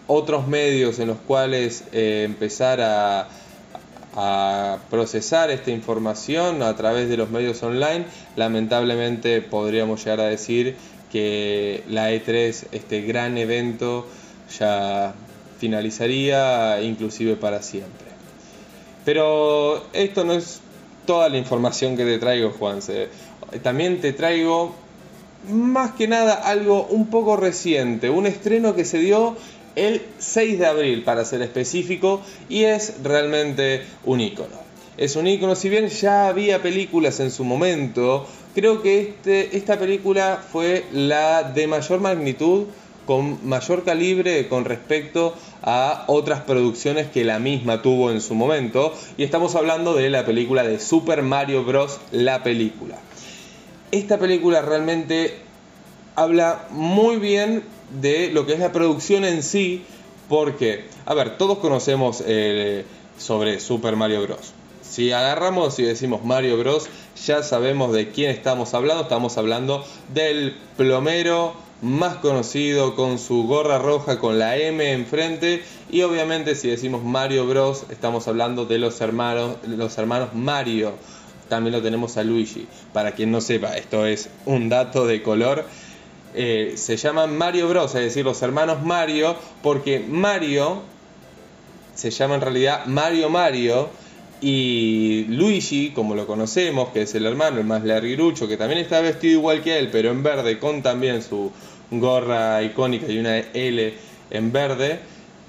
otros 0.06 0.46
medios 0.46 0.98
en 0.98 1.08
los 1.08 1.18
cuales 1.18 1.84
eh, 1.92 2.22
empezar 2.24 2.80
a, 2.80 3.28
a 4.16 4.78
procesar 4.90 5.50
esta 5.50 5.70
información 5.70 6.62
a 6.62 6.74
través 6.74 7.08
de 7.08 7.18
los 7.18 7.30
medios 7.30 7.62
online, 7.62 8.06
lamentablemente 8.34 9.42
podríamos 9.42 10.02
llegar 10.02 10.20
a 10.20 10.24
decir 10.24 10.76
que 11.12 11.84
la 11.88 12.10
E3, 12.10 12.68
este 12.72 13.02
gran 13.02 13.36
evento, 13.36 14.06
ya 14.58 15.14
finalizaría 15.58 16.80
inclusive 16.82 17.36
para 17.36 17.62
siempre. 17.62 18.06
Pero 19.04 19.84
esto 19.92 20.24
no 20.24 20.32
es 20.32 20.60
toda 21.06 21.28
la 21.28 21.36
información 21.36 21.96
que 21.96 22.04
te 22.04 22.18
traigo, 22.18 22.50
Juanse. 22.50 23.08
También 23.62 24.00
te 24.00 24.12
traigo 24.12 24.74
más 25.50 25.92
que 25.92 26.08
nada 26.08 26.34
algo 26.34 26.86
un 26.86 27.06
poco 27.06 27.36
reciente, 27.36 28.10
un 28.10 28.26
estreno 28.26 28.74
que 28.74 28.84
se 28.84 28.98
dio 28.98 29.36
el 29.76 30.02
6 30.18 30.58
de 30.58 30.66
abril 30.66 31.04
para 31.04 31.24
ser 31.24 31.42
específico 31.42 32.22
y 32.48 32.64
es 32.64 33.02
realmente 33.02 33.82
un 34.04 34.20
icono. 34.20 34.66
Es 34.96 35.14
un 35.14 35.26
icono, 35.26 35.54
si 35.54 35.68
bien 35.68 35.88
ya 35.88 36.26
había 36.28 36.62
películas 36.62 37.20
en 37.20 37.30
su 37.30 37.44
momento, 37.44 38.26
creo 38.54 38.82
que 38.82 39.00
este, 39.00 39.56
esta 39.56 39.78
película 39.78 40.42
fue 40.50 40.86
la 40.92 41.42
de 41.42 41.66
mayor 41.66 42.00
magnitud, 42.00 42.64
con 43.06 43.46
mayor 43.46 43.84
calibre 43.84 44.48
con 44.48 44.64
respecto 44.64 45.34
a 45.62 46.04
otras 46.08 46.40
producciones 46.40 47.06
que 47.08 47.24
la 47.24 47.38
misma 47.38 47.82
tuvo 47.82 48.10
en 48.10 48.20
su 48.20 48.34
momento. 48.34 48.94
Y 49.16 49.22
estamos 49.22 49.54
hablando 49.54 49.94
de 49.94 50.10
la 50.10 50.26
película 50.26 50.64
de 50.64 50.80
Super 50.80 51.22
Mario 51.22 51.64
Bros. 51.64 52.00
La 52.10 52.42
película. 52.42 52.96
Esta 53.92 54.18
película 54.18 54.62
realmente 54.62 55.34
habla 56.16 56.66
muy 56.70 57.18
bien 57.18 57.62
de 58.00 58.30
lo 58.30 58.46
que 58.46 58.54
es 58.54 58.58
la 58.58 58.72
producción 58.72 59.24
en 59.24 59.42
sí, 59.42 59.84
porque, 60.28 60.84
a 61.04 61.14
ver, 61.14 61.38
todos 61.38 61.58
conocemos 61.58 62.22
eh, 62.26 62.84
sobre 63.18 63.60
Super 63.60 63.96
Mario 63.96 64.22
Bros. 64.22 64.52
Si 64.82 65.12
agarramos 65.12 65.78
y 65.78 65.82
decimos 65.82 66.24
Mario 66.24 66.56
Bros, 66.58 66.88
ya 67.26 67.42
sabemos 67.42 67.92
de 67.92 68.10
quién 68.10 68.30
estamos 68.30 68.72
hablando. 68.74 69.02
Estamos 69.02 69.36
hablando 69.36 69.84
del 70.14 70.56
plomero 70.76 71.54
más 71.82 72.16
conocido 72.16 72.94
con 72.94 73.18
su 73.18 73.46
gorra 73.46 73.78
roja 73.78 74.18
con 74.18 74.38
la 74.38 74.56
M 74.56 74.92
enfrente. 74.92 75.62
Y 75.90 76.02
obviamente 76.02 76.54
si 76.54 76.68
decimos 76.68 77.02
Mario 77.02 77.46
Bros, 77.46 77.84
estamos 77.90 78.28
hablando 78.28 78.64
de 78.64 78.78
los 78.78 79.00
hermanos, 79.00 79.56
los 79.66 79.96
hermanos 79.98 80.30
Mario. 80.34 80.92
También 81.48 81.74
lo 81.74 81.82
tenemos 81.82 82.16
a 82.16 82.24
Luigi. 82.24 82.66
Para 82.92 83.12
quien 83.12 83.30
no 83.30 83.40
sepa, 83.40 83.76
esto 83.76 84.06
es 84.06 84.28
un 84.46 84.68
dato 84.68 85.06
de 85.06 85.22
color. 85.22 85.64
Eh, 86.38 86.74
se 86.76 86.98
llaman 86.98 87.36
Mario 87.36 87.66
Bros, 87.66 87.94
es 87.94 88.02
decir, 88.02 88.22
los 88.22 88.42
hermanos 88.42 88.82
Mario, 88.84 89.36
porque 89.62 90.00
Mario 90.00 90.82
se 91.94 92.10
llama 92.10 92.34
en 92.34 92.42
realidad 92.42 92.84
Mario 92.84 93.30
Mario 93.30 93.88
y 94.42 95.24
Luigi, 95.30 95.92
como 95.92 96.14
lo 96.14 96.26
conocemos, 96.26 96.90
que 96.90 97.02
es 97.02 97.14
el 97.14 97.24
hermano, 97.24 97.58
el 97.58 97.64
más 97.64 97.84
larguirucho, 97.84 98.46
que 98.46 98.58
también 98.58 98.80
está 98.80 99.00
vestido 99.00 99.38
igual 99.38 99.62
que 99.62 99.78
él, 99.78 99.88
pero 99.90 100.10
en 100.10 100.22
verde, 100.22 100.58
con 100.58 100.82
también 100.82 101.22
su 101.22 101.50
gorra 101.90 102.62
icónica 102.62 103.10
y 103.10 103.16
una 103.16 103.38
L 103.38 103.94
en 104.30 104.52
verde, 104.52 105.00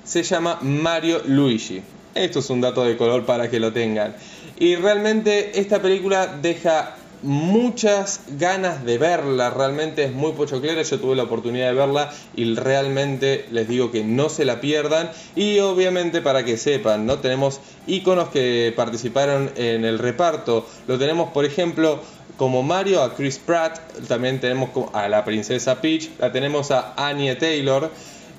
se 0.06 0.24
llama 0.24 0.60
Mario 0.62 1.22
Luigi. 1.26 1.82
Esto 2.16 2.40
es 2.40 2.50
un 2.50 2.62
dato 2.62 2.86
de 2.86 2.96
color 2.96 3.26
para 3.26 3.50
que 3.50 3.60
lo 3.60 3.74
tengan. 3.74 4.16
Y 4.58 4.78
realmente 4.78 5.60
esta 5.60 5.82
película 5.82 6.28
deja 6.42 6.96
muchas 7.24 8.22
ganas 8.38 8.86
de 8.86 8.98
verla, 8.98 9.50
realmente 9.50 10.04
es 10.04 10.14
muy 10.14 10.34
pochoclera, 10.34 10.82
yo 10.82 11.00
tuve 11.00 11.16
la 11.16 11.24
oportunidad 11.24 11.68
de 11.70 11.74
verla 11.74 12.14
y 12.36 12.56
realmente 12.56 13.46
les 13.52 13.68
digo 13.68 13.92
que 13.92 14.04
no 14.04 14.30
se 14.30 14.46
la 14.46 14.62
pierdan 14.62 15.10
y 15.36 15.60
obviamente 15.60 16.22
para 16.22 16.46
que 16.46 16.58
sepan, 16.58 17.06
¿no? 17.06 17.20
Tenemos 17.20 17.60
íconos 17.88 18.30
que 18.30 18.74
participaron 18.76 19.52
en 19.56 19.86
el 19.86 20.00
reparto, 20.00 20.66
lo 20.88 20.98
tenemos 20.98 21.32
por 21.32 21.46
ejemplo 21.46 22.00
como 22.38 22.62
Mario 22.62 23.02
a 23.02 23.16
Chris 23.16 23.40
Pratt, 23.40 23.80
también 24.08 24.40
tenemos 24.40 24.70
a 24.94 25.10
la 25.10 25.26
princesa 25.26 25.82
Peach, 25.82 26.10
la 26.20 26.32
tenemos 26.32 26.70
a 26.72 26.94
Anya 26.96 27.38
Taylor, 27.38 27.90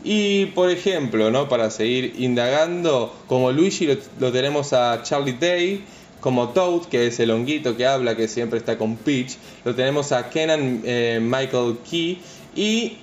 y 0.04 0.46
por 0.46 0.70
ejemplo, 0.70 1.30
¿no? 1.30 1.48
para 1.48 1.70
seguir 1.70 2.14
indagando, 2.18 3.12
como 3.26 3.50
Luigi 3.50 3.98
lo, 4.20 4.32
tenemos 4.32 4.72
a 4.72 5.02
Charlie 5.02 5.32
Day, 5.32 5.84
como 6.20 6.50
Toad, 6.50 6.86
que 6.86 7.06
es 7.06 7.20
el 7.20 7.30
honguito 7.30 7.76
que 7.76 7.86
habla, 7.86 8.16
que 8.16 8.28
siempre 8.28 8.58
está 8.58 8.78
con 8.78 8.96
Peach, 8.96 9.36
lo 9.64 9.74
tenemos 9.74 10.12
a 10.12 10.28
Kenan 10.30 10.82
eh, 10.84 11.20
Michael 11.22 11.78
Key 11.88 12.20
y 12.56 12.98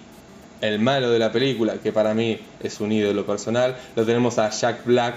el 0.61 0.79
malo 0.79 1.09
de 1.09 1.19
la 1.19 1.31
película, 1.31 1.75
que 1.75 1.91
para 1.91 2.13
mí 2.13 2.39
es 2.61 2.79
un 2.79 2.91
ídolo 2.91 3.25
personal, 3.25 3.77
lo 3.95 4.05
tenemos 4.05 4.37
a 4.39 4.49
Jack 4.49 4.85
Black, 4.85 5.15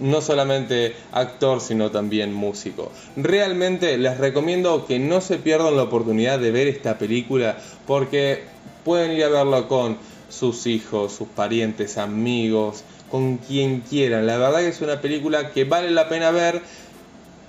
no 0.00 0.20
solamente 0.20 0.94
actor, 1.12 1.60
sino 1.60 1.90
también 1.90 2.32
músico. 2.32 2.92
Realmente 3.16 3.98
les 3.98 4.18
recomiendo 4.18 4.86
que 4.86 4.98
no 4.98 5.20
se 5.20 5.38
pierdan 5.38 5.76
la 5.76 5.84
oportunidad 5.84 6.38
de 6.38 6.52
ver 6.52 6.68
esta 6.68 6.98
película 6.98 7.58
porque 7.86 8.44
pueden 8.84 9.12
ir 9.12 9.24
a 9.24 9.28
verlo 9.28 9.68
con 9.68 9.98
sus 10.28 10.66
hijos, 10.66 11.12
sus 11.12 11.28
parientes, 11.28 11.98
amigos, 11.98 12.84
con 13.10 13.38
quien 13.38 13.80
quieran. 13.80 14.26
La 14.26 14.38
verdad 14.38 14.60
que 14.60 14.68
es 14.68 14.80
una 14.80 15.00
película 15.00 15.50
que 15.50 15.64
vale 15.64 15.90
la 15.90 16.08
pena 16.08 16.30
ver 16.30 16.62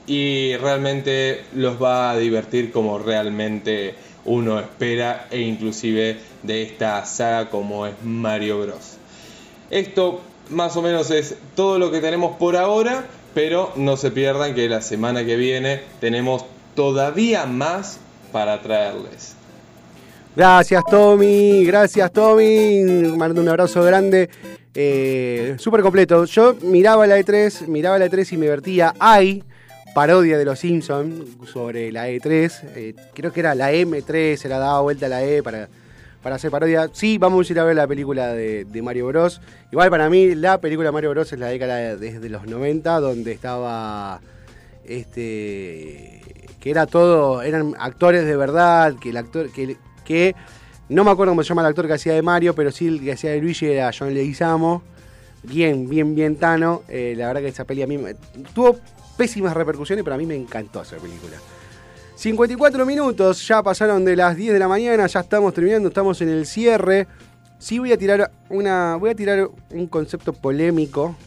y 0.09 0.57
realmente 0.57 1.43
los 1.53 1.81
va 1.81 2.09
a 2.09 2.17
divertir 2.17 2.71
como 2.71 2.97
realmente 2.97 3.93
uno 4.25 4.59
espera 4.59 5.27
e 5.29 5.39
inclusive 5.39 6.17
de 6.41 6.63
esta 6.63 7.05
saga 7.05 7.51
como 7.51 7.85
es 7.85 7.93
Mario 8.03 8.59
Bros. 8.61 8.97
Esto 9.69 10.19
más 10.49 10.75
o 10.75 10.81
menos 10.81 11.11
es 11.11 11.35
todo 11.55 11.77
lo 11.77 11.91
que 11.91 12.01
tenemos 12.01 12.37
por 12.37 12.57
ahora, 12.57 13.05
pero 13.35 13.71
no 13.75 13.97
se 13.97 14.09
pierdan 14.09 14.55
que 14.55 14.67
la 14.67 14.81
semana 14.81 15.23
que 15.23 15.35
viene 15.35 15.81
tenemos 15.99 16.43
todavía 16.73 17.45
más 17.45 17.99
para 18.31 18.63
traerles. 18.63 19.35
Gracias, 20.35 20.83
Tommy. 20.89 21.63
Gracias, 21.65 22.11
Tommy. 22.11 22.81
Mando 23.15 23.41
un 23.41 23.49
abrazo 23.49 23.83
grande. 23.83 24.27
Eh, 24.73 25.55
Súper 25.59 25.81
completo. 25.81 26.25
Yo 26.25 26.55
miraba 26.63 27.05
la 27.05 27.19
E3, 27.19 27.67
miraba 27.67 27.99
la 27.99 28.07
E3 28.07 28.33
y 28.33 28.37
me 28.37 28.45
divertía. 28.45 28.93
Hay 28.99 29.43
parodia 29.93 30.37
de 30.37 30.45
los 30.45 30.59
Simpsons 30.59 31.25
sobre 31.51 31.91
la 31.91 32.09
E3. 32.09 32.51
Eh, 32.75 32.95
creo 33.13 33.31
que 33.31 33.39
era 33.39 33.55
la 33.55 33.71
M3, 33.71 34.35
se 34.37 34.49
la 34.49 34.59
daba 34.59 34.81
vuelta 34.81 35.07
a 35.07 35.09
la 35.09 35.23
E 35.23 35.41
para, 35.43 35.67
para 36.23 36.35
hacer 36.35 36.51
parodia. 36.51 36.89
Sí, 36.93 37.17
vamos 37.17 37.49
a 37.49 37.53
ir 37.53 37.59
a 37.59 37.63
ver 37.63 37.75
la 37.75 37.87
película 37.87 38.33
de, 38.33 38.65
Mario 38.83 39.07
Bros. 39.07 39.41
Igual 39.71 39.89
para 39.89 40.09
mí 40.09 40.35
la 40.35 40.59
película 40.59 40.89
de 40.89 40.93
Mario 40.93 41.09
Bros 41.11 41.31
es 41.33 41.39
la 41.39 41.47
década 41.47 41.75
de- 41.77 41.97
desde 41.97 42.29
los 42.29 42.45
90, 42.47 42.99
donde 42.99 43.31
estaba 43.31 44.21
este 44.85 46.21
que 46.59 46.71
era 46.71 46.87
todo, 46.87 47.41
eran 47.41 47.73
actores 47.79 48.25
de 48.25 48.35
verdad, 48.35 48.95
que 48.99 49.11
el 49.11 49.17
actor, 49.17 49.49
que, 49.49 49.77
que 50.03 50.35
no 50.89 51.05
me 51.05 51.11
acuerdo 51.11 51.31
cómo 51.31 51.43
se 51.43 51.49
llama 51.49 51.61
el 51.61 51.67
actor 51.67 51.87
que 51.87 51.93
hacía 51.93 52.13
de 52.13 52.21
Mario, 52.21 52.53
pero 52.53 52.69
sí 52.71 52.87
el 52.87 52.99
que 53.01 53.13
hacía 53.13 53.31
de 53.31 53.39
Luigi 53.39 53.67
era 53.67 53.91
John 53.97 54.13
Leguizamo. 54.13 54.83
Bien, 55.43 55.87
bien, 55.87 56.15
bien 56.15 56.35
Tano. 56.35 56.83
Eh, 56.89 57.13
la 57.15 57.27
verdad 57.27 57.41
que 57.41 57.47
esa 57.47 57.63
peli 57.63 57.81
a 57.81 57.87
mí 57.87 57.97
tuvo 58.53 58.77
pésimas 59.19 59.53
repercusiones, 59.53 60.05
pero 60.05 60.15
a 60.15 60.17
mí 60.17 60.25
me 60.25 60.37
encantó 60.37 60.81
esa 60.81 60.95
película. 60.95 61.35
54 62.15 62.85
minutos, 62.85 63.45
ya 63.45 63.61
pasaron 63.61 64.05
de 64.05 64.15
las 64.15 64.37
10 64.37 64.53
de 64.53 64.59
la 64.59 64.69
mañana, 64.69 65.07
ya 65.07 65.19
estamos 65.19 65.53
terminando, 65.53 65.89
estamos 65.89 66.21
en 66.21 66.29
el 66.29 66.45
cierre. 66.45 67.05
Sí 67.57 67.79
voy 67.79 67.91
a 67.91 67.97
tirar 67.97 68.31
una. 68.47 68.95
Voy 68.95 69.09
a 69.09 69.15
tirar 69.15 69.49
un 69.71 69.87
concepto 69.87 70.31
polémico. 70.31 71.17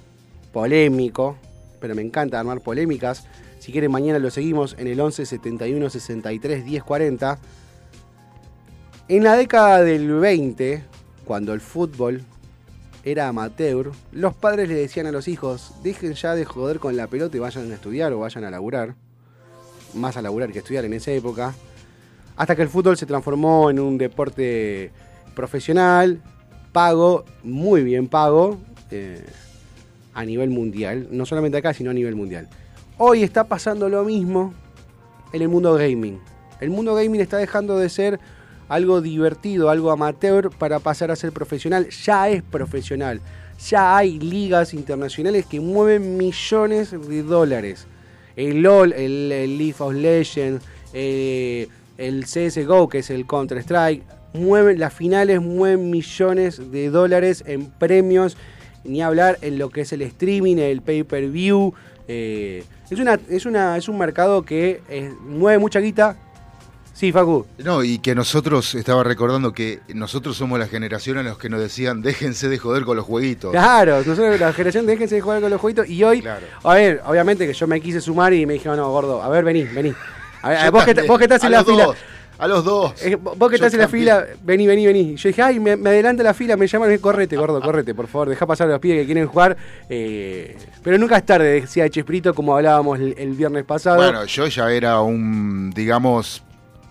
Polémico. 0.54 1.36
Pero 1.80 1.94
me 1.94 2.00
encanta 2.00 2.40
armar 2.40 2.62
polémicas. 2.62 3.26
Si 3.58 3.72
quieren, 3.72 3.92
mañana 3.92 4.18
lo 4.18 4.30
seguimos 4.30 4.74
en 4.78 4.86
el 4.86 4.98
11 4.98 5.26
71 5.26 5.90
63 5.90 6.64
10 6.64 6.82
40. 6.82 7.38
En 9.08 9.22
la 9.22 9.36
década 9.36 9.82
del 9.82 10.10
20, 10.10 10.82
cuando 11.26 11.52
el 11.52 11.60
fútbol 11.60 12.24
era 13.04 13.28
amateur, 13.28 13.90
los 14.12 14.34
padres 14.34 14.68
le 14.68 14.74
decían 14.74 15.06
a 15.06 15.12
los 15.12 15.28
hijos: 15.28 15.72
dejen 15.82 16.14
ya 16.14 16.34
de 16.34 16.44
joder 16.44 16.78
con 16.78 16.96
la 16.96 17.06
pelota 17.06 17.36
y 17.36 17.40
vayan 17.40 17.70
a 17.70 17.74
estudiar 17.74 18.12
o 18.12 18.20
vayan 18.20 18.44
a 18.44 18.50
laburar. 18.50 18.94
Más 19.94 20.16
a 20.16 20.22
laburar 20.22 20.52
que 20.52 20.60
estudiar 20.60 20.84
en 20.84 20.94
esa 20.94 21.10
época. 21.12 21.54
Hasta 22.36 22.56
que 22.56 22.62
el 22.62 22.68
fútbol 22.68 22.96
se 22.96 23.06
transformó 23.06 23.70
en 23.70 23.78
un 23.78 23.98
deporte 23.98 24.90
profesional, 25.34 26.22
pago, 26.72 27.24
muy 27.42 27.82
bien 27.82 28.08
pago, 28.08 28.58
eh, 28.90 29.24
a 30.14 30.24
nivel 30.24 30.50
mundial. 30.50 31.08
No 31.10 31.26
solamente 31.26 31.58
acá, 31.58 31.74
sino 31.74 31.90
a 31.90 31.94
nivel 31.94 32.14
mundial. 32.14 32.48
Hoy 32.98 33.22
está 33.22 33.44
pasando 33.44 33.88
lo 33.88 34.04
mismo 34.04 34.54
en 35.32 35.42
el 35.42 35.48
mundo 35.48 35.74
gaming. 35.74 36.20
El 36.60 36.70
mundo 36.70 36.94
gaming 36.94 37.20
está 37.20 37.36
dejando 37.36 37.76
de 37.78 37.88
ser 37.88 38.20
algo 38.72 39.02
divertido, 39.02 39.68
algo 39.68 39.90
amateur, 39.90 40.48
para 40.48 40.78
pasar 40.78 41.10
a 41.10 41.16
ser 41.16 41.30
profesional. 41.30 41.90
Ya 41.90 42.30
es 42.30 42.42
profesional. 42.42 43.20
Ya 43.68 43.94
hay 43.98 44.18
ligas 44.18 44.72
internacionales 44.72 45.44
que 45.44 45.60
mueven 45.60 46.16
millones 46.16 46.90
de 46.90 47.22
dólares. 47.22 47.86
El 48.34 48.62
LOL, 48.62 48.94
el, 48.94 49.30
el 49.30 49.74
of 49.78 49.92
Legends, 49.92 50.64
eh, 50.94 51.68
el 51.98 52.24
CSGO, 52.24 52.88
que 52.88 53.00
es 53.00 53.10
el 53.10 53.26
Counter-Strike, 53.26 54.04
mueven, 54.32 54.80
las 54.80 54.94
finales 54.94 55.42
mueven 55.42 55.90
millones 55.90 56.70
de 56.72 56.88
dólares 56.88 57.44
en 57.46 57.66
premios, 57.66 58.38
ni 58.84 59.02
hablar 59.02 59.36
en 59.42 59.58
lo 59.58 59.68
que 59.68 59.82
es 59.82 59.92
el 59.92 60.00
streaming, 60.00 60.56
el 60.56 60.80
pay-per-view. 60.80 61.74
eh, 62.08 62.64
es, 62.90 62.98
una, 62.98 63.20
es, 63.28 63.44
una, 63.44 63.76
es 63.76 63.86
un 63.90 63.98
mercado 63.98 64.42
que 64.42 64.80
eh, 64.88 65.12
mueve 65.26 65.58
mucha 65.58 65.80
guita. 65.80 66.16
Sí, 66.94 67.10
Facu. 67.10 67.46
No, 67.58 67.82
y 67.82 67.98
que 67.98 68.14
nosotros, 68.14 68.74
estaba 68.74 69.02
recordando 69.02 69.52
que 69.52 69.80
nosotros 69.94 70.36
somos 70.36 70.58
la 70.58 70.66
generación 70.68 71.18
en 71.18 71.24
los 71.26 71.38
que 71.38 71.48
nos 71.48 71.60
decían, 71.60 72.00
déjense 72.02 72.48
de 72.48 72.58
joder 72.58 72.84
con 72.84 72.96
los 72.96 73.06
jueguitos. 73.06 73.50
Claro, 73.50 73.98
nosotros 73.98 74.38
la 74.38 74.52
generación 74.52 74.86
déjense 74.86 75.16
de 75.16 75.20
jugar 75.20 75.40
con 75.40 75.50
los 75.50 75.60
jueguitos 75.60 75.88
y 75.88 76.04
hoy, 76.04 76.20
Claro. 76.20 76.46
a 76.62 76.74
ver, 76.74 77.02
obviamente 77.06 77.46
que 77.46 77.54
yo 77.54 77.66
me 77.66 77.80
quise 77.80 78.00
sumar 78.00 78.32
y 78.34 78.46
me 78.46 78.52
dijeron, 78.54 78.76
no, 78.76 78.90
gordo, 78.90 79.22
a 79.22 79.28
ver, 79.28 79.44
vení, 79.44 79.64
vení. 79.64 79.92
A 80.42 80.50
ver, 80.50 80.70
vos, 80.70 80.84
que, 80.84 80.94
vos 81.02 81.18
que 81.18 81.24
estás 81.24 81.42
A 81.42 81.46
en 81.46 81.52
la 81.52 81.58
los 81.58 81.66
fila, 81.66 81.84
dos, 81.86 81.96
a 82.38 82.46
los 82.48 82.64
dos. 82.64 83.02
eh, 83.02 83.16
vos 83.16 83.34
que 83.50 83.56
Yo 83.58 83.64
estás 83.64 83.74
en 83.74 83.80
la 83.80 83.88
fila, 83.88 84.26
vení, 84.42 84.66
vení, 84.66 84.86
vení. 84.86 85.16
Yo 85.16 85.28
dije, 85.28 85.42
ay, 85.42 85.58
me, 85.60 85.76
me 85.76 85.90
adelanta 85.90 86.22
la 86.22 86.34
fila, 86.34 86.56
me 86.56 86.66
llaman, 86.66 86.96
correte, 86.98 87.36
gordo, 87.36 87.60
correte, 87.60 87.94
por 87.94 88.06
favor, 88.06 88.28
deja 88.28 88.46
pasar 88.46 88.68
a 88.68 88.72
los 88.72 88.80
pibes 88.80 89.00
que 89.00 89.06
quieren 89.06 89.26
jugar. 89.26 89.56
eh, 89.88 90.56
pero 90.84 90.98
nunca 90.98 91.16
es 91.16 91.24
tarde, 91.26 91.60
decía 91.62 91.88
Chesprito, 91.88 92.34
como 92.34 92.54
hablábamos 92.56 92.98
el, 93.00 93.14
el 93.18 93.32
viernes 93.32 93.64
pasado. 93.64 93.96
Bueno, 93.96 94.24
yo 94.26 94.46
ya 94.46 94.70
era 94.70 95.00
un, 95.00 95.70
digamos, 95.74 96.42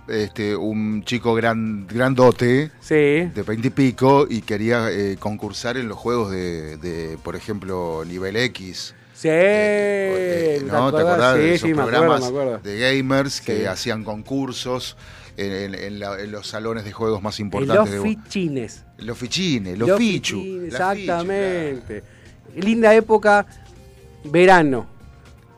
este, 0.08 0.56
un 0.56 1.04
chico 1.04 1.34
gran, 1.34 1.88
grandote, 1.88 2.72
sí. 2.82 2.94
de 2.96 3.44
20 3.46 3.68
y 3.68 3.72
pico, 3.72 4.28
y 4.30 4.42
quería 4.42 4.90
eh, 4.92 5.18
concursar 5.20 5.78
en 5.78 5.88
los 5.88 5.98
juegos 5.98 6.32
de, 6.32 6.78
de, 6.78 7.18
por 7.24 7.36
ejemplo, 7.36 8.04
nivel 8.06 8.36
X. 8.36 8.94
Sí, 9.14 9.28
Eh, 9.32 10.62
¿No? 10.66 10.92
¿Te 10.92 10.98
acordás 11.02 11.38
de 11.38 11.44
Sí, 11.44 11.50
esos 11.56 11.68
sí, 11.70 11.74
me 11.76 11.82
acuerdo, 11.84 12.00
programas 12.00 12.22
me 12.22 12.28
acuerdo. 12.28 12.58
de 12.60 12.80
gamers 12.80 13.42
que 13.42 13.60
Sí. 13.60 13.66
hacían 13.66 14.04
concursos 14.04 14.98
en, 15.38 15.52
en- 15.52 15.76
en 15.76 16.00
la- 16.00 16.20
en 16.20 16.32
los 16.32 16.48
salones 16.48 16.84
de 16.86 16.92
juegos 16.92 17.22
más 17.22 17.40
En 17.40 17.48
los 17.48 17.54
importantes? 17.62 17.94
de- 17.94 18.02
fichines. 18.02 18.84
los 18.98 19.18
fichines, 19.18 19.78
los, 19.78 19.90
Los 19.90 19.98
fichu. 20.00 20.38
fichines, 20.38 20.74
la 20.74 20.92
fichu, 20.92 21.02
Exactamente. 21.02 22.04
Linda 22.56 22.94
época, 22.96 23.46
verano, 24.26 24.88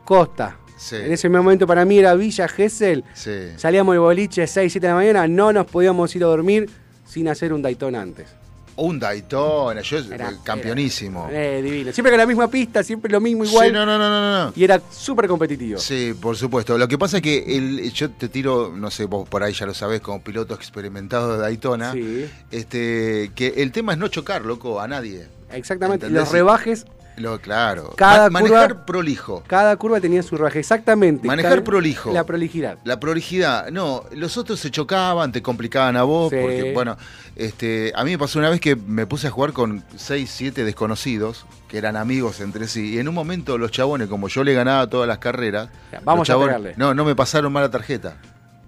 costa. 0.06 0.58
Sí. 0.84 0.98
En 0.98 1.12
ese 1.14 1.30
momento 1.30 1.66
para 1.66 1.86
mí 1.86 1.98
era 1.98 2.14
Villa 2.16 2.48
Gesell. 2.48 3.04
Sí. 3.14 3.32
Salíamos 3.56 3.96
de 3.96 4.00
boliche 4.00 4.46
6, 4.46 4.72
7 4.72 4.86
de 4.88 4.92
la 4.92 4.96
mañana, 4.98 5.28
no 5.28 5.54
nos 5.54 5.66
podíamos 5.66 6.14
ir 6.16 6.24
a 6.24 6.28
dormir 6.28 6.70
sin 7.08 7.28
hacer 7.30 7.54
un 7.54 7.62
Daytona 7.62 8.02
antes. 8.02 8.28
Un 8.76 8.98
Daytona, 9.00 9.82
yo 9.82 10.00
Era- 10.00 10.34
campeonísimo. 10.44 11.30
Eh, 11.32 11.62
divino. 11.64 11.92
Siempre 11.94 12.12
con 12.12 12.18
la 12.18 12.26
misma 12.26 12.50
pista, 12.50 12.82
siempre 12.82 13.12
lo 13.12 13.22
mismo 13.22 13.46
igual. 13.46 13.68
Sí, 13.68 13.72
no, 13.72 13.86
no, 13.86 14.00
no, 14.00 14.10
no, 14.10 14.46
no. 14.48 14.54
Y 14.56 14.64
era 14.64 14.82
súper 14.92 15.28
competitivo. 15.28 15.78
Sí, 15.80 16.16
por 16.20 16.36
supuesto. 16.36 16.76
Lo 16.78 16.88
que 16.88 16.98
pasa 16.98 17.18
es 17.18 17.24
que 17.24 17.56
el, 17.56 17.92
yo 17.94 18.10
te 18.10 18.30
tiro, 18.30 18.74
no 18.76 18.90
sé, 18.90 19.06
vos 19.06 19.30
por 19.30 19.44
ahí 19.44 19.54
ya 19.54 19.68
lo 19.68 19.76
sabés, 19.76 20.02
como 20.02 20.24
piloto 20.24 20.56
experimentado 20.56 21.34
de 21.34 21.38
Daytona, 21.38 21.92
Sí, 21.94 22.26
este, 22.50 23.32
que 23.36 23.54
el 23.58 23.72
tema 23.72 23.94
es 23.94 24.00
no 24.00 24.08
chocar, 24.08 24.44
loco, 24.44 24.82
a 24.82 24.88
nadie. 24.88 25.28
exactamente. 25.52 26.08
¿Entendés? 26.08 26.24
Los 26.24 26.32
rebajes, 26.34 26.86
Lo, 27.18 27.40
claro. 27.40 27.94
Cada 27.96 28.30
Ma- 28.30 28.42
manejar 28.42 28.72
curva- 28.76 28.86
prolijo. 28.86 29.44
cada 29.48 29.76
curva 29.78 30.00
tenía 30.02 30.24
su 30.24 30.36
raje. 30.36 30.60
Exactamente. 30.60 31.28
Manejar 31.28 31.52
Cada- 31.54 31.64
prolijo. 31.64 32.12
La 32.12 32.24
prolijidad. 32.26 32.78
La 32.84 33.00
prolijidad, 33.00 33.70
no, 33.72 34.04
los 34.12 34.38
otros 34.38 34.60
se 34.60 34.72
chocaban, 34.72 35.32
te 35.32 35.42
complicaban 35.42 35.96
a 35.96 36.04
vos, 36.04 36.32
Sí. 36.32 36.38
porque, 36.42 36.72
bueno, 36.74 36.98
este, 37.36 37.92
a 37.96 38.04
mí 38.04 38.12
me 38.12 38.18
pasó 38.18 38.40
una 38.40 38.50
vez 38.50 38.60
que 38.60 38.76
me 38.76 39.06
puse 39.06 39.28
a 39.28 39.32
jugar 39.32 39.54
con 39.54 39.84
6, 39.96 40.30
7 40.34 40.64
desconocidos, 40.66 41.46
que 41.68 41.78
eran 41.78 41.96
amigos 41.96 42.40
entre 42.40 42.68
sí, 42.68 42.96
y 42.96 43.00
en 43.00 43.08
un 43.08 43.16
momento 43.16 43.58
los 43.58 43.72
chabones, 43.72 44.08
como 44.08 44.28
yo 44.28 44.44
le 44.44 44.54
ganaba 44.54 44.88
todas 44.88 45.08
las 45.08 45.20
carreras, 45.20 45.70
vamos 46.04 46.30
a 46.30 46.38
pegarle. 46.40 46.74
No, 46.78 46.94
no 46.94 47.06
me 47.06 47.16
pasaron 47.16 47.52
mal 47.54 47.64
la 47.64 47.70
tarjeta. 47.72 48.18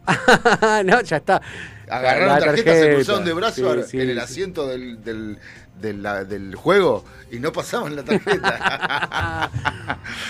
no, 0.86 1.02
ya 1.02 1.18
está. 1.18 1.42
Agarraron 1.90 2.30
La 2.30 2.40
tarjetas, 2.40 2.74
se 2.74 2.80
tarjeta. 2.82 2.96
cruzaron 2.96 3.26
de 3.26 3.84
Sí, 3.84 3.92
sí, 3.92 4.00
en 4.02 4.10
el 4.10 4.20
asiento 4.20 4.68
del, 4.68 5.04
del, 5.04 5.38
del- 5.82 6.54
juego 6.56 7.04
y 7.32 7.40
no 7.40 7.52
pasaban 7.52 7.96
la 7.96 8.04
tarjeta. 8.04 9.50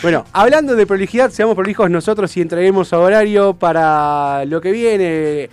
Bueno, 0.01 0.25
hablando 0.33 0.75
de 0.75 0.85
prolijidad, 0.85 1.31
seamos 1.31 1.55
prolijos 1.55 1.89
nosotros 1.89 2.35
y 2.37 2.41
entreguemos 2.41 2.91
a 2.93 2.99
horario 2.99 3.53
para 3.53 4.45
lo 4.45 4.61
que 4.61 4.71
viene, 4.71 5.49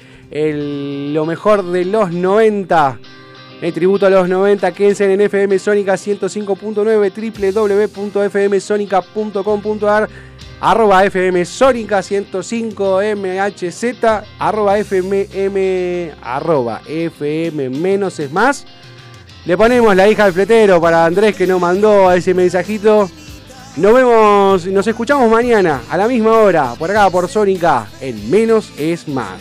lo 1.12 1.26
mejor 1.26 1.62
de 1.64 1.84
los 1.84 2.12
90. 2.12 2.98
El 3.60 3.72
tributo 3.72 4.06
a 4.06 4.10
los 4.10 4.28
90, 4.28 4.72
quédense 4.72 5.12
en 5.12 5.20
FM 5.20 5.58
Sónica 5.58 5.94
105.9, 5.94 7.12
www.fmsonica.com.ar, 8.82 10.08
arroba 10.60 11.04
FM 11.04 11.44
Sónica 11.44 12.02
105 12.02 13.00
MHZ, 13.16 13.84
arroba 14.38 14.78
FMM, 14.78 16.12
arroba 16.22 16.80
FM 16.86 17.70
menos 17.70 18.18
es 18.18 18.32
más. 18.32 18.66
Le 19.44 19.56
ponemos 19.56 19.96
la 19.96 20.08
hija 20.08 20.24
del 20.24 20.34
fletero 20.34 20.80
para 20.80 21.04
Andrés 21.04 21.34
que 21.34 21.46
nos 21.46 21.60
mandó 21.60 22.12
ese 22.12 22.32
mensajito. 22.32 23.10
Nos 23.76 23.94
vemos, 23.94 24.66
nos 24.66 24.86
escuchamos 24.86 25.30
mañana 25.30 25.82
a 25.90 25.96
la 25.96 26.06
misma 26.06 26.32
hora, 26.32 26.74
por 26.78 26.90
acá 26.90 27.10
por 27.10 27.28
Sónica, 27.28 27.88
en 28.00 28.30
Menos 28.30 28.72
es 28.78 29.08
Más. 29.08 29.40